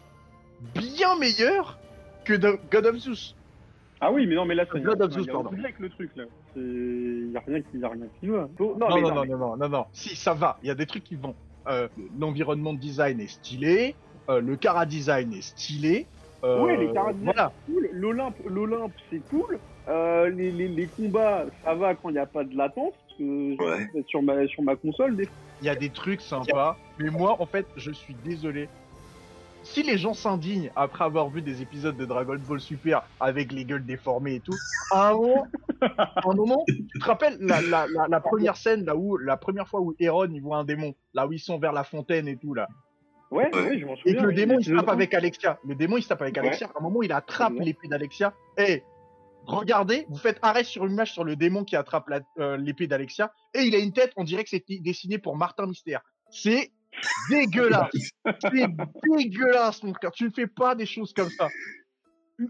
bien 0.75 1.15
meilleure 1.17 1.77
que 2.25 2.33
de 2.33 2.59
God 2.71 2.85
of 2.87 2.97
Zeus. 2.97 3.35
Ah 3.99 4.11
oui, 4.11 4.27
mais 4.27 4.35
non, 4.35 4.45
mais 4.45 4.53
là, 4.55 4.65
ça 4.71 4.79
God 4.79 5.01
of 5.01 5.11
Zeus, 5.11 5.23
il 5.23 5.27
y 5.27 5.29
a 5.29 5.33
pardon. 5.33 5.49
avec 5.57 5.79
le 5.79 5.89
truc 5.89 6.11
là. 6.15 6.25
C'est- 6.53 6.59
Il 6.59 7.31
y 7.31 7.37
a 7.37 7.41
rien 7.45 7.61
qui, 7.61 7.77
y 7.79 7.83
a 7.83 7.89
rien 7.89 8.05
qui 8.19 8.27
va. 8.27 8.47
Non, 8.59 8.77
Non, 8.77 8.95
mais 8.95 9.01
non, 9.01 9.15
non, 9.15 9.21
mais- 9.21 9.27
non, 9.29 9.37
non, 9.37 9.57
non, 9.57 9.69
non. 9.69 9.85
Si, 9.93 10.15
ça 10.15 10.33
va. 10.33 10.57
Il 10.61 10.67
y 10.67 10.71
a 10.71 10.75
des 10.75 10.85
trucs 10.85 11.03
qui 11.03 11.15
vont. 11.15 11.35
Euh, 11.67 11.87
L'environnement 12.19 12.73
de 12.73 12.79
design 12.79 13.19
est 13.19 13.27
stylé, 13.27 13.95
euh, 14.29 14.39
le 14.39 14.55
cara 14.55 14.85
design 14.85 15.33
est 15.33 15.41
stylé. 15.41 16.05
Euh, 16.43 16.63
Ouais, 16.63 16.77
les 16.77 16.87
design. 16.87 17.17
Voilà. 17.23 17.51
cool. 17.65 17.89
L'Olympe, 17.93 18.35
l'Olympe, 18.45 18.93
c'est 19.09 19.21
cool. 19.29 19.59
Euh, 19.87 20.29
les, 20.29 20.51
les, 20.51 20.67
les 20.67 20.87
combats, 20.87 21.45
ça 21.63 21.73
va 21.73 21.95
quand 21.95 22.09
il 22.09 22.13
n'y 22.13 22.19
a 22.19 22.25
pas 22.25 22.43
de 22.43 22.55
latence. 22.55 22.93
Parce 23.07 23.17
que 23.19 23.63
Ouais. 23.63 23.87
je- 23.95 24.01
sur 24.07 24.21
ma 24.21 24.45
sur 24.47 24.61
ma 24.63 24.75
console, 24.75 25.15
des 25.15 25.27
Il 25.61 25.65
y 25.65 25.69
a 25.69 25.75
des 25.75 25.89
trucs 25.89 26.21
sympas, 26.21 26.77
mais 26.99 27.09
moi, 27.09 27.35
en 27.41 27.45
fait, 27.45 27.65
je 27.77 27.91
suis 27.91 28.13
désolé. 28.23 28.69
Si 29.63 29.83
les 29.83 29.97
gens 29.97 30.13
s'indignent 30.13 30.71
après 30.75 31.03
avoir 31.03 31.29
vu 31.29 31.41
des 31.41 31.61
épisodes 31.61 31.97
de 31.97 32.05
Dragon 32.05 32.37
Ball 32.47 32.59
Super 32.59 33.01
avec 33.19 33.51
les 33.51 33.65
gueules 33.65 33.85
déformées 33.85 34.35
et 34.35 34.39
tout, 34.39 34.59
à 34.91 35.09
un 35.09 35.13
moment, 35.13 35.47
à 35.81 36.21
un 36.23 36.33
moment 36.35 36.63
tu 36.67 36.99
te 36.99 37.03
rappelles 37.05 37.37
la, 37.41 37.59
la, 37.61 37.87
la, 37.87 38.07
la 38.07 38.19
première 38.21 38.55
scène 38.55 38.85
là 38.85 38.95
où 38.95 39.17
la 39.17 39.35
première 39.35 39.67
fois 39.67 39.81
où 39.81 39.93
Aaron 40.01 40.29
il 40.31 40.41
voit 40.41 40.57
un 40.57 40.63
démon, 40.63 40.93
là 41.13 41.27
où 41.27 41.33
ils 41.33 41.39
sont 41.39 41.57
vers 41.59 41.73
la 41.73 41.83
fontaine 41.83 42.27
et 42.29 42.37
tout 42.37 42.53
là, 42.53 42.67
Ouais, 43.31 43.53
Ouais. 43.53 43.61
ouais, 43.61 43.79
je 43.79 43.85
m'en 43.85 43.95
et 44.05 44.15
que 44.15 44.21
le 44.23 44.33
démon 44.33 44.57
il 44.59 44.65
se 44.65 44.71
tape 44.73 44.89
avec 44.89 45.13
Alexia, 45.13 45.59
le 45.65 45.75
démon 45.75 45.97
il 45.97 46.03
se 46.03 46.07
tape 46.07 46.21
avec 46.21 46.35
Ouais. 46.35 46.41
Alexia, 46.41 46.67
à 46.67 46.79
un 46.79 46.81
moment 46.83 47.01
il 47.03 47.11
attrape 47.11 47.53
l'épée 47.59 47.87
d'Alexia, 47.87 48.33
et 48.57 48.83
regardez, 49.45 50.05
vous 50.09 50.17
faites 50.17 50.39
arrêt 50.41 50.63
sur 50.63 50.85
une 50.85 50.93
image 50.93 51.11
sur 51.13 51.23
le 51.23 51.35
démon 51.35 51.63
qui 51.63 51.75
attrape 51.75 52.07
la- 52.09 52.21
euh, 52.39 52.57
l'épée 52.57 52.87
d'Alexia, 52.87 53.31
et 53.53 53.61
il 53.61 53.75
a 53.75 53.79
une 53.79 53.91
tête, 53.93 54.13
on 54.17 54.23
dirait 54.23 54.43
que 54.43 54.49
c'est 54.49 54.63
dessiné 54.81 55.17
pour 55.17 55.35
Martin 55.35 55.65
Mystère. 55.67 56.01
C'est 56.29 56.71
dégueulasse. 57.29 57.91
C'est 58.41 58.67
dégueulasse, 59.03 59.83
mon 59.83 59.93
frère. 59.93 60.11
Tu 60.11 60.23
ne 60.25 60.29
fais 60.31 60.47
pas 60.47 60.73
des 60.75 60.85
choses 60.85 61.13
comme 61.13 61.29
ça. 61.29 61.47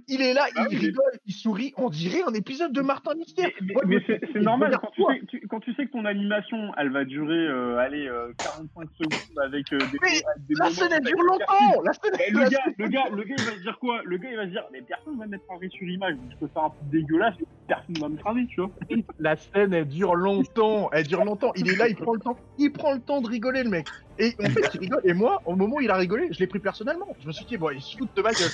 Il 0.10 0.22
est 0.22 0.34
là, 0.34 0.48
Ah 0.56 0.66
il 0.70 0.78
oui, 0.78 0.86
rigole, 0.88 1.12
il 1.26 1.34
sourit. 1.34 1.74
On 1.78 1.90
dirait 1.90 2.22
un 2.28 2.34
épisode 2.34 2.74
de 2.74 2.82
Martin 2.82 3.16
Mystère. 3.16 3.50
Mais, 3.86 3.98
c'est 4.06 4.40
normal 4.42 4.78
quand 4.82 4.92
tu, 4.92 5.02
sais, 5.02 5.26
tu- 5.28 5.48
quand 5.48 5.60
tu 5.62 5.74
sais 5.76 5.86
que 5.86 5.92
ton 5.94 6.04
animation, 6.04 6.58
elle 6.78 6.92
va 6.92 7.06
durer, 7.06 7.48
euh, 7.48 7.78
allez, 7.78 8.06
euh, 8.08 8.34
45 8.44 8.90
secondes 9.02 9.40
avec 9.46 9.72
euh, 9.72 9.78
des, 9.78 9.98
Mais 10.02 10.22
des 10.50 10.56
La 10.60 10.70
scène, 10.72 10.88
elle 10.92 10.94
avec 10.96 11.06
dure 11.16 11.24
longtemps. 11.24 11.82
La 11.86 11.94
scène, 11.94 12.12
elle 12.20 12.34
le 12.34 12.50
gars, 12.50 12.64
le 12.78 12.88
gars, 12.90 13.04
le 13.10 13.24
gars, 13.24 13.36
il 13.38 13.46
va 13.46 13.52
se 13.54 13.62
dire 13.62 13.78
quoi? 13.80 14.02
Le 14.04 14.18
gars, 14.18 14.30
il 14.30 14.36
va 14.36 14.46
se 14.46 14.50
dire, 14.52 14.64
mais 14.74 14.82
personne 14.82 15.18
va 15.18 15.26
mettre 15.26 15.46
arrêt 15.50 15.70
sur 15.70 15.88
image. 15.88 16.16
Je 16.32 16.38
peux 16.38 16.48
faire 16.54 16.64
un 16.66 16.70
truc 16.70 16.90
dégueulasse, 16.92 17.36
personne 17.68 17.96
va 18.02 18.10
me 18.10 18.18
cramer, 18.18 18.46
tu 18.48 18.60
vois. 18.62 18.72
La 19.20 19.38
scène, 19.38 19.74
elle 19.74 19.88
dure 19.88 20.16
longtemps. 20.16 20.90
Elle 20.92 21.08
dure 21.08 21.24
longtemps. 21.24 21.54
Il 21.56 21.70
est 21.70 21.76
là, 21.78 21.88
il 21.88 21.96
prend 21.96 22.14
le 22.14 22.20
temps. 22.20 22.38
Il 22.58 22.74
prend 22.74 22.94
le 22.94 23.00
temps 23.00 23.22
de 23.22 23.28
rigoler, 23.28 23.64
le 23.64 23.70
mec. 23.70 23.88
Et 24.20 24.34
en 24.44 24.50
fait, 24.50 24.70
il 24.74 24.80
rigole. 24.82 25.02
Et 25.06 25.14
moi, 25.14 25.42
au 25.46 25.56
moment 25.56 25.78
où 25.78 25.82
il 25.82 25.92
a 25.92 25.96
rigolé, 25.96 26.28
je 26.32 26.40
l'ai 26.40 26.48
pris 26.48 26.60
personnellement. 26.60 27.08
Je 27.22 27.28
me 27.28 27.32
suis 27.32 27.46
dit, 27.46 27.56
bon, 27.56 27.70
il 27.70 27.82
se 27.82 27.96
fout 27.98 28.10
de 28.16 28.22
ma 28.22 28.32
gueule. 28.34 28.52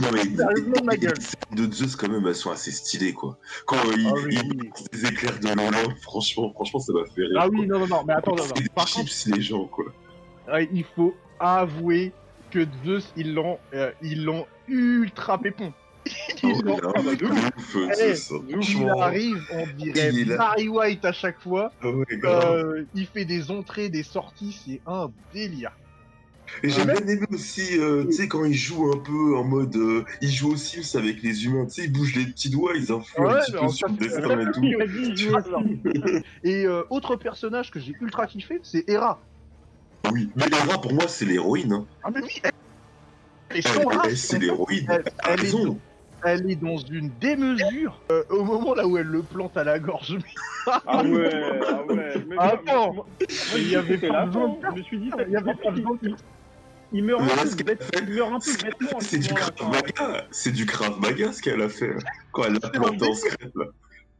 Non, 0.00 0.08
mais 0.12 0.24
de 0.26 0.84
ma 0.84 0.96
gueule. 0.96 1.18
Zeus, 1.72 1.96
quand 1.96 2.08
même, 2.08 2.26
elles 2.26 2.34
sont 2.34 2.50
assez 2.50 2.70
stylées, 2.70 3.12
quoi. 3.14 3.38
Quand 3.66 3.76
euh, 3.76 3.94
il, 3.96 4.06
Ah 4.06 4.12
oui. 4.24 4.40
il 4.44 4.56
balance 4.58 4.90
des 4.92 5.06
éclairs 5.06 5.38
de 5.40 5.46
franchement, 6.02 6.52
franchement, 6.52 6.80
ça 6.80 6.92
m'a 6.92 7.04
fait 7.14 7.22
rire. 7.22 7.38
Ah 7.38 7.48
quoi. 7.48 7.58
oui, 7.58 7.66
non, 7.66 7.78
non, 7.80 7.86
non. 7.86 8.04
Mais 8.06 8.12
attends, 8.12 8.36
non, 8.36 8.46
non. 8.46 8.54
Par 8.74 8.90
contre, 8.90 9.08
chips, 9.08 9.26
les 9.34 9.40
gens, 9.40 9.66
quoi. 9.66 9.84
euh, 10.48 10.66
il 10.72 10.84
faut 10.84 11.14
avouer 11.40 12.12
que 12.50 12.66
Zeus, 12.84 13.12
ils 13.16 13.32
l'ont, 13.34 13.58
euh, 13.72 13.90
ils 14.02 14.24
l'ont 14.24 14.46
ultra 14.68 15.38
pépon. 15.38 15.72
Oh, 16.44 16.60
l'ont- 16.64 16.76
il 18.60 18.88
arrive, 19.00 19.40
on 19.52 19.66
dirait. 19.76 20.24
Barry 20.36 20.68
White 20.68 21.04
à 21.04 21.12
chaque 21.12 21.40
fois. 21.40 21.70
Ouais, 21.84 22.16
grave. 22.18 22.56
Euh, 22.56 22.84
il 22.94 23.06
fait 23.06 23.24
des 23.24 23.50
entrées, 23.52 23.88
des 23.88 24.02
sorties, 24.02 24.60
c'est 24.66 24.80
un 24.86 25.12
délire. 25.32 25.70
Et 26.62 26.68
j'ai 26.68 26.84
bien 26.84 27.06
aimé 27.06 27.26
aussi, 27.30 27.78
euh, 27.78 28.04
tu 28.06 28.12
sais, 28.12 28.28
quand 28.28 28.44
il 28.44 28.54
joue 28.54 28.92
un 28.92 28.98
peu 28.98 29.36
en 29.36 29.44
mode. 29.44 29.74
euh, 29.76 30.04
il 30.20 30.30
joue 30.30 30.52
aussi 30.52 30.80
aussi 30.80 30.96
avec 30.96 31.22
les 31.22 31.44
humains, 31.44 31.66
tu 31.66 31.74
sais, 31.74 31.84
il 31.84 31.92
bouge 31.92 32.14
les 32.14 32.26
petits 32.26 32.50
doigts, 32.50 32.72
ils 32.74 32.92
influent 32.92 33.24
Ouais, 33.24 33.32
un 33.34 33.40
petit 33.40 33.52
mais 33.52 33.60
peu 33.60 33.68
sur 33.72 33.88
le 33.88 33.96
destin 33.96 34.40
et 34.40 34.52
tout. 34.52 36.22
Et 36.44 36.66
euh, 36.66 36.82
autre 36.90 37.16
personnage 37.16 37.70
que 37.70 37.80
j'ai 37.80 37.94
ultra 38.00 38.26
kiffé, 38.26 38.60
c'est 38.62 38.88
Hera. 38.88 39.26
Oui, 40.10 40.30
mais 40.36 40.44
Hera, 40.46 40.80
pour 40.80 40.92
moi, 40.92 41.08
c'est 41.08 41.24
l'héroïne. 41.24 41.72
Hein. 41.72 41.86
Ah, 42.02 42.10
mais 42.10 42.22
oui, 42.22 42.30
elle, 42.42 42.50
elle 43.50 43.56
est 43.58 43.66
Elle- 43.66 43.86
elle, 44.04 44.16
c'est 44.16 44.38
l'héroïne. 44.38 44.86
Elle- 44.90 45.04
elle 45.28 45.32
est 45.32 45.42
raison. 45.42 45.80
Elle 46.24 46.50
est 46.50 46.56
dans 46.56 46.76
une 46.76 47.10
démesure. 47.18 48.00
Euh, 48.12 48.22
au 48.30 48.44
moment 48.44 48.74
là 48.74 48.86
où 48.86 48.96
elle 48.96 49.06
le 49.06 49.22
plante 49.24 49.56
à 49.56 49.64
la 49.64 49.78
gorge, 49.80 50.16
mais 50.16 50.22
Ah 50.86 51.02
ouais, 51.02 51.60
ah 51.66 51.84
ouais. 51.84 52.14
Mais 52.28 52.36
Attends. 52.38 52.92
moi- 52.94 53.06
moi, 53.08 53.58
il 53.58 53.68
y 53.68 53.74
avait 53.76 53.98
pas 53.98 54.30
faire 54.30 54.48
Je 54.70 54.76
me 54.76 54.82
suis 54.82 55.00
dit, 55.00 55.10
il 55.26 55.32
y 55.32 55.36
avait 55.36 55.54
pas 55.54 55.70
besoin 55.72 55.96
de 56.00 56.14
il- 56.92 57.04
meurt 57.04 57.20
un 57.22 57.26
peu 57.26 57.48
ce 57.48 57.56
de 57.56 57.62
qu'elle 57.62 57.70
a 57.70 57.74
bête- 57.74 57.82
fait. 57.84 58.04
il 58.06 58.14
meurt 58.14 58.32
un 58.32 58.38
peu 58.38 58.64
bêtement. 58.64 59.00
C'est 59.00 59.18
du. 59.18 59.28
C'est 60.30 60.52
du 60.52 60.66
Krav 60.66 61.00
Maga 61.00 61.32
ce 61.32 61.42
qu'elle 61.42 61.62
a 61.62 61.68
fait. 61.68 61.94
Quand 62.32 62.44
elle 62.44 62.54
l'a 62.54 62.70
planté 62.70 63.04
en 63.06 63.60
là. 63.60 63.66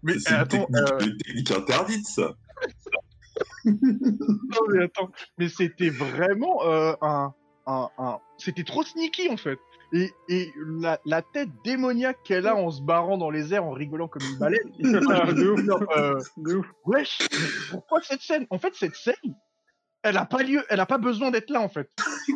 mais 0.02 0.18
C'est 0.18 0.35
une 0.35 0.46
technique, 0.48 0.68
euh, 0.76 0.98
une 1.00 1.16
technique 1.18 1.50
interdite, 1.50 2.06
ça. 2.06 2.35
non, 3.64 4.61
mais 4.70 4.85
attends, 4.85 5.11
mais 5.38 5.48
c'était 5.48 5.90
vraiment 5.90 6.64
euh, 6.66 6.92
un, 7.00 7.32
un, 7.66 7.88
un- 7.98 8.18
c'était 8.38 8.64
trop 8.64 8.82
sneaky 8.82 9.28
en 9.30 9.37
fait. 9.37 9.58
Et, 9.94 10.11
et 10.28 10.50
la, 10.80 10.98
la 11.04 11.20
tête 11.20 11.50
démoniaque 11.64 12.16
qu'elle 12.24 12.46
a 12.46 12.56
en 12.56 12.70
se 12.70 12.80
barrant 12.80 13.18
dans 13.18 13.28
les 13.30 13.52
airs 13.52 13.64
en 13.64 13.72
rigolant 13.72 14.08
comme 14.08 14.22
une 14.22 14.38
baleine. 14.38 14.70
De 14.78 15.50
ouf. 15.50 15.61
Euh, 15.96 16.18
De 16.38 16.56
ouf. 16.56 16.66
wesh, 16.87 17.18
pourquoi 17.70 18.00
cette 18.02 18.22
scène? 18.22 18.46
En 18.48 18.58
fait, 18.58 18.74
cette 18.74 18.94
scène, 18.96 19.14
elle 20.03 20.17
a 20.17 20.25
pas 20.25 20.43
lieu, 20.43 20.62
elle 20.69 20.81
a 20.81 20.87
pas 20.87 20.99
besoin 20.99 21.31
d'être 21.31 21.51
là 21.51 21.61
en 21.61 21.69
fait. 21.69 21.88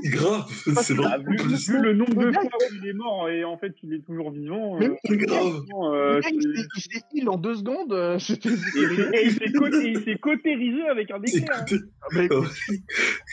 Grave. 0.05 0.45
C'est 0.83 0.95
Ah, 1.05 1.19
vraiment 1.19 1.25
vu, 1.31 1.55
vu 1.57 1.81
le 1.81 1.93
nombre 1.95 2.15
de 2.27 2.33
fois 2.33 2.43
où 2.43 2.75
il 2.83 2.89
est 2.89 2.93
mort 2.93 3.29
et 3.29 3.45
en 3.45 3.57
fait 3.59 3.75
il 3.83 3.95
est 3.95 4.05
toujours 4.07 4.31
vivant. 4.31 4.79
Mais 4.79 4.89
euh, 4.89 4.95
c'est 5.05 5.17
grave. 5.17 5.61
euh, 5.93 6.21
il 6.33 6.43
s'est- 6.83 7.01
heal 7.15 7.29
en 7.29 7.37
deux 7.39 7.57
secondes. 7.57 7.93
euh, 7.93 8.19
C'était. 8.21 8.51
il 8.51 9.33
s'est 9.33 9.53
coté- 9.53 9.93
il 9.93 10.05
s'est 10.05 10.19
cautérisé 10.19 10.87
avec 10.89 11.11
un 11.11 11.19
déclin. 11.19 11.47
hein. 11.55 11.65
Écoutez, 11.67 11.85
Mais, 12.13 12.29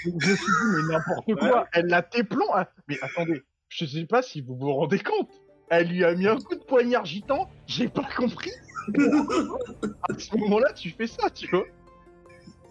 je 0.03 0.09
me 0.09 0.19
suis 0.35 0.35
dit, 0.35 0.67
mais 0.87 0.93
n'importe 0.93 1.35
quoi. 1.39 1.67
Elle 1.73 1.87
l'a 1.87 2.01
téplon. 2.01 2.45
ah, 2.53 2.69
Mais 2.87 2.97
attendez, 3.01 3.43
je 3.69 3.85
sais 3.85 4.05
pas 4.05 4.21
si 4.21 4.41
vous 4.41 4.55
vous 4.55 4.73
rendez 4.73 4.99
compte. 4.99 5.29
Elle 5.69 5.87
lui 5.89 6.03
a 6.03 6.13
mis 6.13 6.27
un 6.27 6.35
coup 6.37 6.55
de 6.55 6.63
poignard 6.63 7.05
gitan. 7.05 7.49
J'ai 7.67 7.87
pas 7.87 8.07
compris. 8.17 8.51
à 10.09 10.17
ce 10.17 10.35
moment-là, 10.37 10.73
tu 10.73 10.89
fais 10.89 11.07
ça, 11.07 11.29
tu 11.29 11.47
vois. 11.47 11.65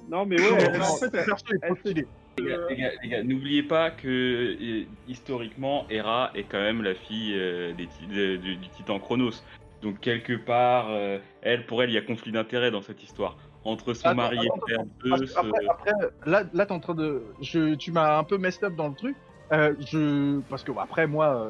Non 0.09 0.27
mais 0.27 0.39
ouais, 0.39 0.63
elle- 0.63 0.83
en 0.83 0.99
fait, 0.99 1.13
Le 1.13 1.21
elle-. 1.63 2.07
Les 2.39 2.45
gars, 2.45 2.59
les 2.69 2.77
gars, 2.77 2.91
les 3.03 3.09
gars, 3.11 3.23
n'oubliez 3.23 3.63
pas 3.63 3.91
que 3.91 4.09
euh, 4.09 4.87
historiquement, 5.07 5.87
Hera 5.91 6.31
est 6.35 6.45
quand 6.45 6.61
même 6.61 6.83
la 6.83 6.95
fille 6.95 7.35
euh, 7.37 7.75
des 7.75 7.87
ti- 7.87 8.07
de- 8.07 8.37
du, 8.37 8.57
du 8.57 8.69
titan 8.71 8.99
Chronos. 8.99 9.43
Donc 9.83 10.01
quelque 10.01 10.35
part, 10.35 10.91
euh, 10.91 11.19
elle, 11.43 11.67
pour 11.67 11.83
elle, 11.83 11.91
il 11.91 11.95
y 11.95 11.99
a 11.99 12.03
conflit 12.03 12.33
d'intérêts 12.33 12.71
dans 12.71 12.81
cette 12.81 13.03
histoire 13.03 13.37
entre 13.65 13.95
son 13.95 14.09
Attends, 14.09 14.17
mari 14.17 14.39
et 14.39 14.41
attends, 14.41 14.55
le 14.67 15.09
père 15.11 15.19
Zeus. 15.19 15.37
Après, 15.37 15.67
après, 15.69 15.93
là, 16.25 16.45
là 16.55 16.67
t'es 16.67 16.73
en 16.73 16.81
train 16.81 16.95
de. 16.95 17.23
Je, 17.43 17.75
tu 17.75 17.93
m'as 17.93 18.19
un 18.19 18.25
peu 18.25 18.39
messed 18.39 18.65
up 18.65 18.75
dans 18.77 18.89
le 18.89 18.95
truc. 18.95 19.17
Euh, 19.53 19.75
je, 19.81 20.41
parce 20.49 20.65
que 20.65 20.73
après 20.79 21.07
moi, 21.07 21.49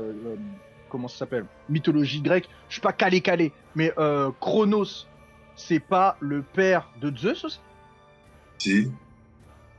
comment 0.89 1.09
ça 1.09 1.19
s'appelle? 1.19 1.47
Mythologie 1.69 2.21
grecque. 2.21 2.49
Je 2.69 2.75
suis 2.75 2.83
pas 2.83 2.93
calé 2.93 3.21
calé, 3.21 3.53
mais 3.77 3.93
euh, 3.99 4.31
Chronos, 4.41 5.07
c'est 5.55 5.81
pas 5.81 6.17
le 6.21 6.43
père 6.43 6.91
de 7.01 7.17
Zeus 7.17 7.45
aussi? 7.45 7.61
Si, 8.63 8.87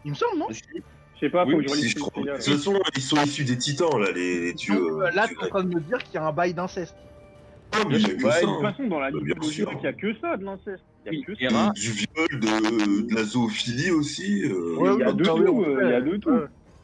Il 0.03 0.11
me 0.11 0.15
semble, 0.15 0.39
non 0.39 0.47
je 0.49 1.19
sais 1.19 1.29
pas, 1.29 1.45
faut 1.45 1.51
Oui, 1.53 1.63
que 1.65 1.69
je 1.73 1.75
si. 1.75 1.93
De 1.95 1.99
toute 2.01 2.43
façon, 2.43 2.77
ils 2.97 3.01
sont 3.01 3.15
issus 3.23 3.45
des 3.45 3.57
titans, 3.57 3.97
là, 3.97 4.11
les, 4.11 4.41
les 4.41 4.53
dieux. 4.53 4.75
Donc, 4.75 5.03
euh, 5.03 5.09
Là, 5.11 5.25
dieux 5.25 5.37
t'es 5.39 5.45
en 5.45 5.47
train 5.47 5.63
de 5.63 5.73
me 5.73 5.79
dire 5.79 5.97
qu'il 5.99 6.15
y 6.15 6.17
a 6.17 6.25
un 6.25 6.33
bail 6.33 6.53
d'inceste. 6.53 6.97
Ah, 7.71 7.83
mais 7.87 7.95
il 7.95 8.01
y 8.01 8.11
a 8.11 8.15
que 8.15 8.23
Ouais, 8.25 8.31
ça. 8.31 8.41
de 8.41 8.45
toute 8.45 8.55
hein. 8.55 8.71
façon, 8.71 8.87
dans 8.87 8.99
la 8.99 9.09
Bah, 9.09 9.17
mythologie 9.21 9.61
il 9.61 9.83
y 9.83 9.87
a 9.87 9.93
que 9.93 10.19
ça 10.19 10.35
de 10.35 10.43
l'inceste. 10.43 10.83
Il 11.05 11.13
y 11.13 11.21
a 11.21 11.25
que 11.25 11.33
ça. 11.49 11.71
Du 11.71 11.91
viol, 11.91 12.39
de, 12.41 13.07
de 13.07 13.15
la 13.15 13.23
zoophilie 13.23 13.91
aussi. 13.91 14.43
euh, 14.43 14.75
Ouais, 14.75 14.93
Il 14.95 14.99
y 14.99 15.03
a 15.03 15.07
ouais, 15.07 15.13
de 15.13 15.23
bah 15.23 15.33
oui, 15.33 15.45
tout, 15.45 15.63
euh, 15.63 15.79
il 15.81 15.89
y 15.89 15.93
a 15.93 16.01
de 16.01 16.17
tout. 16.17 16.39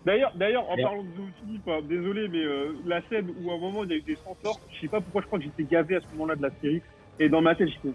D'ailleurs, 0.05 0.31
d'ailleurs, 0.37 0.69
en 0.69 0.77
parlant 0.77 1.03
de 1.03 1.13
zoophilie, 1.17 1.59
pas- 1.59 1.81
désolé, 1.81 2.29
mais 2.29 2.41
euh, 2.45 2.71
la 2.85 3.05
scène 3.09 3.29
où 3.35 3.51
à 3.51 3.55
un 3.55 3.59
moment 3.59 3.83
il 3.83 3.89
y 3.89 3.93
a 3.93 3.97
eu 3.97 4.01
des 4.03 4.15
centaures, 4.15 4.61
je 4.73 4.79
sais 4.79 4.87
pas 4.87 5.01
pourquoi, 5.01 5.21
je 5.21 5.25
crois 5.27 5.39
que 5.39 5.43
j'étais 5.43 5.65
gavé 5.65 5.97
à 5.97 5.99
ce 5.99 6.05
moment-là 6.13 6.37
de 6.37 6.41
la 6.41 6.51
série, 6.61 6.81
et 7.19 7.27
dans 7.27 7.41
ma 7.41 7.55
tête 7.55 7.67
j'étais, 7.67 7.93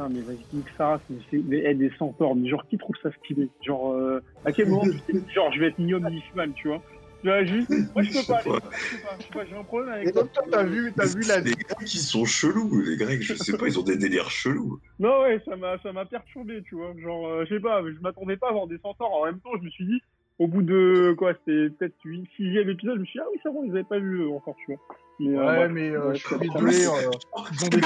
putain, 0.00 0.08
mais 0.08 0.22
vas-y, 0.22 0.46
nique 0.52 0.68
ça, 0.76 1.00
mais, 1.08 1.18
c'est- 1.30 1.42
mais 1.44 1.62
eh, 1.64 1.74
des 1.74 1.90
centaures, 1.98 2.34
mais 2.34 2.48
genre 2.48 2.66
qui 2.68 2.78
trouve 2.78 2.96
ça 3.02 3.10
stylé? 3.12 3.50
Genre, 3.62 3.92
euh, 3.92 4.20
à 4.44 4.52
quel 4.52 4.68
moment 4.68 4.86
tu 5.08 5.24
genre, 5.34 5.52
je 5.52 5.60
vais 5.60 5.68
être 5.68 5.78
Niom 5.78 6.02
Nishman, 6.08 6.52
tu 6.54 6.68
vois? 6.68 6.82
Tu 7.22 7.28
vois, 7.28 7.44
juste, 7.44 7.68
moi 7.94 8.02
je 8.02 8.12
peux 8.12 8.24
pas, 8.24 8.38
aller, 8.38 8.50
je 8.50 8.96
peux 8.96 9.02
pas, 9.02 9.16
je 9.20 9.26
sais 9.26 9.32
pas, 9.32 9.44
j'ai 9.44 9.54
un 9.54 9.64
problème 9.64 9.92
avec 9.92 10.08
Et 10.08 10.12
ça. 10.12 10.20
donc, 10.22 10.32
toi, 10.32 10.44
t'as 10.50 10.62
vu, 10.64 10.92
t'as 10.96 11.06
vu 11.06 11.24
la. 11.24 11.40
Les 11.40 11.54
Grecs, 11.54 11.94
ils 11.94 11.98
sont 11.98 12.24
chelous. 12.24 12.80
Les 12.80 12.96
Grecs, 12.96 13.22
je 13.22 13.34
sais 13.34 13.56
pas, 13.56 13.66
ils 13.66 13.78
ont 13.78 13.82
des 13.82 13.96
délires 13.98 14.30
chelous. 14.30 14.80
Non, 14.98 15.22
ouais, 15.22 15.40
ça 15.44 15.56
m'a, 15.56 15.78
ça 15.78 15.92
m'a 15.92 16.06
perturbé, 16.06 16.62
tu 16.62 16.76
vois. 16.76 16.94
Genre, 16.98 17.26
euh, 17.26 17.44
je 17.44 17.54
sais 17.54 17.60
pas, 17.60 17.82
je 17.82 17.98
m'attendais 18.00 18.36
pas 18.38 18.48
à 18.48 18.52
voir 18.52 18.66
des 18.66 18.78
centaures. 18.78 19.12
En 19.12 19.26
même 19.26 19.40
temps, 19.40 19.50
je 19.58 19.64
me 19.64 19.70
suis 19.70 19.86
dit, 19.86 20.00
au 20.40 20.48
bout 20.48 20.62
de, 20.62 21.14
quoi, 21.18 21.34
c'était 21.34 21.68
peut-être 21.68 21.94
8, 22.02 22.26
6 22.36 22.56
épisode, 22.60 22.94
je 22.96 23.00
me 23.00 23.04
suis 23.04 23.18
dit, 23.18 23.22
ah 23.22 23.28
oui, 23.30 23.38
c'est 23.42 23.52
bon, 23.52 23.62
ils 23.62 23.70
avaient 23.72 23.84
pas 23.84 23.98
vu 23.98 24.22
euh, 24.22 24.30
encore, 24.30 24.56
tu 24.64 24.72
vois. 24.72 24.80
Mais, 25.18 25.36
euh, 25.36 25.46
Ouais, 25.46 25.68
mais 25.68 25.90
euh, 25.90 26.14
je 26.14 26.18
suis 26.18 26.28
c'est 26.30 26.38
pas 26.38 26.54
désolé. 26.54 26.86
euh, 26.86 27.10
c'est 27.52 27.68
de 27.70 27.80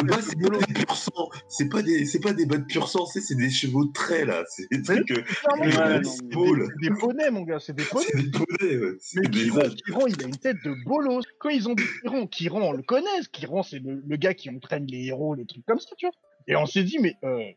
pas 0.48 0.58
des 0.64 0.72
pur 0.72 0.94
sang. 0.94 1.28
C'est 1.48 1.68
pas 1.68 1.82
des, 1.82 2.04
c'est 2.04 2.20
pas 2.20 2.32
des 2.32 2.46
bas 2.46 2.58
de 2.58 2.64
pur 2.64 2.86
sang, 2.88 3.06
c'est 3.06 3.20
c'est 3.20 3.34
des 3.34 3.50
chevaux 3.50 3.84
de 3.86 3.92
trait, 3.92 4.24
là. 4.24 4.44
C'est 4.48 4.70
des 4.70 4.82
trucs, 4.82 5.08
des 5.08 6.90
poneys, 7.00 7.30
mon 7.32 7.42
gars, 7.42 7.58
c'est 7.58 7.72
des 7.74 7.82
poneys. 7.84 8.06
c'est 8.12 8.22
des 8.22 8.30
poneys, 8.30 8.78
ouais. 8.78 8.92
C'est 9.00 9.20
Mais 9.20 9.28
des 9.28 9.44
Kiron. 9.50 9.70
Kiron, 9.84 10.06
il 10.06 10.22
a 10.22 10.26
une 10.28 10.36
tête 10.36 10.58
de 10.64 10.74
bolos. 10.86 11.24
Quand 11.40 11.48
ils 11.48 11.68
ont 11.68 11.74
dit 11.74 11.82
Kiron, 12.02 12.26
Kiron, 12.28 12.68
on 12.68 12.72
le 12.72 12.82
connaît. 12.82 13.08
Kiron, 13.32 13.64
c'est 13.64 13.80
le, 13.80 14.00
le 14.06 14.16
gars 14.16 14.34
qui 14.34 14.48
entraîne 14.48 14.86
les 14.86 15.06
héros, 15.06 15.34
les 15.34 15.44
trucs 15.44 15.66
comme 15.66 15.80
ça, 15.80 15.90
tu 15.98 16.06
vois. 16.06 16.14
Et 16.46 16.54
on 16.54 16.66
s'est 16.66 16.84
dit, 16.84 16.98
mais 17.00 17.16
euh, 17.24 17.50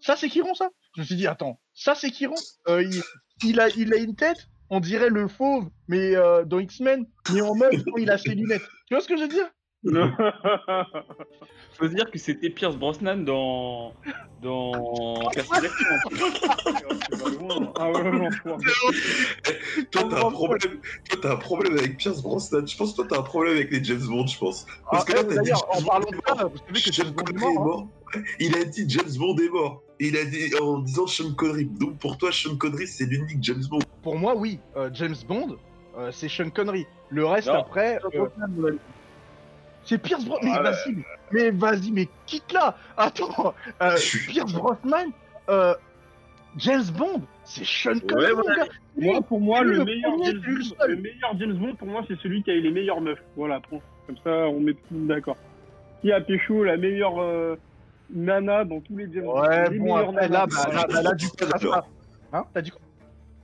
ça, 0.00 0.14
c'est 0.14 0.28
Kiron, 0.28 0.54
ça? 0.54 0.70
Je 0.94 1.00
me 1.00 1.06
suis 1.06 1.16
dit, 1.16 1.26
attends, 1.26 1.58
ça, 1.74 1.96
c'est 1.96 2.10
Kiron 2.10 2.36
euh, 2.68 2.82
il, 2.84 3.02
il, 3.42 3.60
a, 3.60 3.68
il 3.70 3.92
a 3.92 3.96
une 3.96 4.14
tête, 4.14 4.48
on 4.70 4.80
dirait 4.80 5.10
le 5.10 5.28
fauve, 5.28 5.68
mais 5.88 6.16
euh, 6.16 6.44
dans 6.44 6.58
X-Men, 6.58 7.06
mais 7.32 7.40
en 7.40 7.54
meuf 7.54 7.74
il 7.98 8.10
a 8.10 8.18
ses 8.18 8.34
lunettes. 8.34 8.66
Tu 8.86 8.94
vois 8.94 9.00
ce 9.00 9.08
que 9.08 9.16
je 9.16 9.22
veux 9.22 9.28
dire? 9.28 9.50
faut 11.78 11.84
se 11.88 11.94
dire 11.94 12.10
que 12.10 12.18
c'était 12.18 12.50
Pierce 12.50 12.76
Brosnan 12.76 13.24
dans 13.24 13.94
dans. 14.42 15.30
Ah 17.76 17.90
ouais, 17.90 18.10
non. 18.10 18.28
Toi, 19.90 20.02
t'as 20.10 20.26
un 20.26 20.30
problème, 20.30 20.80
toi, 21.08 21.18
t'as 21.22 21.32
un 21.32 21.36
problème 21.36 21.78
avec 21.78 21.96
Pierce 21.96 22.22
Brosnan. 22.22 22.66
Je 22.66 22.76
pense 22.76 22.92
que 22.92 22.96
toi, 22.96 23.06
t'as 23.08 23.18
un 23.18 23.22
problème 23.22 23.54
avec 23.56 23.70
les 23.70 23.82
James 23.84 24.02
Bond, 24.06 24.26
je 24.26 24.38
pense. 24.38 24.66
Parce 24.90 25.04
Ah, 25.04 25.06
que 25.06 25.12
là, 25.16 25.22
eh, 25.30 25.34
t'as 25.34 25.42
dit 25.42 25.52
en 25.52 25.56
James 25.74 25.84
parlant 25.86 26.04
Bond 26.04 26.10
de 26.10 26.16
est 26.16 26.28
ça, 26.28 26.34
mort. 26.34 26.50
vous 26.50 26.58
savez 26.58 26.80
que 26.82 26.92
James 26.92 27.10
Bond 27.10 27.24
est 27.24 27.38
mort, 27.38 27.88
hein. 28.14 28.20
Il 28.38 28.56
a 28.56 28.64
dit 28.64 28.84
James 28.88 29.12
Bond 29.18 29.36
est 29.38 29.48
mort. 29.48 29.82
Et 29.98 30.08
il 30.08 30.16
a 30.16 30.24
dit 30.24 30.54
en 30.60 30.78
disant 30.78 31.06
Sean 31.06 31.32
Connery. 31.34 31.66
Donc 31.66 31.98
pour 31.98 32.18
toi, 32.18 32.30
Sean 32.32 32.56
Connery, 32.56 32.86
c'est 32.86 33.06
l'unique 33.06 33.38
James 33.42 33.64
Bond. 33.70 33.80
Pour 34.02 34.16
moi, 34.16 34.34
oui, 34.36 34.58
euh, 34.76 34.90
James 34.92 35.16
Bond, 35.28 35.56
euh, 35.98 36.10
c'est 36.12 36.28
Sean 36.28 36.50
Connery. 36.50 36.86
Le 37.10 37.24
reste, 37.26 37.48
Non. 37.48 37.54
après, 37.60 37.98
euh, 38.14 38.26
c'est 39.84 39.98
Pierce 39.98 40.24
Brosnan. 40.24 40.50
Mais 40.52 40.56
Ah, 40.58 40.62
vas-y, 40.62 40.94
mais, 40.94 41.04
mais 41.32 41.50
vas-y, 41.50 41.90
mais 41.92 42.08
quitte 42.26 42.52
là. 42.52 42.76
Attends, 42.96 43.54
euh, 43.82 43.96
Pierce 44.28 44.52
Brosnan, 44.52 45.10
euh, 45.48 45.74
James 46.56 46.84
Bond, 46.96 47.22
c'est 47.44 47.64
Sean 47.64 47.98
Connery, 48.08 48.34
mon 48.34 48.42
gars. 48.42 48.66
Moi, 48.96 49.22
pour 49.22 49.40
moi, 49.40 49.62
le 49.62 49.74
le 49.78 49.84
meilleur, 49.84 50.12
James 50.24 50.40
le 50.44 50.54
Bond, 50.58 50.64
seul. 50.78 50.90
le 50.90 50.96
meilleur 50.96 51.38
James 51.38 51.54
Bond, 51.54 51.74
pour 51.76 51.88
moi, 51.88 52.02
c'est 52.08 52.18
celui 52.20 52.42
qui 52.42 52.50
a 52.50 52.54
eu 52.54 52.60
les 52.60 52.70
meilleures 52.72 53.00
meufs. 53.00 53.22
Voilà, 53.36 53.60
point. 53.60 53.78
Comme 54.06 54.16
ça, 54.24 54.30
on 54.30 54.60
met 54.60 54.72
tout 54.74 54.80
le 54.90 54.98
monde 54.98 55.08
d'accord. 55.08 55.36
Qui 56.02 56.12
a 56.12 56.20
pécho 56.20 56.64
la 56.64 56.76
meilleure 56.76 57.20
euh, 57.20 57.56
nana 58.12 58.64
dans 58.64 58.80
tous 58.80 58.96
les 58.96 59.10
James 59.12 59.24
Bond? 59.24 59.40
Ouais, 59.42 59.70
les 59.70 59.78
bon, 59.78 59.94
après, 59.96 60.28
là, 60.28 60.46
nanas. 60.46 60.66
bah, 60.66 60.72
là, 60.74 60.86
bah, 60.92 61.02
là, 61.02 61.12
du 61.14 61.28
coup. 61.28 61.36
Hein 62.32 62.44
T'as 62.52 62.62
dit 62.62 62.70
quoi? 62.70 62.80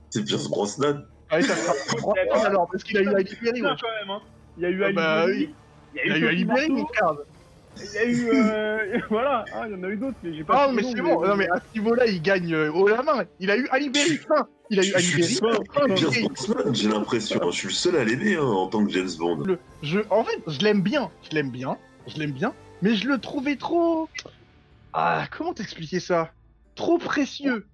C'est 0.09 0.23
Pierce 0.25 0.49
Brosnan. 0.49 1.03
Ah. 1.29 1.39
Brosnan, 2.01 2.13
alors, 2.45 2.67
parce 2.71 2.83
qu'il 2.83 2.97
a 2.97 3.01
eu 3.01 3.07
Ali 3.15 3.37
Berry, 3.41 3.61
ouais. 3.61 3.69
hein. 3.69 4.19
Il 4.57 4.63
y 4.63 4.65
a 4.65 4.69
eu 4.69 4.83
Ah 4.83 4.87
Ali 4.87 4.95
bah. 4.95 5.25
Il 6.05 6.11
y 6.11 6.13
a 6.13 6.17
eu 6.17 6.21
Sophie 6.21 6.27
Ali 6.27 6.45
Berry, 6.45 6.69
Marceau, 6.69 6.73
mon 6.73 6.85
frère. 6.87 7.13
Il 7.79 7.93
y 7.93 7.97
a 7.97 8.05
eu. 8.05 8.29
Euh... 8.33 8.99
voilà, 9.09 9.45
ah, 9.53 9.63
il 9.67 9.71
y 9.73 9.75
en 9.75 9.83
a 9.83 9.89
eu 9.89 9.97
d'autres, 9.97 10.17
mais 10.23 10.33
j'ai 10.33 10.43
pas. 10.43 10.65
Ah, 10.67 10.71
mais 10.73 10.81
c'est 10.83 11.01
bon. 11.01 11.21
Non, 11.25 11.35
mais 11.35 11.47
à 11.49 11.57
ce 11.59 11.77
niveau-là, 11.79 12.05
il 12.07 12.21
gagne 12.21 12.53
euh, 12.53 12.71
haut 12.71 12.87
la 12.87 13.03
main. 13.03 13.23
Il 13.39 13.51
a 13.51 13.57
eu 13.57 13.67
Ali 13.69 13.89
Berry, 13.89 14.17
fin. 14.17 14.47
Il 14.69 14.79
a 14.79 14.83
eu 14.83 14.85
Je 14.87 14.95
Ali 14.95 15.03
suis 15.05 15.21
Berry. 15.21 15.33
seul. 15.35 15.57
fin, 15.73 15.93
Pierce 15.95 16.17
et- 16.17 16.21
Brosnan, 16.23 16.73
j'ai 16.73 16.89
l'impression. 16.89 17.39
Je 17.51 17.55
suis 17.57 17.67
le 17.67 17.73
seul 17.73 17.95
à 17.97 18.03
l'aimer 18.03 18.35
hein, 18.35 18.41
en 18.43 18.67
tant 18.67 18.83
que 18.85 18.91
James 18.91 19.09
Bond. 19.19 19.43
le- 19.45 19.59
je, 19.83 19.99
en 20.09 20.23
fait, 20.23 20.41
je 20.47 20.59
l'aime 20.61 20.81
bien. 20.81 21.11
Je 21.29 21.35
l'aime 21.35 21.51
bien. 21.51 21.77
Je 22.07 22.17
l'aime 22.17 22.31
bien. 22.31 22.53
Mais 22.81 22.95
je 22.95 23.07
le 23.07 23.19
trouvais 23.19 23.55
trop. 23.57 24.07
Ah, 24.93 25.25
comment 25.35 25.53
t'expliquer 25.53 25.99
ça? 25.99 26.31
Trop 26.75 26.97
précieux. 26.97 27.67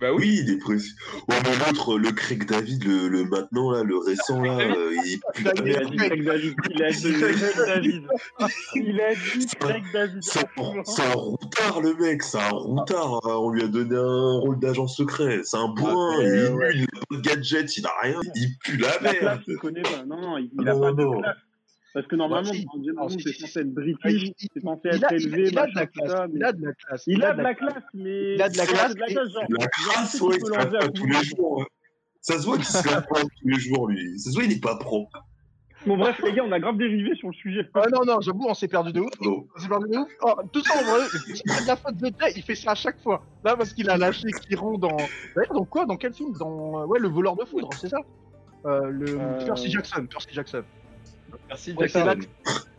Bah 0.00 0.12
oui. 0.12 0.18
Oui, 0.26 0.40
il 0.44 0.50
est 0.52 0.58
précis. 0.58 0.92
Ouais, 1.28 1.36
mais 1.44 1.56
l'autre, 1.56 1.98
le 1.98 2.10
Craig 2.12 2.46
David, 2.46 2.84
le, 2.84 3.08
le 3.08 3.24
maintenant, 3.24 3.70
là, 3.70 3.82
le 3.82 3.96
récent, 3.96 4.42
là, 4.42 4.58
euh, 4.58 4.92
il 5.06 5.20
pue 5.34 5.44
la 5.44 5.52
Il 5.64 5.76
a 5.76 5.84
dit 5.84 5.96
Craig 5.96 6.24
David. 6.24 6.54
Il 6.70 6.82
a 6.82 6.90
dit 6.90 7.12
Craig 7.12 7.36
David. 7.66 8.02
Il 8.74 9.00
a 9.00 9.14
dit 9.14 9.46
Craig 9.58 9.84
David. 9.92 10.22
C'est 10.22 11.02
un, 11.02 11.12
routard, 11.14 11.80
le 11.80 11.94
mec, 11.94 12.22
c'est 12.22 12.38
un 12.38 12.48
routard. 12.50 13.20
hein. 13.24 13.36
On 13.40 13.50
lui 13.50 13.62
a 13.62 13.68
donné 13.68 13.96
un 13.96 14.38
rôle 14.40 14.58
d'agent 14.58 14.86
secret. 14.86 15.40
C'est 15.44 15.56
un 15.56 15.68
bourrin, 15.68 16.16
Ah, 16.18 16.22
il 16.22 16.26
est 16.26 16.50
nul, 16.50 16.70
il 16.74 16.82
a 16.84 17.00
pas 17.08 17.16
de 17.16 17.20
gadget, 17.22 17.76
il 17.78 17.86
a 17.86 17.92
rien, 18.02 18.20
il 18.34 18.58
pue 18.62 18.76
la 18.76 18.88
La 19.00 19.14
classe, 19.14 19.22
merde. 19.22 19.42
il 19.48 19.56
connaît 19.56 19.82
pas. 19.82 20.04
Non, 20.06 20.20
non, 20.20 20.36
il, 20.38 20.50
il 20.52 20.64
Non, 20.64 20.76
a 20.76 20.80
pas 20.80 20.92
de 20.92 21.02
non. 21.04 21.20
classe. 21.20 21.36
Parce 21.96 22.08
que 22.08 22.16
normalement, 22.16 22.50
Bah, 22.50 23.08
si. 23.08 23.20
c'est 23.22 23.32
censé 23.32 23.60
être 23.60 23.66
Il, 23.68 23.72
british, 23.72 24.22
il- 24.38 24.48
c'est 24.52 24.60
censé 24.62 24.80
il 24.84 24.96
être 24.96 25.04
a, 25.04 25.16
il, 25.16 25.22
élevé, 25.28 25.48
il 25.48 25.58
a 25.58 25.66
de 25.66 25.74
la 25.74 25.86
classe. 25.86 26.10
ça. 26.10 26.26
Il 26.30 26.38
mais- 26.38 26.44
a 26.44 26.52
de 26.52 26.62
la 26.66 26.72
classe. 26.74 27.04
Il 27.06 27.24
a 27.24 27.32
de 27.34 27.40
la 27.42 27.54
classe, 27.54 27.82
mais. 27.94 28.34
Il 28.34 28.42
a 28.42 28.48
de 28.50 28.56
la 28.58 28.66
classe 28.66 28.94
de 28.94 29.00
la 29.00 29.06
et- 29.08 29.12
classe, 29.14 29.28
genre. 29.32 29.42
La 29.48 29.66
classe, 29.66 30.20
ouais, 30.20 30.38
pas 30.38 30.88
tous 30.90 31.06
le 31.06 31.12
les 31.18 31.24
jours. 31.24 31.62
hein. 31.62 31.66
Ça 32.20 32.38
se 32.38 32.44
voit 32.44 32.56
qu'il 32.56 32.66
se 32.66 32.86
lave 32.86 33.06
pas 33.08 33.22
tous 33.22 33.48
les 33.48 33.58
jours, 33.58 33.88
lui. 33.88 34.18
Ça 34.18 34.28
se 34.30 34.34
voit, 34.34 34.44
il 34.44 34.52
est 34.52 34.60
pas 34.62 34.76
pro. 34.76 35.08
Bon, 35.86 35.96
bref, 35.96 36.20
les 36.22 36.34
gars, 36.34 36.42
on 36.44 36.52
a 36.52 36.60
grave 36.60 36.76
dérivé 36.76 37.14
sur 37.14 37.28
le 37.28 37.34
sujet. 37.34 37.66
Ah 37.72 37.84
non, 37.90 38.04
non, 38.04 38.20
j'avoue, 38.20 38.44
on 38.46 38.52
s'est 38.52 38.68
perdu 38.68 38.92
de 38.92 39.00
ouf. 39.00 39.08
Non. 39.22 39.46
On 39.56 39.58
s'est 39.58 39.68
perdu 39.68 39.88
de 39.88 39.96
ouf. 39.96 40.08
Oh, 40.20 40.34
tout 40.52 40.62
ça, 40.64 40.74
en 40.78 40.82
vrai, 40.84 41.06
c'est 41.10 41.46
pas 41.46 41.62
de 41.62 41.66
la 41.66 41.76
faute 41.76 41.96
de 41.96 42.06
Jay, 42.08 42.32
il 42.36 42.42
fait 42.42 42.56
ça 42.56 42.72
à 42.72 42.74
chaque 42.74 43.00
fois. 43.00 43.24
Là, 43.42 43.56
parce 43.56 43.72
qu'il 43.72 43.88
a 43.88 43.96
lâché 43.96 44.28
Kiron 44.50 44.76
dans. 44.76 44.96
D'ailleurs, 45.34 45.54
dans 45.54 45.64
quoi? 45.64 45.86
Dans 45.86 45.96
quel 45.96 46.12
film? 46.12 46.34
Dans. 46.38 46.82
euh, 46.82 46.86
Ouais, 46.86 46.98
Le 46.98 47.08
voleur 47.08 47.36
de 47.36 47.44
foudre, 47.46 47.70
c'est 47.80 47.88
ça? 47.88 48.00
Euh, 48.66 48.90
Le. 48.90 49.18
Euh, 49.18 49.46
Percy 49.46 49.70
Jackson. 49.70 50.06
Percy 50.10 50.28
Jackson. 50.32 50.62
Merci 51.48 51.72
Ouais, 51.74 51.88
c'est 51.88 52.04
là, 52.04 52.14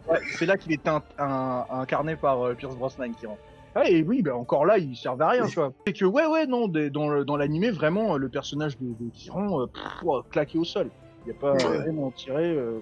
ouais, 0.07 0.19
c'est 0.37 0.45
là 0.45 0.57
qu'il 0.57 0.73
est 0.73 0.87
un- 0.87 1.01
un- 1.17 1.65
incarné 1.69 2.15
par 2.15 2.41
euh, 2.45 2.53
Pierce 2.53 2.75
Brosnan 2.75 3.11
qui 3.13 3.25
rentre. 3.25 3.41
Ouais, 3.75 3.91
et 3.93 4.03
oui, 4.03 4.21
bah, 4.21 4.35
encore 4.35 4.65
là, 4.65 4.77
il 4.77 4.95
servait 4.95 5.23
à 5.23 5.29
rien, 5.29 5.47
tu 5.47 5.55
vois. 5.55 5.71
C'est 5.85 5.93
que, 5.93 6.05
ouais, 6.05 6.25
ouais, 6.25 6.45
non, 6.47 6.67
des- 6.67 6.89
dans, 6.89 7.23
dans 7.23 7.37
l'animé, 7.37 7.69
vraiment, 7.69 8.15
euh, 8.15 8.17
le 8.17 8.27
personnage 8.29 8.77
de, 8.79 8.87
de 8.87 9.09
Kiron, 9.11 9.61
euh, 9.61 9.67
pff, 9.67 9.83
ouah, 10.03 10.23
claqué 10.31 10.57
au 10.57 10.63
sol. 10.65 10.89
Il 11.25 11.31
n'y 11.31 11.37
a 11.37 11.39
pas 11.39 11.53
Ouais. 11.53 11.77
vraiment 11.77 12.11
tiré. 12.11 12.51
euh. 12.55 12.79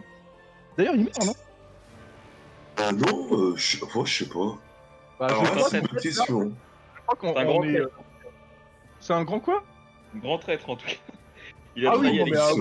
D'ailleurs, 0.77 0.95
il 0.95 1.03
meurt, 1.05 1.25
non? 1.25 1.35
Ah 2.77 2.91
non, 2.91 3.27
euh, 3.31 3.55
je 3.55 3.77
sais 3.77 3.85
pas, 3.85 4.05
je 4.05 4.23
sais 4.23 4.29
pas. 4.29 4.57
bah, 5.19 5.27
Alors 5.27 5.45
je 5.45 5.49
là, 5.49 5.55
crois 5.55 5.69
c'est 5.69 5.77
une 5.79 5.87
qu'en 5.87 5.93
bonne 5.93 6.01
fait, 6.01 6.09
question. 6.09 6.39
là, 6.39 6.45
je 6.95 7.01
crois 7.01 7.15
qu'on 7.15 7.33
C'est 7.33 7.39
un 7.39 7.45
grand 7.45 7.63
est, 7.63 7.81
C'est 8.99 9.13
un 9.13 9.23
grand 9.23 9.39
quoi? 9.39 9.63
Grand 10.15 10.37
traître 10.39 10.69
en 10.69 10.75
tout 10.75 10.87
cas. 10.87 10.93
Il 11.75 11.85
a 11.87 11.91
Ah 11.93 11.97
oui, 11.97 12.17
non, 12.17 12.25
mais, 12.25 12.37
ah, 12.37 12.51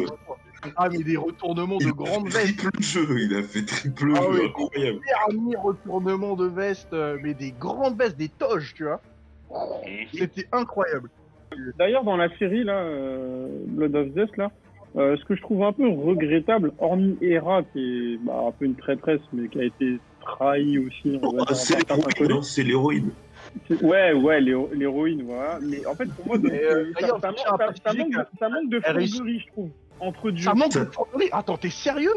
ah, 0.76 0.88
mais 0.90 0.98
des 0.98 1.16
retournements 1.16 1.78
de 1.78 1.90
grande 1.90 2.28
veste. 2.28 2.56
triple 2.58 2.82
jeu, 2.82 3.06
il 3.20 3.34
a 3.36 3.42
fait 3.42 3.64
triple 3.64 4.12
Ah 4.16 4.20
jeu, 4.22 4.28
oui. 4.30 4.46
incroyable. 4.46 5.00
Dernier 5.06 5.56
retournement 5.56 6.36
de 6.36 6.46
veste, 6.46 6.92
euh, 6.92 7.18
mais 7.22 7.34
des 7.34 7.52
grandes 7.52 7.98
vestes, 7.98 8.16
des 8.16 8.28
toges, 8.28 8.74
tu 8.74 8.84
vois. 8.84 9.00
C'était 10.12 10.46
incroyable. 10.52 11.08
D'ailleurs, 11.78 12.04
dans 12.04 12.16
la 12.16 12.34
série, 12.38 12.64
là, 12.64 12.78
euh, 12.82 13.48
Blood 13.68 13.94
of 13.94 14.08
Death, 14.08 14.36
là, 14.36 14.50
euh, 14.96 15.16
ce 15.16 15.24
que 15.24 15.34
je 15.36 15.40
trouve 15.42 15.62
un 15.64 15.72
peu 15.72 15.88
regrettable, 15.88 16.72
hormis 16.78 17.16
Hera, 17.20 17.62
qui 17.62 18.14
est 18.14 18.16
bah, 18.24 18.44
un 18.48 18.52
peu 18.52 18.64
une 18.64 18.74
traîtresse, 18.76 19.20
mais 19.32 19.48
qui 19.48 19.60
a 19.60 19.64
été 19.64 19.98
trahie 20.20 20.78
aussi, 20.78 21.18
c'est 21.54 21.76
l'héroïne, 21.84 22.14
collègues. 22.16 22.32
hein, 22.32 22.42
c'est 22.42 22.62
l'héroïne. 22.62 23.10
Ouais, 23.82 24.12
ouais, 24.12 24.40
l'héro- 24.40 24.70
l'héroïne, 24.72 25.22
voilà. 25.22 25.60
Mais 25.62 25.84
en 25.86 25.94
fait, 25.94 26.06
pour 26.16 26.26
moi, 26.26 26.38
donc, 26.38 26.50
euh, 26.50 26.90
ça, 26.98 27.06
manque- 27.08 27.38
ça- 27.38 27.92
de- 27.92 28.26
ça 28.38 28.48
manque 28.48 28.68
de 28.70 28.80
elle 28.84 28.96
réussit- 28.96 29.16
fourberie, 29.16 29.38
je 29.40 29.46
trouve, 29.52 29.70
entre 30.04 30.30
dieux. 30.30 30.44
Ça 30.44 30.54
manque 30.54 30.72
de 30.74 30.84
fourberie. 30.84 31.28
Attends, 31.32 31.56
t'es 31.58 31.70
sérieux? 31.70 32.14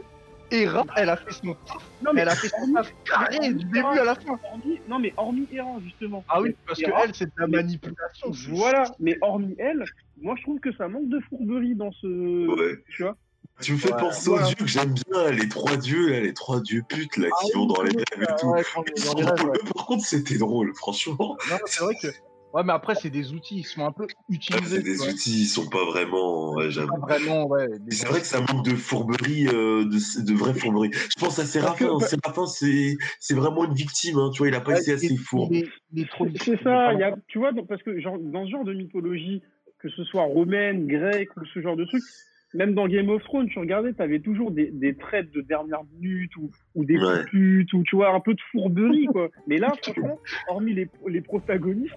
Hera, 0.50 0.86
elle 0.96 1.10
a 1.10 1.18
fait 1.18 1.32
son 1.34 1.54
taf, 1.66 1.76
Non, 2.02 2.12
mais 2.14 2.22
elle 2.22 2.30
a 2.30 2.36
fait 2.36 2.48
son 2.48 2.74
taf 2.74 2.94
carré 3.04 3.50
du 3.54 3.66
début 3.66 3.80
à 3.86 4.06
la 4.06 4.16
fin. 4.16 4.40
hormis- 4.54 4.80
non, 4.88 4.98
mais 4.98 5.14
hormis 5.18 5.46
Hera, 5.52 5.78
justement. 5.84 6.24
Ah 6.30 6.40
oui, 6.42 6.56
parce 6.66 6.80
que 6.80 6.86
elle, 7.04 7.14
c'est 7.14 7.26
de 7.26 7.32
la 7.38 7.48
manipulation. 7.48 8.32
Voilà, 8.52 8.84
mais 9.00 9.18
hormis 9.22 9.56
elle, 9.60 9.84
moi, 10.22 10.36
je 10.38 10.44
trouve 10.44 10.60
que 10.62 10.72
ça 10.78 10.88
manque 10.88 11.10
de 11.10 11.20
fourberie 11.30 11.76
dans 11.76 11.92
ce. 11.92 12.48
Ouais. 12.48 12.78
Tu 12.96 13.04
vois 13.04 13.18
Tu 13.60 13.74
me 13.74 13.78
fais 13.78 13.92
Ouais, 13.92 14.00
penser 14.00 14.30
voilà. 14.30 14.46
aux 14.46 14.48
dieux 14.48 14.56
que 14.56 14.68
j'aime 14.68 14.94
bien, 14.94 15.32
les 15.32 15.50
trois 15.50 15.76
dieux, 15.76 16.12
là, 16.12 16.22
les 16.22 16.34
trois 16.34 16.62
dieux 16.62 16.84
putes 16.88 17.18
là, 17.18 17.28
Ah 17.30 17.36
qui 17.42 17.52
oui, 17.54 17.60
vont 17.60 17.66
dans 17.66 17.82
les 17.82 17.90
rêves 17.90 18.06
et 18.24 18.36
tout. 18.40 18.48
ouais, 18.48 18.64
quand- 18.74 18.84
Ils 18.96 19.04
dans 19.04 19.10
sont 19.12 19.18
les 19.18 19.24
rêves, 19.26 19.36
drôles. 19.36 19.50
ouais. 19.52 19.60
Par 19.76 19.86
contre, 19.86 20.06
c'était 20.06 20.38
drôle, 20.38 20.74
franchement. 20.76 21.36
Non, 21.52 21.58
c'est 21.66 21.84
vrai 21.84 21.96
que. 22.02 22.08
Ouais, 22.58 22.64
mais 22.66 22.74
après, 22.74 22.96
c'est 22.96 23.12
des 23.12 23.34
outils, 23.34 23.60
ils 23.60 23.64
sont 23.64 23.86
un 23.86 23.92
peu 23.92 24.08
Ah, 24.10 24.24
utilisés. 24.30 24.78
C'est 24.78 24.82
des 24.84 24.92
tu 24.94 24.98
vois. 24.98 25.10
outils, 25.10 25.42
ils 25.42 25.46
sont 25.46 25.70
pas 25.70 25.86
vraiment. 25.86 26.56
Ouais, 26.56 26.70
Pas 26.74 26.98
vraiment, 26.98 27.46
ouais. 27.46 27.68
C'est 27.92 28.08
vrai 28.08 28.20
que 28.20 28.26
ça 28.26 28.40
manque 28.40 28.66
de 28.66 28.76
fourberie, 28.76 29.46
euh, 29.46 29.86
de, 29.86 30.24
de 30.24 30.34
vraie 30.34 30.56
fourberie. 30.56 30.90
Je 30.92 31.24
pense 31.24 31.38
à 31.38 31.46
Séraphin. 31.46 32.00
Que- 32.00 32.06
Séraphin, 32.06 32.48
c'est 32.48 32.98
c'est 33.20 33.36
vraiment 33.36 33.66
une 33.66 33.76
victime, 33.76 34.18
hein, 34.18 34.32
tu 34.34 34.40
vois, 34.40 34.48
il 34.48 34.56
a 34.56 34.62
pas 34.62 34.72
Ouais, 34.72 34.82
été 34.82 34.94
assez 34.94 35.16
fourbe. 35.18 35.54
C'est 35.94 36.64
ça, 36.64 36.94
il 36.94 37.00
y 37.00 37.04
a, 37.04 37.16
tu 37.28 37.38
vois, 37.38 37.52
parce 37.70 37.84
que 37.84 38.00
genre, 38.00 38.18
dans 38.18 38.44
ce 38.46 38.50
genre 38.50 38.64
de 38.64 38.74
mythologie, 38.74 39.44
que 39.78 39.90
ce 39.90 40.04
soit 40.06 40.24
romaine, 40.24 40.88
grecque 40.88 41.38
ou 41.38 41.46
ce 41.54 41.62
genre 41.62 41.76
de 41.76 41.86
truc, 41.86 42.02
même 42.56 42.74
dans 42.74 42.88
Game 42.88 43.10
of 43.10 43.22
Thrones, 43.24 43.50
tu 43.50 43.60
regardais, 43.60 43.94
tu 43.94 44.02
avais 44.02 44.20
toujours 44.20 44.50
des, 44.50 44.72
des 44.72 44.96
traits 44.96 45.30
de 45.32 45.42
dernière 45.42 45.84
minute 45.94 46.36
ou, 46.38 46.50
ou 46.74 46.86
des 46.86 46.98
Ouais. 46.98 47.24
putes 47.26 47.72
ou 47.74 47.84
tu 47.84 47.98
vois, 47.98 48.16
un 48.16 48.20
peu 48.20 48.34
de 48.34 48.42
fourberie, 48.52 49.06
quoi. 49.06 49.30
Mais 49.46 49.60
là, 49.60 49.72
franchement, 49.84 50.18
hormis 50.48 50.74
les, 50.74 50.90
les 51.08 51.22
protagonistes, 51.22 51.94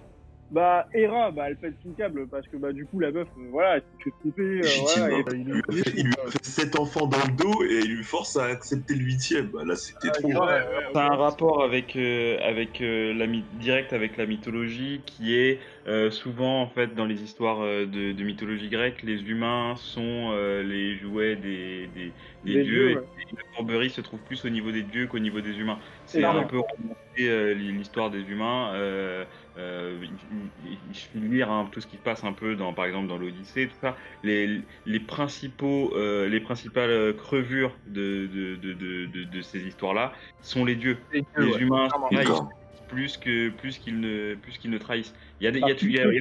bah, 0.51 0.87
Hera, 0.93 1.31
bah, 1.31 1.45
elle 1.47 1.57
pète 1.57 1.75
son 1.81 1.93
câble 1.93 2.27
parce 2.27 2.47
que, 2.47 2.57
bah, 2.57 2.73
du 2.73 2.85
coup, 2.85 2.99
la 2.99 3.11
meuf, 3.11 3.27
euh, 3.37 3.47
voilà, 3.51 3.75
elle 3.75 3.81
s'est 3.81 4.03
fait 4.03 4.11
tromper, 4.19 4.41
euh, 4.41 4.67
voilà, 4.81 5.17
et- 5.17 5.23
Il 5.37 5.45
lui 5.45 5.61
a 5.69 5.83
fait- 5.83 5.91
il 5.95 6.05
lui 6.05 6.13
fait 6.29 6.45
sept 6.45 6.75
enfants 6.75 7.07
dans 7.07 7.17
le 7.25 7.35
dos 7.37 7.63
et 7.63 7.79
il 7.85 7.95
lui 7.95 8.03
force 8.03 8.35
à 8.35 8.45
accepter 8.45 8.95
le 8.95 9.01
huitième. 9.05 9.47
Bah, 9.47 9.63
là, 9.65 9.75
c'était 9.75 10.09
trop. 10.11 10.27
ouais, 10.27 10.35
ouais, 10.35 10.63
Ça 10.93 11.05
a 11.05 11.13
un 11.13 11.15
rapport 11.15 11.63
avec, 11.63 11.95
euh, 11.95 12.37
avec 12.41 12.81
euh, 12.81 13.13
la 13.13 13.27
direct 13.27 13.93
avec 13.93 14.17
la 14.17 14.25
mythologie 14.25 15.01
qui 15.05 15.35
est 15.35 15.59
euh, 15.87 16.11
souvent 16.11 16.61
en 16.61 16.67
fait 16.67 16.93
dans 16.95 17.05
les 17.05 17.21
histoires 17.21 17.61
euh, 17.61 17.85
de, 17.85 18.11
de 18.11 18.23
mythologie 18.23 18.69
grecque, 18.69 19.01
les 19.03 19.21
humains 19.29 19.75
sont 19.77 20.31
euh, 20.33 20.63
les 20.63 20.97
jouets 20.97 21.35
des, 21.37 21.87
des, 21.87 22.13
des 22.43 22.53
Des 22.55 22.63
dieux 22.63 22.63
dieux, 22.63 22.89
et 22.91 23.35
la 23.35 23.43
fourberie 23.55 23.89
se 23.89 24.01
trouve 24.01 24.19
plus 24.19 24.43
au 24.45 24.49
niveau 24.49 24.71
des 24.71 24.83
dieux 24.83 25.07
qu'au 25.07 25.19
niveau 25.19 25.41
des 25.41 25.57
humains. 25.57 25.79
C'est 26.05 26.23
un 26.23 26.43
peu 26.43 26.57
remonter 26.59 27.29
euh, 27.29 27.53
l'histoire 27.53 28.09
des 28.11 28.21
humains. 28.21 28.73
Euh, 28.73 29.25
euh, 29.57 29.99
il, 30.03 30.49
il- 30.63 30.79
il 30.89 30.95
suffit 30.95 31.19
de 31.19 31.27
lire 31.27 31.51
hein, 31.51 31.69
tout 31.71 31.81
ce 31.81 31.87
qui 31.87 31.97
se 31.97 32.01
passe 32.01 32.23
un 32.23 32.33
peu 32.33 32.55
dans 32.55 32.73
par 32.73 32.85
exemple 32.85 33.07
dans 33.07 33.17
l'Odyssée, 33.17 33.67
tout 33.67 33.75
ça. 33.81 33.97
Les, 34.23 34.61
les 34.85 34.99
principaux, 34.99 35.93
euh, 35.95 36.29
les 36.29 36.39
principales 36.39 36.89
euh, 36.89 37.13
crevures 37.13 37.77
de, 37.85 38.27
de, 38.27 38.55
de, 38.55 38.73
de, 38.73 39.05
de- 39.07 39.23
de 39.25 39.41
ces 39.41 39.59
histoires-là 39.67 40.13
sont 40.41 40.63
les 40.65 40.75
dieux. 40.75 40.97
Les 41.11 41.21
ouais. 41.37 41.61
humains 41.61 41.87
trahissent 42.11 42.41
plus 42.87 43.17
que 43.17 43.49
plus 43.49 43.77
qu'ils 43.77 43.99
ne 43.99 44.35
plus 44.35 44.57
qu'ils 44.57 44.71
ne 44.71 44.77
trahissent. 44.77 45.13
Il 45.39 45.45
y 45.45 45.47
a 45.47 45.51
des 45.51 45.59
il 45.59 45.67
y 45.67 45.71
a, 45.71 45.75
il 45.81 45.91
y 45.91 45.99
a- 45.99 46.11
il 46.11 46.15
y 46.15 46.19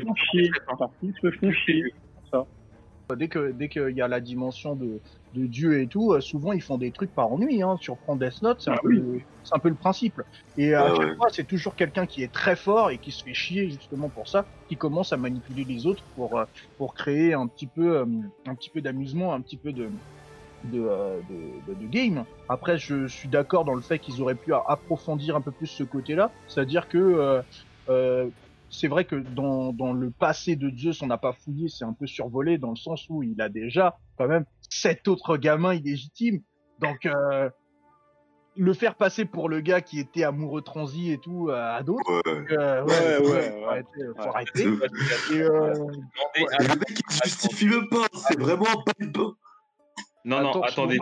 a-. 2.33 2.45
Dès 3.17 3.29
que 3.29 3.51
dès 3.51 3.69
qu'il 3.69 3.91
y 3.97 4.01
a 4.01 4.09
la 4.09 4.21
dimension 4.21 4.77
de, 4.77 5.01
de 5.33 5.47
Dieu 5.47 5.81
et 5.81 5.87
tout, 5.87 6.13
euh, 6.13 6.21
souvent 6.21 6.53
ils 6.53 6.63
font 6.63 6.79
des 6.79 6.91
trucs 6.93 7.15
par 7.15 7.33
ennui. 7.33 7.63
Hein. 7.63 7.77
Tu 7.81 7.91
reprends 7.91 8.17
Death 8.17 8.43
Note, 8.43 8.59
c'est 8.61 8.71
un, 8.71 8.75
Ah 8.75 8.81
peu 8.83 8.89
oui. 8.89 8.97
le- 8.97 9.21
c'est 9.45 9.55
un 9.57 9.59
peu 9.59 9.69
le 9.69 9.75
principe. 9.75 10.21
Et 10.57 10.75
à 10.75 10.87
Ah 10.89 10.95
chaque 10.97 11.09
ouais. 11.11 11.17
fois, 11.17 11.29
c'est 11.31 11.47
toujours 11.47 11.75
quelqu'un 11.77 12.07
qui 12.07 12.23
est 12.23 12.33
très 12.33 12.57
fort 12.57 12.91
et 12.91 12.99
qui 12.99 13.11
se 13.13 13.23
fait 13.23 13.35
chier 13.35 13.71
justement 13.71 14.09
pour 14.09 14.29
ça, 14.29 14.47
qui 14.69 14.77
commence 14.77 15.13
à 15.13 15.17
manipuler 15.17 15.65
les 15.65 15.87
autres 15.87 16.03
pour 16.15 16.39
euh, 16.39 16.45
pour 16.79 16.95
créer 16.95 17.33
un 17.35 17.47
petit 17.47 17.67
peu 17.67 17.99
euh, 17.99 18.07
un 18.47 18.55
petit 18.55 18.71
peu 18.71 18.81
d'amusement, 18.81 19.33
un 19.33 19.41
petit 19.41 19.57
peu 19.57 19.73
de 19.73 19.91
de, 20.65 20.79
euh, 20.81 21.21
de, 21.31 21.73
de- 21.75 21.81
de 21.81 21.87
game. 21.87 22.25
Après, 22.49 22.77
je 22.77 23.07
suis 23.07 23.29
d'accord 23.29 23.65
dans 23.65 23.75
le 23.75 23.81
fait 23.81 23.99
qu'ils 23.99 24.21
auraient 24.21 24.35
pu 24.35 24.53
approfondir 24.69 25.37
un 25.37 25.41
peu 25.41 25.53
plus 25.53 25.69
ce 25.69 25.85
côté-là, 25.85 26.33
c'est-à-dire 26.49 26.87
que 26.89 26.99
euh, 26.99 27.41
euh, 27.89 28.29
c'est 28.71 28.89
vrai 28.89 29.05
que 29.05 29.17
dans, 29.17 29.73
dans 29.73 29.93
le 29.93 30.11
passé 30.11 30.57
de 30.57 30.71
Zeus, 30.77 31.03
on 31.03 31.07
n'a 31.09 31.19
pas 31.19 31.33
fouillé, 31.33 31.69
c'est 31.69 31.85
un 31.85 31.93
peu 31.93 32.07
survolé 32.07 32.57
dans 32.59 32.71
le 32.71 32.77
sens 32.77 33.07
où 33.09 33.23
il 33.23 33.41
a 33.41 33.49
déjà 33.49 33.99
quand 34.17 34.29
même 34.29 34.45
sept 34.69 35.09
autres 35.09 35.37
gamins 35.37 35.75
illégitimes. 35.75 36.41
Donc 36.79 37.05
euh, 37.07 37.51
le 38.57 38.73
faire 38.75 38.95
passer 38.95 39.25
pour 39.25 39.49
le 39.49 39.61
gars 39.61 39.81
qui 39.81 39.99
était 40.01 40.25
amoureux 40.25 40.63
transi 40.63 41.13
et 41.13 41.19
tout 41.19 41.49
euh, 41.51 41.77
à 41.77 41.83
d'autres, 41.83 42.23
Ouais. 42.27 42.57
euh, 42.57 42.83
Ouais, 42.85 42.91
ouais, 42.91 43.17
faut 43.25 43.31
ouais. 43.33 43.65
arrêter, 43.67 44.05
faut 44.17 44.29
arrêter. 44.29 44.67
Euh, 45.33 45.75
le 46.35 46.69
mec, 46.79 46.89
il 47.09 47.13
se 47.15 47.25
justifie 47.25 47.67
même 47.67 47.89
pas. 47.89 48.07
C'est 48.29 48.39
vraiment 48.39 48.65
pas 48.85 48.93
une 48.99 49.13
bonne. 49.13 49.33
Non 50.25 50.43
non 50.43 50.51
Attends, 50.51 50.63
attendez. 50.63 50.99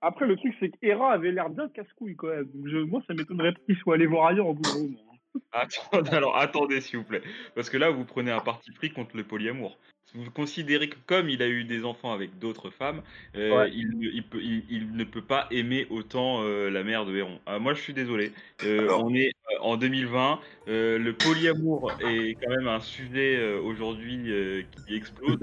Après, 0.00 0.26
le 0.26 0.36
truc, 0.36 0.52
c'est 0.58 0.70
qu'Hera 0.70 1.12
avait 1.12 1.30
l'air 1.30 1.48
bien 1.50 1.68
casse-couille 1.68 2.16
quand 2.16 2.26
même. 2.28 2.46
Donc, 2.52 2.66
je- 2.66 2.78
moi, 2.78 3.00
ça 3.06 3.14
m'étonnerait 3.14 3.52
pas 3.52 3.60
qu'il 3.66 3.76
soit 3.76 3.94
allé 3.94 4.06
voir 4.06 4.26
ailleurs 4.26 4.48
au 4.48 4.54
bout 4.54 4.62
d'un 4.62 4.74
moment. 4.74 5.07
Attendez, 5.52 6.10
alors 6.12 6.36
attendez 6.36 6.80
s'il 6.80 6.98
vous 6.98 7.04
plaît, 7.04 7.22
parce 7.54 7.70
que 7.70 7.76
là 7.76 7.90
vous 7.90 8.04
prenez 8.04 8.30
un 8.30 8.40
parti 8.40 8.72
pris 8.72 8.92
contre 8.92 9.16
le 9.16 9.24
polyamour. 9.24 9.78
Vous 10.14 10.30
considérez 10.30 10.88
que 10.88 10.96
comme 11.06 11.28
il 11.28 11.42
a 11.42 11.48
eu 11.48 11.64
des 11.64 11.84
enfants 11.84 12.12
avec 12.12 12.38
d'autres 12.38 12.70
femmes, 12.70 13.02
euh, 13.36 13.54
Ouais. 13.58 13.70
il, 13.74 13.90
ne- 13.98 14.08
il, 14.10 14.22
peut- 14.24 14.40
il- 14.42 14.64
il 14.70 14.92
ne 14.96 15.04
peut 15.04 15.20
pas 15.22 15.46
aimer 15.50 15.86
autant 15.90 16.40
euh, 16.42 16.70
la 16.70 16.82
mère 16.82 17.04
de 17.04 17.14
Héron. 17.14 17.38
Ah, 17.44 17.58
moi 17.58 17.74
je 17.74 17.80
suis 17.82 17.92
désolé. 17.92 18.32
Euh, 18.64 18.80
Alors. 18.84 19.04
on 19.04 19.14
est 19.14 19.32
en 19.60 19.76
2020. 19.76 20.40
euh, 20.68 20.98
le 20.98 21.12
polyamour 21.12 21.92
est 22.00 22.34
quand 22.42 22.50
même 22.56 22.68
un 22.68 22.80
sujet 22.80 23.36
euh, 23.36 23.60
aujourd'hui 23.60 24.30
euh, 24.30 24.62
qui 24.86 24.94
explose. 24.96 25.36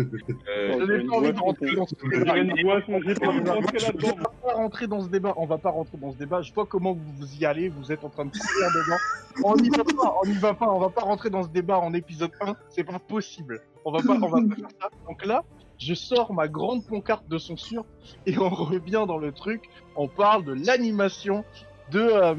Euh, 0.50 0.80
Je 0.88 0.94
n'ai 0.94 1.04
pas 1.06 1.16
envie 1.16 1.34
de 1.34 1.40
rentrer 1.40 1.76
dans 1.76 1.86
ce 1.86 1.96
débat. 2.10 2.34
J'ai 2.36 2.42
une 2.42 2.62
boisson, 2.64 3.00
j'ai 3.06 3.14
pas 3.14 3.28
envie 3.28 3.42
de 3.44 3.50
rentrer 3.50 3.78
On 3.78 3.86
là-dedans. 3.88 4.16
va 4.18 4.30
pas 4.42 4.54
rentrer 4.56 4.88
dans 4.88 5.02
ce 5.02 5.10
débat. 5.10 5.34
On 5.38 5.46
va 5.46 5.58
pas 5.60 5.70
rentrer 5.70 5.98
dans 6.00 6.12
ce 6.12 6.18
débat. 6.18 6.42
Je 6.42 6.52
vois 6.54 6.66
comment 6.66 6.94
vous 6.94 7.12
vous 7.20 7.36
y 7.40 7.46
allez. 7.46 7.70
Vous 7.70 7.92
êtes 7.92 8.04
en 8.04 8.10
train 8.10 8.26
de 8.26 8.32
courir 8.32 8.70
dedans. 8.74 8.98
On 9.44 9.56
n'y 9.58 9.70
va 9.70 9.84
pas. 9.84 10.16
On 10.24 10.28
n'y 10.28 10.38
va 10.38 10.54
pas. 10.56 10.68
On 10.70 10.80
va 10.80 10.90
pas 10.90 11.02
rentrer 11.02 11.30
dans 11.30 11.44
ce 11.44 11.50
débat 11.50 11.78
en 11.78 11.94
épisode 11.94 12.32
1. 12.42 12.56
C'est 12.70 12.84
pas 12.84 12.98
possible. 13.00 13.62
On 13.86 13.92
va 13.92 14.00
pas. 14.02 14.14
On 14.14 14.28
va 14.28 14.42
pas 14.42 14.56
faire 14.56 14.70
ça. 14.82 14.90
Donc 15.08 15.26
là, 15.26 15.44
je 15.78 15.94
sors 15.94 16.34
ma 16.34 16.48
grande 16.48 16.86
pancarte 16.86 17.28
de 17.28 17.38
censure 17.38 17.86
et 18.26 18.38
on 18.38 18.50
revient 18.50 19.06
dans 19.08 19.18
le 19.18 19.32
truc. 19.32 19.70
On 19.96 20.08
parle 20.08 20.44
de 20.44 20.54
l'animation 20.54 21.44
de, 21.92 22.00
euh, 22.02 22.36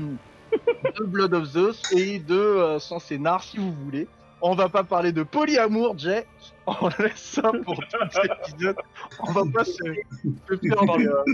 de 0.99 1.05
Blood 1.05 1.35
of 1.35 1.45
Zeus 1.45 1.83
et 1.93 2.19
de 2.19 2.35
euh, 2.35 2.79
son 2.79 2.99
scénar, 2.99 3.43
si 3.43 3.59
vous 3.59 3.73
voulez. 3.85 4.09
On 4.43 4.55
va 4.55 4.69
pas 4.69 4.85
parler 4.85 5.13
de 5.13 5.23
polyamour, 5.23 5.97
Jay. 5.99 6.27
On 6.67 6.89
laisse 6.99 7.17
ça 7.17 7.51
pour 7.65 7.77
tout 7.77 7.97
l'épisode. 8.23 8.77
On 9.21 9.33
va 9.33 9.43
pas 9.53 9.65
se, 9.65 9.73
se 9.73 10.57
faire 10.61 10.97
des, 10.99 11.07
euh, 11.07 11.25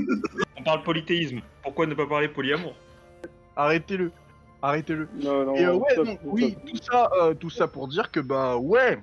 on 0.58 0.62
parle 0.62 0.82
polythéisme. 0.82 1.40
Pourquoi 1.62 1.86
ne 1.86 1.94
pas 1.94 2.06
parler 2.06 2.28
polyamour? 2.28 2.74
Arrêtez-le. 3.56 4.12
Arrêtez-le. 4.62 5.08
Non, 5.22 5.46
non, 5.46 5.54
Et 5.56 5.64
euh, 5.64 5.74
ouais, 5.74 5.92
stop. 5.92 6.08
oui, 6.24 6.56
tout 6.66 6.76
ça, 6.82 7.10
euh, 7.20 7.34
tout 7.34 7.50
ça 7.50 7.66
pour 7.66 7.88
dire 7.88 8.10
que 8.12 8.20
bah 8.20 8.56
ouais, 8.56 9.02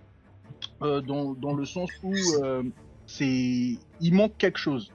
dans, 0.81 1.33
dans 1.33 1.53
le 1.53 1.65
sens 1.65 1.89
où 2.03 2.13
euh, 2.43 2.63
c'est, 3.05 3.79
il 3.99 4.13
manque 4.13 4.37
quelque 4.37 4.59
chose. 4.59 4.91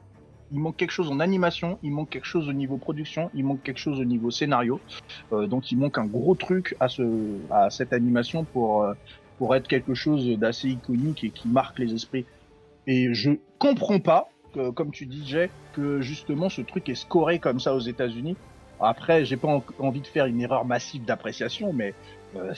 Il 0.51 0.61
manque 0.61 0.77
quelque 0.77 0.93
chose 0.93 1.11
en 1.11 1.21
animation, 1.21 1.79
il 1.83 1.91
manque 1.91 2.11
quelque 2.11 2.27
chose 2.27 2.49
au 2.49 2.53
niveau 2.53 2.77
production, 2.77 3.31
il 3.35 3.45
manque 3.45 3.63
quelque 3.63 3.79
chose 3.79 3.99
au 3.99 4.05
niveau 4.05 4.31
scénario. 4.31 4.81
Euh, 5.33 5.47
donc 5.47 5.73
il 5.73 5.79
manque 5.79 5.99
un 5.99 6.05
gros 6.07 6.35
truc 6.35 6.77
à 6.81 6.89
ce, 6.89 7.03
à 7.51 7.71
cette 7.71 7.93
animation 7.93 8.45
pour, 8.45 8.83
euh, 8.83 8.95
pour 9.39 9.57
être 9.57 9.67
quelque 9.67 9.95
chose 9.95 10.29
d'assez 10.39 10.69
iconique 10.69 11.25
et 11.25 11.31
qui 11.31 11.49
marque 11.49 11.79
les 11.79 11.93
esprits. 11.95 12.27
Et 12.87 13.13
je 13.15 13.33
comprends 13.59 13.99
pas, 13.99 14.29
que, 14.53 14.71
comme 14.71 14.93
tu 14.93 15.07
disais, 15.07 15.51
que 15.73 16.01
justement 16.01 16.49
ce 16.49 16.61
truc 16.61 16.89
est 16.89 16.95
scoré 16.95 17.41
comme 17.41 17.59
ça 17.59 17.75
aux 17.75 17.81
États-Unis. 17.81 18.37
Après, 18.81 19.25
j'ai 19.25 19.37
pas 19.37 19.49
en- 19.49 19.65
envie 19.79 20.03
de 20.03 20.07
faire 20.07 20.27
une 20.27 20.41
erreur 20.41 20.65
massive 20.65 21.05
d'appréciation, 21.05 21.73
mais 21.73 21.95
euh, 22.37 22.53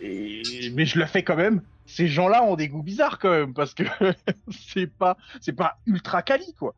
mais 0.00 0.84
je 0.86 0.98
le 0.98 1.06
fais 1.06 1.22
quand 1.22 1.36
même. 1.36 1.62
Ces 1.90 2.06
gens-là 2.08 2.42
ont 2.44 2.56
des 2.56 2.68
goûts 2.68 2.82
bizarres 2.82 3.18
quand 3.18 3.30
même 3.30 3.52
parce 3.54 3.74
que 3.74 3.82
c'est 4.50 4.86
pas 4.86 5.16
c'est 5.40 5.52
pas 5.52 5.78
ultra 5.86 6.22
quali 6.22 6.54
quoi. 6.54 6.74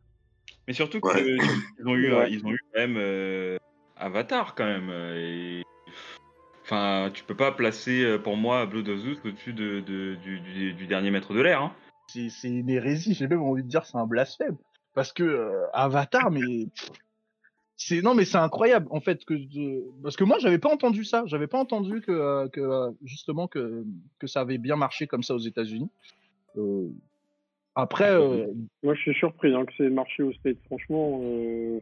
Mais 0.67 0.73
surtout 0.73 0.99
Ouais. 1.03 1.23
qu'ils 1.23 1.87
ont 1.87 1.95
eu, 1.95 2.13
Ouais. 2.13 2.31
ils 2.31 2.45
ont 2.45 2.51
eu 2.51 2.59
quand 2.73 2.79
même 2.79 2.95
euh, 2.97 3.57
Avatar 3.97 4.55
quand 4.55 4.65
même. 4.65 4.89
euh, 4.89 5.15
Et... 5.59 5.63
Enfin, 6.63 7.11
tu 7.13 7.23
peux 7.25 7.35
pas 7.35 7.51
placer 7.51 8.03
euh, 8.03 8.17
pour 8.17 8.37
moi 8.37 8.65
Blood 8.65 8.87
of 8.87 8.99
Zeus 8.99 9.17
au-dessus 9.25 9.51
de, 9.53 9.81
de- 9.81 10.15
du, 10.23 10.39
du- 10.39 10.73
du 10.73 10.87
dernier 10.87 11.11
maître 11.11 11.33
de 11.33 11.41
l'air. 11.41 11.61
Hein. 11.61 11.73
C'est 12.07 12.29
c'est 12.29 12.47
une 12.49 12.69
hérésie. 12.69 13.13
J'ai 13.13 13.27
même 13.27 13.41
envie 13.41 13.63
de 13.63 13.67
dire 13.67 13.85
c'est 13.85 13.97
un 13.97 14.05
blasphème 14.07 14.57
parce 14.93 15.11
que 15.11 15.23
euh, 15.23 15.65
Avatar 15.73 16.31
mais 16.31 16.67
c'est 17.75 18.01
non 18.01 18.13
mais 18.13 18.25
c'est 18.25 18.37
incroyable 18.37 18.87
en 18.91 18.99
fait 18.99 19.25
que 19.25 19.33
parce 20.01 20.15
que 20.15 20.23
moi 20.23 20.37
j'avais 20.39 20.59
pas 20.59 20.69
entendu 20.69 21.03
ça. 21.03 21.23
J'avais 21.25 21.47
pas 21.47 21.57
entendu 21.59 22.01
que 22.01 22.11
euh, 22.11 22.47
que 22.47 22.61
euh, 22.61 22.91
justement 23.03 23.47
que 23.47 23.83
que 24.19 24.27
ça 24.27 24.41
avait 24.41 24.57
bien 24.57 24.75
marché 24.75 25.07
comme 25.07 25.23
ça 25.23 25.33
aux 25.33 25.39
États-Unis. 25.39 25.89
Euh, 26.57 26.87
après 27.75 28.11
euh, 28.11 28.45
Moi, 28.83 28.93
je 28.93 29.01
suis 29.01 29.13
surpris 29.15 29.53
hein, 29.55 29.65
que 29.65 29.73
c'est 29.77 29.89
marché 29.89 30.21
au 30.21 30.31
States. 30.33 30.59
Franchement, 30.67 31.21
euh... 31.23 31.79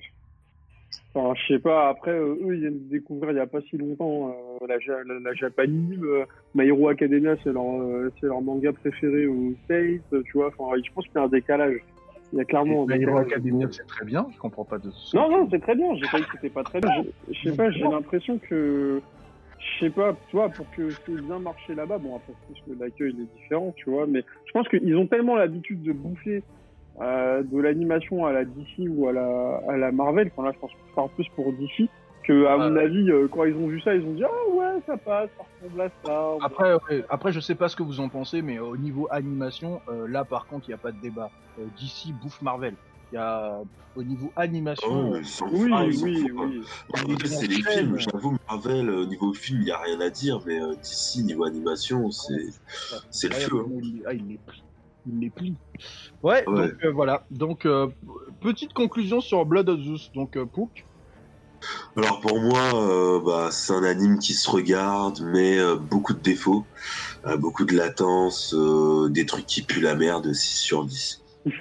enfin, 1.14 1.34
je 1.36 1.54
sais 1.54 1.60
pas. 1.60 1.90
Après, 1.90 2.18
eux, 2.18 2.40
ils 2.54 2.62
viennent 2.62 2.86
de 2.86 2.90
découvrir 2.90 3.32
il 3.32 3.38
y 3.38 3.42
a 3.42 3.48
pas 3.48 3.60
si 3.70 3.76
longtemps 3.76 4.34
la, 4.66 4.78
la, 4.78 5.20
la 5.20 6.26
My 6.56 6.68
Hero 6.68 6.88
Academia, 6.88 7.36
c'est 7.44 7.52
leur, 7.52 8.10
c'est 8.20 8.28
leur 8.28 8.42
manga 8.42 8.72
préféré 8.72 9.28
au 9.28 9.54
States. 9.66 10.24
Tu 10.24 10.32
vois, 10.34 10.48
enfin, 10.58 10.82
je 10.82 10.90
pense 10.94 11.04
qu'il 11.08 11.16
y 11.16 11.18
a 11.18 11.24
un 11.24 11.28
décalage. 11.28 11.82
Il 12.34 12.38
y 12.38 12.42
a 12.42 12.46
clairement 12.46 12.86
décalage. 12.86 13.28
Academia 13.28 13.68
c'est 13.72 13.88
très 13.88 14.06
bien. 14.06 14.28
Je 14.34 14.38
comprends 14.40 14.66
pas 14.66 14.78
de 14.78 14.90
Non, 15.14 15.30
non, 15.30 15.48
c'est 15.52 15.60
très 15.60 15.76
bien. 15.76 15.94
J'ai 15.96 16.08
pas 16.12 16.20
dit 16.20 16.26
que 16.26 16.32
c'était 16.34 16.50
pas 16.50 16.64
très 16.64 16.80
bien. 16.80 17.04
Je 17.30 17.50
sais 17.50 17.56
pas, 17.56 17.72
j'ai 17.72 17.82
l'impression 17.82 18.40
que. 18.40 19.02
Je 19.60 19.86
sais 19.86 19.92
pas, 19.92 20.16
tu 20.28 20.38
vois, 20.38 20.50
pour 20.50 20.66
que 20.72 20.90
ça 20.90 20.98
ait 21.08 21.22
bien 21.22 21.38
marché 21.38 21.76
là-bas, 21.76 22.00
bon, 22.00 22.16
après, 22.16 22.34
pense 22.48 22.58
que 22.66 22.84
l'accueil 22.84 23.10
est 23.10 23.40
différent, 23.40 23.72
tu 23.76 23.92
vois, 23.92 24.08
mais 24.08 24.24
je 24.48 24.52
pense 24.54 24.68
qu'ils 24.70 24.98
ont 24.98 25.06
tellement 25.06 25.36
l'habitude 25.36 25.84
de 25.84 25.92
bouffer 25.92 26.42
euh, 27.00 27.44
de 27.44 27.60
l'animation 27.60 28.26
à 28.26 28.34
la 28.34 28.44
DC 28.44 28.88
ou 28.90 29.08
à 29.08 29.14
la, 29.14 29.62
à 29.70 29.78
la 29.78 29.92
Marvel, 29.92 30.32
quand 30.36 30.42
là, 30.42 30.52
je 30.52 30.60
pense 30.60 30.72
que 30.72 30.78
je 30.90 30.96
parle 30.96 31.10
plus 31.10 31.28
pour 31.36 31.54
DC, 31.54 31.88
que, 32.24 32.46
à 32.46 32.58
mon 32.58 32.76
avis, 32.76 33.10
euh, 33.12 33.28
quand 33.28 33.46
ils 33.46 33.56
ont 33.56 33.68
vu 33.68 33.82
ça, 33.82 33.96
ils 33.96 34.06
ont 34.06 34.14
dit, 34.14 34.24
ah 34.24 34.50
ouais, 34.56 34.82
ça 34.86 34.98
passe, 34.98 35.30
ça 35.38 35.44
ressemble 35.60 35.82
à 35.82 35.90
ça. 36.04 36.22
on- 36.36 36.40
Après, 36.40 36.74
ouais, 36.90 37.04
après, 37.10 37.32
je 37.32 37.40
sais 37.40 37.56
pas 37.56 37.68
ce 37.70 37.76
que 37.76 37.84
vous 37.84 38.00
en 38.00 38.10
pensez, 38.10 38.42
mais 38.42 38.60
au 38.60 38.78
niveau 38.78 39.08
animation, 39.12 39.82
euh, 39.90 40.08
là 40.08 40.26
par 40.26 40.46
contre, 40.48 40.68
il 40.68 40.72
n'y 40.72 40.76
a 40.76 40.80
pas 40.80 40.92
de 40.92 41.00
débat. 41.00 41.30
Euh, 41.60 41.66
DC 41.80 42.14
bouffe 42.14 42.42
Marvel. 42.42 42.76
Il 43.12 43.16
y 43.16 43.18
a 43.18 43.62
au 43.96 44.04
niveau 44.04 44.32
animation. 44.38 45.12
Oh, 45.12 45.18
Oui, 45.52 45.70
oui, 46.02 46.32
oui. 46.34 46.62
Après, 46.94 47.28
c'est 47.28 47.48
les 47.48 47.62
films, 47.62 47.98
j'avoue, 48.00 48.38
Marvel, 48.50 48.90
au 48.90 49.06
niveau 49.06 49.34
film, 49.34 49.60
il 49.62 49.66
n'y 49.66 49.72
a 49.72 49.80
rien 49.80 50.00
à 50.00 50.10
dire, 50.10 50.40
mais 50.46 50.62
euh, 50.62 50.76
d'ici, 50.76 51.24
niveau 51.24 51.44
animation, 51.44 52.10
c'est 52.12 52.46
c'est 53.10 53.28
le 53.30 53.36
feu. 53.36 53.60
hein. 53.60 53.80
il, 53.84 54.04
ah, 54.08 54.14
il 54.14 54.28
les 54.28 54.38
plie. 54.38 54.64
Il 55.06 55.20
les 55.20 55.30
plie. 55.30 55.58
Ouais, 56.24 56.48
Ouais. 56.48 56.70
donc 56.70 56.84
euh, 56.86 56.92
voilà. 56.92 57.26
Donc, 57.32 57.66
euh, 57.66 57.88
petite 58.40 58.72
conclusion 58.74 59.20
sur 59.20 59.46
Blood 59.46 59.68
of 59.68 59.80
Zeus. 59.82 60.12
Donc, 60.14 60.38
euh, 60.38 60.46
Pouk. 60.46 60.88
Alors 61.96 62.22
pour 62.22 62.40
moi, 62.40 62.60
euh, 62.74 63.20
bah, 63.20 63.50
c'est 63.52 63.74
un 63.74 63.84
anime 63.84 64.20
qui 64.20 64.34
se 64.34 64.50
regarde, 64.50 65.22
mais 65.22 65.58
euh, 65.58 65.76
beaucoup 65.76 66.14
de 66.14 66.20
défauts, 66.20 66.66
euh, 67.26 67.38
beaucoup 67.38 67.66
de 67.66 67.76
latence, 67.76 68.54
euh, 68.54 69.10
des 69.10 69.26
trucs 69.26 69.46
qui 69.46 69.62
puent 69.62 69.82
la 69.82 69.96
merde, 69.96 70.32
6 70.34 70.58
sur 70.58 70.86
10. 70.86 71.24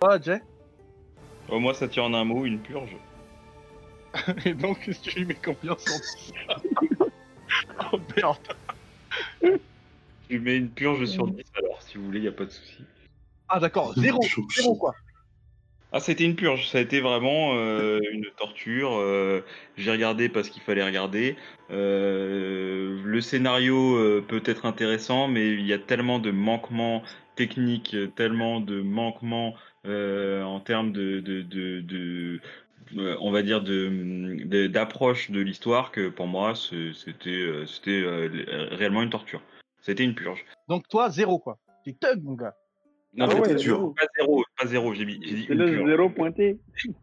Ah, 0.00 0.16
Jay? 0.22 0.40
Oh, 1.48 1.58
moi, 1.58 1.74
ça 1.74 1.88
tient 1.88 2.04
en 2.04 2.14
un 2.14 2.24
mot, 2.24 2.44
une 2.44 2.60
purge. 2.60 2.96
Et 4.44 4.54
donc, 4.54 4.88
tu 5.02 5.18
lui 5.18 5.24
mets 5.24 5.34
combien 5.34 5.76
sur 5.76 5.98
10 5.98 6.32
Oh 7.92 7.98
merde. 8.16 8.38
Lui 10.30 10.38
mets 10.38 10.56
une 10.56 10.70
purge 10.70 11.04
sur 11.06 11.26
10 11.26 11.42
alors, 11.56 11.82
si 11.82 11.98
vous 11.98 12.04
voulez, 12.04 12.20
y 12.20 12.28
a 12.28 12.32
pas 12.32 12.44
de 12.44 12.50
souci. 12.50 12.84
Ah, 13.48 13.58
d'accord. 13.58 13.92
Zéro. 13.96 14.20
Zéro, 14.54 14.76
quoi. 14.76 14.94
Ah, 15.90 16.00
été 16.06 16.24
une 16.24 16.36
purge, 16.36 16.68
ça 16.68 16.78
a 16.78 16.80
été 16.82 17.00
vraiment 17.00 17.54
euh, 17.54 17.98
une 18.12 18.26
torture. 18.36 18.92
euh, 18.96 19.40
J'ai 19.78 19.90
regardé 19.90 20.28
parce 20.28 20.50
qu'il 20.50 20.60
fallait 20.60 20.84
regarder. 20.84 21.36
Euh, 21.70 23.00
le 23.02 23.20
scénario 23.22 24.22
peut 24.28 24.42
être 24.44 24.66
intéressant, 24.66 25.28
mais 25.28 25.52
il 25.54 25.66
y 25.66 25.72
a 25.72 25.78
tellement 25.78 26.18
de 26.18 26.30
manquements 26.30 27.02
techniques, 27.36 27.96
tellement 28.16 28.60
de 28.60 28.82
manquements 28.82 29.54
en 29.86 30.60
termes 30.60 30.92
de, 30.92 32.40
on 33.20 33.30
va 33.30 33.42
dire 33.42 33.62
d'approche 33.62 35.30
de, 35.30 35.40
l'histoire 35.40 35.90
que 35.90 36.08
pour 36.10 36.26
moi 36.26 36.54
c'était 36.54 37.64
c'était 37.66 38.04
réellement 38.72 39.02
une 39.02 39.10
torture. 39.10 39.40
C'était 39.80 40.04
une 40.04 40.14
purge. 40.14 40.44
Donc, 40.68 40.86
toi, 40.88 41.08
zéro, 41.08 41.38
quoi. 41.38 41.58
T'es 41.84 41.94
thug, 41.94 42.22
mon 42.22 42.34
gars. 42.34 42.54
Non, 43.18 43.24
Ah 43.28 43.34
mais 43.34 43.40
ouais, 43.40 43.48
pas 43.48 43.54
dur. 43.54 43.76
zéro, 43.76 43.90
pas 43.90 44.06
zéro, 44.16 44.44
pas 44.56 44.66
zéro, 44.66 44.94
j'ai 44.94 45.04
dit 45.04 45.46
une 45.48 45.58
le 45.58 45.86
zéro 45.88 46.08
pointé. 46.08 46.56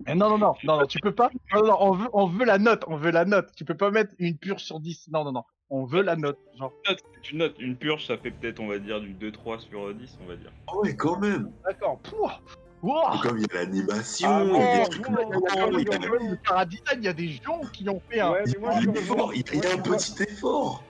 Non, 0.08 0.16
non, 0.30 0.38
non, 0.38 0.54
non, 0.64 0.80
non, 0.80 0.86
tu 0.86 0.98
peux 1.00 1.14
pas. 1.14 1.30
Non, 1.54 1.66
non, 1.66 1.76
on 1.82 1.92
veut, 1.92 2.08
on 2.14 2.26
veut 2.26 2.46
la 2.46 2.58
note, 2.58 2.86
on 2.88 2.96
veut 2.96 3.12
la 3.12 3.26
note. 3.26 3.50
Tu 3.58 3.66
peux 3.66 3.76
pas 3.76 3.92
mettre 3.92 4.14
une 4.18 4.38
pure 4.38 4.62
sur 4.62 4.80
10. 4.80 5.10
Non, 5.12 5.26
non, 5.26 5.34
non. 5.34 5.44
On 5.70 5.84
veut 5.84 6.02
la 6.04 6.16
note. 6.16 6.38
Genre, 6.58 6.72
note, 6.88 7.00
tu 7.22 7.36
notes 7.36 7.56
une 7.60 7.76
purge, 7.76 8.06
ça 8.08 8.18
fait 8.18 8.32
peut-être, 8.32 8.62
on 8.62 8.68
va 8.68 8.80
dire, 8.80 9.02
du 9.02 9.14
2-3 9.14 9.60
sur 9.60 9.88
euh, 9.88 9.94
10, 9.94 10.18
on 10.24 10.28
va 10.28 10.38
dire. 10.38 10.54
Ah 10.68 10.78
ouais, 10.78 10.96
quand 10.96 11.20
même. 11.20 11.52
d'accord. 11.66 12.00
Pouah. 12.00 12.40
Ouah. 12.82 13.16
Et 13.18 13.28
comme 13.28 13.38
il 13.40 13.42
y 13.52 13.58
a 13.58 13.64
l'animation, 13.66 14.30
Ah, 14.32 14.44
il 14.46 14.52
y 14.54 14.62
a 14.62 14.78
des 14.84 14.90
trucs 14.90 15.06
il 15.08 17.04
y 17.04 17.08
a- 17.08 17.14
des 17.14 17.30
gens 17.44 17.60
qui 17.74 17.90
ont 17.90 18.02
fait 18.10 18.20
un. 18.22 18.32
Ouais, 18.32 18.44
il 18.46 18.52
mais 18.54 18.58
y 18.58 18.62
moi, 18.62 18.72
a 18.72 18.78
un 18.78 18.94
effort, 18.94 19.34
il 19.34 19.40
y 19.40 19.44
a- 19.50 19.54
il 19.54 19.64
y 19.64 19.68
a 19.68 19.74
un 19.74 19.76
moi, 19.78 19.98
petit 19.98 20.24
effort. 20.24 20.84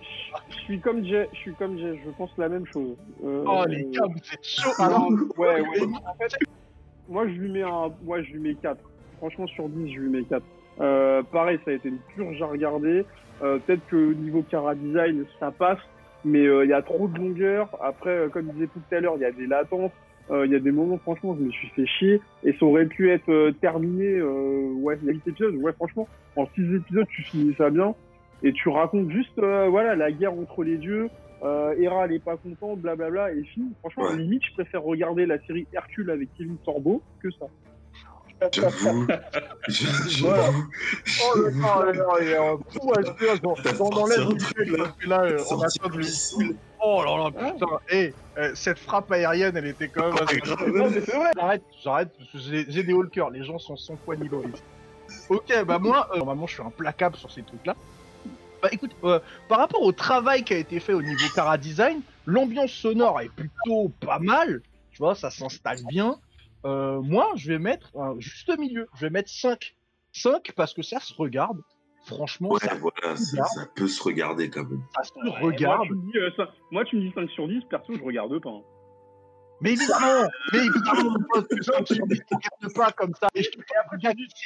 Je 0.50 0.56
suis 0.56 0.80
comme 0.80 1.04
Jay, 1.06 1.28
je 1.34 1.38
suis 1.38 1.54
comme 1.54 1.78
Jay, 1.78 2.00
je 2.04 2.10
pense 2.12 2.32
la 2.38 2.50
même 2.50 2.66
chose. 2.66 2.96
Euh, 3.24 3.44
Oh, 3.48 3.64
les 3.68 3.86
gars, 3.86 4.06
vous 4.08 4.18
êtes 4.18 4.44
chaud. 4.44 4.72
Alors, 4.80 5.12
non, 5.12 5.18
ouais, 5.38 5.62
ouais. 5.62 5.82
En 6.06 6.14
fait, 6.16 6.36
moi, 7.10 7.28
je 7.28 7.34
lui 7.34 7.52
mets 7.52 7.64
un, 7.64 7.92
moi, 8.04 8.22
je 8.22 8.32
lui 8.34 8.40
mets 8.40 8.56
4. 8.56 8.78
Franchement, 9.18 9.48
sur 9.48 9.70
10, 9.70 9.94
je 9.94 10.00
lui 10.00 10.10
mets 10.10 10.24
4. 10.24 10.44
Euh, 10.82 11.24
pareil, 11.24 11.60
ça 11.64 11.72
a 11.72 11.74
été 11.76 11.90
une 11.90 12.00
purge 12.16 12.42
à 12.42 12.48
regarder. 12.48 13.06
Euh, 13.42 13.60
Peut-être 13.60 13.86
que 13.88 14.14
niveau 14.14 14.44
cara 14.50 14.76
design, 14.76 15.26
ça 15.40 15.52
passe, 15.52 15.80
mais 16.24 16.44
il 16.44 16.70
y 16.70 16.74
a 16.74 16.82
trop 16.82 17.08
de 17.08 17.18
longueur. 17.18 17.70
Après, 17.82 18.28
comme 18.32 18.48
je 18.48 18.52
disais 18.54 18.68
tout 18.68 18.96
à 18.96 19.00
l'heure, 19.00 19.14
il 19.18 19.22
y 19.22 19.26
a 19.26 19.32
des 19.32 19.48
latences. 19.48 19.92
Il 20.32 20.52
y 20.52 20.56
a 20.56 20.60
des 20.60 20.72
moments, 20.72 20.98
franchement, 20.98 21.36
je 21.40 21.44
me 21.46 21.52
suis 21.52 21.68
fait 21.70 21.86
chier. 21.86 22.22
Et 22.44 22.54
ça 22.54 22.66
aurait 22.66 22.88
pu 22.88 23.12
être 23.12 23.52
terminé, 23.62 24.22
ouais, 24.22 24.98
il 25.02 25.08
y 25.08 25.10
a 25.12 25.14
8 25.14 25.28
épisodes. 25.28 25.56
Ouais, 25.58 25.72
franchement, 25.74 26.08
en 26.36 26.48
6 26.56 26.76
épisodes, 26.78 27.06
tu 27.10 27.22
finis 27.24 27.54
ça 27.58 27.70
bien. 27.70 27.94
Et 28.44 28.54
tu 28.54 28.70
racontes 28.70 29.10
juste, 29.10 29.38
euh, 29.40 29.68
voilà, 29.70 29.96
la 29.96 30.12
guerre 30.12 30.34
entre 30.34 30.64
les 30.64 30.78
dieux. 30.78 31.10
Euh, 31.44 31.76
Hera, 31.80 32.06
elle 32.06 32.14
est 32.14 32.24
pas 32.24 32.38
contente, 32.38 32.80
blablabla, 32.80 33.32
et 33.34 33.44
fini. 33.44 33.72
Franchement, 33.80 34.06
Ouais. 34.06 34.18
limite, 34.18 34.44
je 34.46 34.54
préfère 34.54 34.84
regarder 34.84 35.26
la 35.26 35.40
série 35.46 35.68
Hercule 35.74 36.10
avec 36.12 36.30
Kevin 36.38 36.58
Sorbo 36.64 37.02
que 37.22 37.30
ça. 37.32 37.46
J'avoue. 38.52 39.08
Voilà. 40.22 40.50
Oh, 41.24 41.38
le 41.40 41.50
gars, 41.52 41.86
là, 41.86 41.92
là, 41.94 42.04
il 42.22 42.28
est 42.28 42.38
un 42.38 42.58
fou, 42.58 42.92
l'aide 42.96 43.08
un 44.20 44.36
truc, 44.36 44.68
là. 44.78 44.86
là, 45.08 45.24
euh, 45.24 45.38
on 45.50 45.88
le. 45.98 46.56
Oh 46.84 47.04
là 47.04 47.18
là, 47.18 47.52
putain. 47.52 47.66
Eh, 47.90 48.14
euh, 48.38 48.52
cette 48.54 48.78
frappe 48.78 49.12
aérienne, 49.12 49.56
elle 49.58 49.68
était 49.68 49.88
quand 49.88 50.04
même. 50.04 50.14
Non, 50.74 50.90
mais 50.90 51.02
c'est 51.02 51.16
vrai. 51.16 51.32
J'arrête, 51.36 51.64
j'arrête, 51.84 52.10
j'ai 52.34 52.84
des 52.84 52.94
haulkers, 52.94 53.30
les 53.32 53.44
gens 53.44 53.58
sont 53.58 53.78
sans 53.78 53.96
foi 53.98 54.16
ni. 54.18 54.30
Ok, 55.30 55.64
bah 55.66 55.80
moi, 55.80 56.10
euh, 56.14 56.18
normalement, 56.18 56.46
je 56.46 56.54
suis 56.56 56.64
implacable 56.64 57.16
sur 57.16 57.32
ces 57.32 57.42
trucs-là. 57.42 57.76
Bah 58.66 58.72
écoute, 58.72 58.96
euh, 59.04 59.20
par 59.48 59.60
rapport 59.60 59.84
au 59.84 59.92
travail 59.92 60.44
qui 60.44 60.52
a 60.56 60.58
été 60.58 60.80
fait 60.80 60.94
au 60.94 61.02
niveau 61.04 61.28
Cara 61.36 61.56
Design, 61.56 62.02
l'ambiance 62.26 62.72
sonore 62.72 63.22
est 63.22 63.30
plutôt 63.30 63.90
pas 64.00 64.18
mal, 64.18 64.64
tu 64.92 64.98
vois, 64.98 65.14
ça 65.14 65.30
s'installe 65.30 65.86
bien. 65.88 66.16
Euh, 66.66 67.00
moi, 67.00 67.30
je 67.36 67.50
vais 67.52 67.60
mettre 67.60 67.92
juste 68.18 68.52
milieu, 68.58 68.88
je 68.96 69.02
vais 69.02 69.12
mettre 69.12 69.30
5. 69.30 69.76
5 70.14 70.52
parce 70.56 70.74
que 70.74 70.82
ça 70.82 71.00
se 71.00 71.14
regarde. 71.14 71.62
Franchement, 72.08 72.50
Ouais, 72.50 72.60
ça, 72.60 72.74
voilà, 72.74 73.16
ça, 73.16 73.44
ça 73.44 73.68
peut 73.76 73.88
se 73.88 74.02
regarder 74.02 74.50
quand 74.50 74.64
même. 74.68 74.82
ça 74.96 75.04
se 75.04 75.12
Moi, 75.24 75.38
regarde. 75.42 75.84
tu 75.86 75.94
me 75.94 76.12
dis, 76.12 76.18
euh, 76.18 76.32
ça- 76.36 76.50
moi, 76.72 76.84
tu 76.86 76.96
me 76.96 77.02
dis 77.02 77.12
5 77.14 77.30
sur 77.30 77.48
10, 77.48 77.62
perso, 77.70 77.94
je 77.96 78.02
regarde 78.02 78.40
pas. 78.42 78.50
hein. 78.50 78.62
Mais 79.62 79.72
évidemment, 79.72 80.28
mais 80.52 80.60
évidemment, 80.60 81.12
mon 81.12 81.26
pote, 81.32 81.48
que 81.48 81.64
5 81.64 81.88
sur 81.88 82.08
10, 82.08 82.18
tu 82.18 82.36
regardes 82.36 82.76
pas 82.76 82.92
comme 82.92 83.14
ça. 83.20 83.28
Et 83.34 83.44
je 83.44 83.50
te 83.50 83.58
sait 83.58 83.74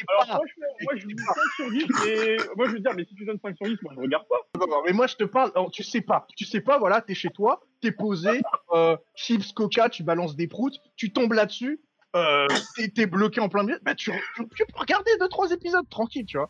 Alors 0.07 0.27
pas. 0.27 0.33
franchement, 0.35 0.65
moi 0.81 0.93
je 0.95 1.07
dis 1.07 1.15
5 1.17 1.35
sur 1.55 1.71
10, 1.71 1.85
mais 2.05 2.37
moi 2.55 2.67
je 2.67 2.71
veux 2.73 2.79
dire, 2.79 2.91
mais 2.95 3.05
si 3.05 3.15
tu 3.15 3.25
donnes 3.25 3.39
5 3.41 3.57
sur 3.57 3.65
10, 3.65 3.81
moi 3.81 3.93
je 3.95 4.01
regarde 4.01 4.27
pas. 4.27 4.37
Non, 4.59 4.67
non, 4.67 4.83
mais 4.85 4.93
moi 4.93 5.07
je 5.07 5.15
te 5.15 5.23
parle, 5.23 5.51
alors, 5.55 5.71
tu 5.71 5.83
sais 5.83 6.01
pas, 6.01 6.27
tu 6.35 6.45
sais 6.45 6.61
pas, 6.61 6.77
voilà, 6.77 7.01
t'es 7.01 7.15
chez 7.15 7.29
toi, 7.29 7.61
t'es 7.81 7.91
posé, 7.91 8.41
euh, 8.73 8.95
chips, 9.15 9.51
coca, 9.53 9.89
tu 9.89 10.03
balances 10.03 10.35
des 10.35 10.47
proutes, 10.47 10.77
tu 10.95 11.11
tombes 11.11 11.33
là-dessus, 11.33 11.81
euh, 12.15 12.47
t'es, 12.95 13.05
bloqué 13.05 13.41
en 13.41 13.49
plein 13.49 13.63
milieu, 13.63 13.79
bah 13.81 13.95
tu, 13.95 14.11
tu, 14.35 14.47
tu 14.55 14.65
peux 14.65 14.79
regarder 14.79 15.11
deux 15.19 15.29
trois 15.29 15.51
épisodes 15.51 15.87
tranquille, 15.89 16.25
tu 16.25 16.37
vois. 16.37 16.49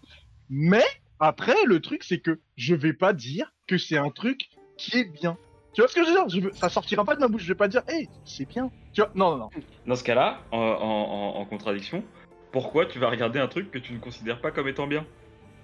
Mais 0.49 0.85
après, 1.19 1.55
le 1.65 1.79
truc 1.79 2.03
c'est 2.03 2.19
que 2.19 2.39
je 2.57 2.75
vais 2.75 2.93
pas 2.93 3.13
dire 3.13 3.53
que 3.67 3.77
c'est 3.77 3.97
un 3.97 4.09
truc 4.09 4.49
qui 4.77 4.97
est 4.97 5.05
bien. 5.05 5.37
Tu 5.73 5.81
vois 5.81 5.87
ce 5.87 5.95
que 5.95 6.03
je 6.03 6.07
veux 6.09 6.15
dire 6.15 6.29
je 6.29 6.39
veux- 6.41 6.53
Ça 6.53 6.69
sortira 6.69 7.03
pas 7.05 7.15
de 7.15 7.19
ma 7.21 7.27
bouche, 7.27 7.43
je 7.43 7.47
vais 7.49 7.55
pas 7.55 7.67
dire, 7.67 7.81
hey, 7.87 8.09
c'est 8.25 8.45
bien. 8.47 8.71
Tu 8.93 9.01
vois 9.01 9.11
Non, 9.15 9.31
non, 9.31 9.37
non. 9.37 9.49
Dans 9.85 9.95
ce 9.95 10.03
cas-là, 10.03 10.39
en, 10.51 10.57
en- 10.57 11.35
en- 11.37 11.39
en 11.41 11.45
contradiction, 11.45 12.03
pourquoi 12.51 12.85
tu 12.85 12.97
vas 12.99 13.09
regarder 13.09 13.39
un 13.39 13.47
truc 13.47 13.69
que 13.71 13.77
tu 13.77 13.93
ne 13.93 13.99
considères 13.99 14.41
pas 14.41 14.51
comme 14.51 14.67
étant 14.67 14.87
bien? 14.87 15.05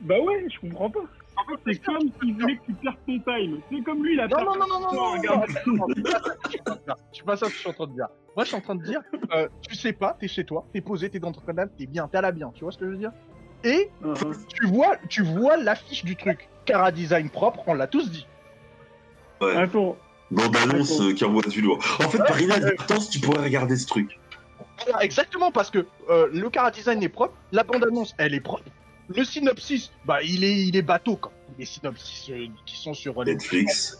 Bah 0.01 0.19
ouais, 0.19 0.45
je 0.53 0.59
comprends 0.59 0.89
pas. 0.89 0.99
En 1.37 1.43
fait, 1.49 1.59
c'est 1.73 1.79
comme 1.83 2.09
s'il 2.21 2.39
voulait 2.39 2.57
que 2.57 2.65
tu 2.65 2.73
perdes 2.75 2.95
ton 3.07 3.19
time. 3.19 3.59
C'est 3.71 3.81
comme 3.83 4.03
lui, 4.03 4.13
il 4.13 4.19
a 4.19 4.27
Non, 4.27 4.37
perdu 4.37 4.59
non, 4.59 4.65
non, 4.67 4.79
non, 4.79 4.93
non, 4.93 5.11
regarde. 5.13 5.49
non, 5.65 5.85
c'est 5.91 6.03
pas 6.05 6.15
ça 6.15 6.29
que 6.37 6.45
je 6.45 6.49
suis 6.49 6.59
en 6.59 6.63
train 6.63 6.75
de 6.75 6.83
dire. 6.83 6.95
C'est 7.13 7.25
pas 7.25 7.35
ça 7.37 7.45
que 7.47 7.53
je 7.53 7.57
suis 7.59 7.69
en 7.69 7.73
train 7.73 7.87
de 7.87 7.93
dire. 7.93 8.07
Moi, 8.35 8.43
je 8.43 8.47
suis 8.47 8.55
en 8.57 8.61
train 8.61 8.75
de 8.75 8.83
dire, 8.83 9.01
euh, 9.33 9.47
tu 9.67 9.75
sais 9.75 9.93
pas, 9.93 10.15
t'es 10.19 10.27
chez 10.27 10.45
toi, 10.45 10.65
t'es 10.73 10.81
posé, 10.81 11.09
t'es 11.09 11.19
dans 11.19 11.31
ton 11.31 11.41
canal, 11.41 11.69
t'es 11.77 11.87
bien, 11.87 12.07
t'es 12.07 12.17
à 12.17 12.21
la 12.21 12.31
bien, 12.31 12.51
tu 12.53 12.63
vois 12.63 12.71
ce 12.71 12.77
que 12.77 12.85
je 12.85 12.91
veux 12.91 12.97
dire? 12.97 13.11
Et 13.63 13.89
Uh-huh. 14.03 14.45
tu 14.47 14.67
vois, 14.67 14.97
tu 15.09 15.23
vois 15.23 15.57
l'affiche 15.57 16.05
du 16.05 16.15
truc. 16.15 16.47
Cara 16.65 16.91
design 16.91 17.29
propre, 17.29 17.63
on 17.67 17.73
l'a 17.73 17.87
tous 17.87 18.11
dit. 18.11 18.27
Ouais. 19.41 19.55
Attends, 19.55 19.97
Bande 20.31 20.55
annonce 20.55 20.99
euh, 21.01 21.13
qui 21.13 21.23
envoie 21.23 21.43
du 21.43 21.61
lourd. 21.61 21.77
En 21.99 22.09
fait, 22.09 22.17
par 22.19 22.39
inadvertance, 22.39 23.09
tu 23.09 23.19
pourrais 23.19 23.43
regarder 23.43 23.75
ce 23.75 23.85
truc. 23.87 24.19
Exactement, 25.01 25.51
parce 25.51 25.69
que 25.69 25.85
euh, 26.09 26.27
le 26.33 26.49
cara 26.49 26.71
design 26.71 27.01
est 27.03 27.09
propre, 27.09 27.35
la 27.51 27.63
bande-annonce, 27.63 28.13
elle 28.17 28.33
est 28.33 28.39
propre. 28.41 28.63
Le 29.07 29.23
synopsis, 29.23 29.91
bah, 30.05 30.23
il 30.23 30.43
est, 30.43 30.65
il 30.65 30.75
est 30.75 30.81
bateau, 30.81 31.15
quoi. 31.15 31.31
Les 31.59 31.65
synopsis 31.65 32.29
euh, 32.29 32.47
qui 32.65 32.75
sont 32.75 32.93
sur. 32.93 33.23
Netflix. 33.23 33.97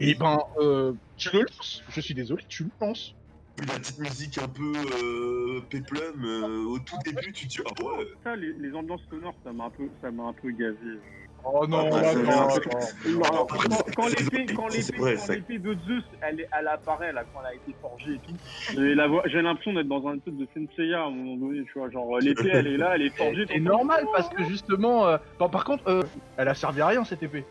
Et 0.00 0.14
ben, 0.14 0.38
euh, 0.58 0.92
tu 1.16 1.30
le 1.32 1.40
lances. 1.40 1.82
Je 1.90 2.00
suis 2.00 2.14
désolé, 2.14 2.44
tu 2.48 2.64
le 2.64 2.70
lances. 2.80 3.14
Puis 3.56 3.66
la 3.66 3.74
petite 3.74 3.98
musique 3.98 4.38
un 4.38 4.48
peu 4.48 4.72
euh, 5.02 5.60
péplum 5.68 6.24
euh, 6.24 6.64
au 6.66 6.78
tout 6.78 6.96
début, 7.04 7.32
tu 7.32 7.46
te 7.46 7.52
dis 7.52 7.58
ah 7.66 7.84
ouais. 7.84 8.06
ça, 8.24 8.34
les, 8.34 8.54
les 8.54 8.74
ambiances 8.74 9.02
sonores, 9.10 9.34
ça 9.44 9.52
m'a 9.52 9.64
un 9.64 9.70
peu, 9.70 9.88
ça 10.00 10.10
m'a 10.10 10.24
un 10.24 10.32
peu 10.32 10.50
gavé. 10.50 10.76
Oh 11.44 11.66
non, 11.66 11.90
Ah, 11.92 12.12
quand, 13.96 14.06
l'épée, 14.08 15.58
de 15.58 15.74
Zeus, 15.74 16.04
elle, 16.20 16.40
est- 16.40 16.48
elle 16.56 16.68
apparaît 16.68 17.12
là 17.12 17.24
quand 17.32 17.40
elle 17.40 17.46
a 17.46 17.54
été 17.54 17.76
forgée 17.80 18.12
et 18.14 18.18
tout. 18.20 18.36
J'ai 19.26 19.42
l'impression 19.42 19.72
d'être 19.72 19.88
dans 19.88 20.06
un 20.06 20.18
truc 20.18 20.36
de 20.36 20.46
Senseiya 20.54 21.00
à 21.02 21.06
un 21.06 21.10
moment 21.10 21.36
donné, 21.36 21.64
tu 21.64 21.78
vois, 21.78 21.90
genre 21.90 22.18
l'épée, 22.20 22.48
elle 22.52 22.68
est 22.68 22.76
là, 22.76 22.92
elle 22.94 23.02
est 23.02 23.16
forgée. 23.16 23.44
C'est 23.48 23.58
normal 23.60 24.06
parce 24.12 24.28
que 24.28 24.44
justement, 24.44 25.06
euh, 25.08 25.16
bon, 25.40 25.48
par 25.48 25.64
contre, 25.64 25.82
euh, 25.88 26.02
elle 26.36 26.48
a 26.48 26.54
servi 26.54 26.80
à 26.80 26.86
rien 26.88 27.04
cette 27.04 27.22
épée. 27.22 27.44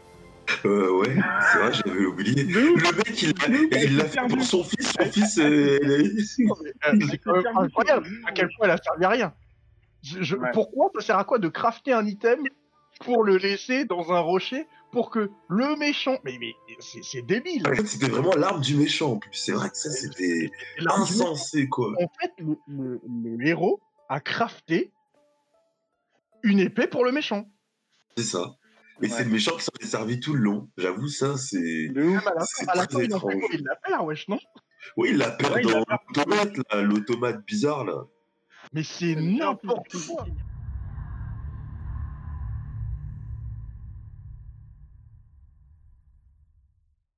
Euh, 0.65 0.91
ouais, 0.99 1.15
c'est 1.51 1.57
vrai, 1.59 1.71
j'avais 1.85 2.05
oublié. 2.05 2.43
Le 2.43 2.97
mec, 2.97 3.83
il 3.83 3.97
l'a 3.97 4.05
fait 4.05 4.19
pour 4.27 4.41
son 4.43 4.63
fils. 4.63 4.93
Son 4.99 5.05
fils, 5.11 5.37
euh, 5.37 5.77
il 5.83 6.49
a- 6.81 6.91
c'est 7.09 7.17
quand 7.19 7.33
même 7.33 7.57
incroyable 7.57 8.07
à 8.27 8.31
quel 8.31 8.47
point 8.55 8.65
elle 8.65 8.71
a 8.71 8.77
servi 8.77 9.05
à 9.05 9.09
rien. 9.09 9.33
Je- 10.03 10.23
je- 10.23 10.35
Ouais. 10.35 10.49
Pourquoi 10.53 10.89
ça 10.95 11.01
sert 11.01 11.17
à 11.19 11.23
quoi 11.25 11.37
de 11.39 11.47
crafter 11.47 11.93
un 11.93 12.05
item 12.07 12.39
pour 13.03 13.23
le 13.23 13.37
laisser 13.37 13.85
dans 13.85 14.11
un 14.11 14.19
rocher 14.19 14.67
pour 14.91 15.09
que 15.09 15.29
le 15.49 15.75
méchant. 15.77 16.17
Mais, 16.23 16.37
mais 16.39 16.53
c'est 16.79 17.03
c'est 17.03 17.21
débile. 17.21 17.67
En 17.67 17.73
fait, 17.75 17.85
c'était 17.87 18.07
vraiment 18.09 18.35
l'arme 18.35 18.61
du 18.61 18.75
méchant 18.75 19.13
en 19.13 19.17
plus. 19.17 19.33
C'est 19.33 19.51
vrai 19.53 19.69
que 19.69 19.77
ça, 19.77 19.89
c'était 19.91 20.49
insensé, 20.85 21.67
quoi. 21.67 21.93
En 22.01 22.07
fait, 22.19 22.31
le, 22.39 22.57
le- 22.67 23.01
le 23.05 23.47
héros 23.47 23.81
a 24.09 24.19
crafté 24.19 24.91
une 26.43 26.59
épée 26.59 26.87
pour 26.87 27.05
le 27.05 27.11
méchant. 27.11 27.45
C'est 28.17 28.23
ça. 28.23 28.55
Et 29.01 29.05
Ouais. 29.05 29.09
c'est 29.09 29.23
le 29.23 29.31
méchant 29.31 29.55
qui 29.57 29.63
s'en 29.63 29.71
est 29.79 29.85
servi 29.85 30.19
tout 30.19 30.33
le 30.33 30.41
long. 30.41 30.69
J'avoue, 30.77 31.07
ça, 31.07 31.37
c'est. 31.37 31.87
À 31.95 32.75
la 32.75 32.87
fin, 32.87 32.99
il 33.01 33.63
la 33.63 33.75
perd, 33.77 34.05
wesh, 34.05 34.27
non? 34.27 34.39
Oui, 34.97 35.09
il 35.11 35.17
l'a 35.17 35.37
Ouais, 35.53 35.61
dans 35.61 35.79
l'automate, 35.87 36.57
là, 36.71 36.81
l'automate 36.81 37.45
bizarre, 37.45 37.85
là. 37.85 38.03
Mais 38.73 38.83
c'est 38.83 39.15
n'importe 39.15 39.95
quoi. 40.07 40.25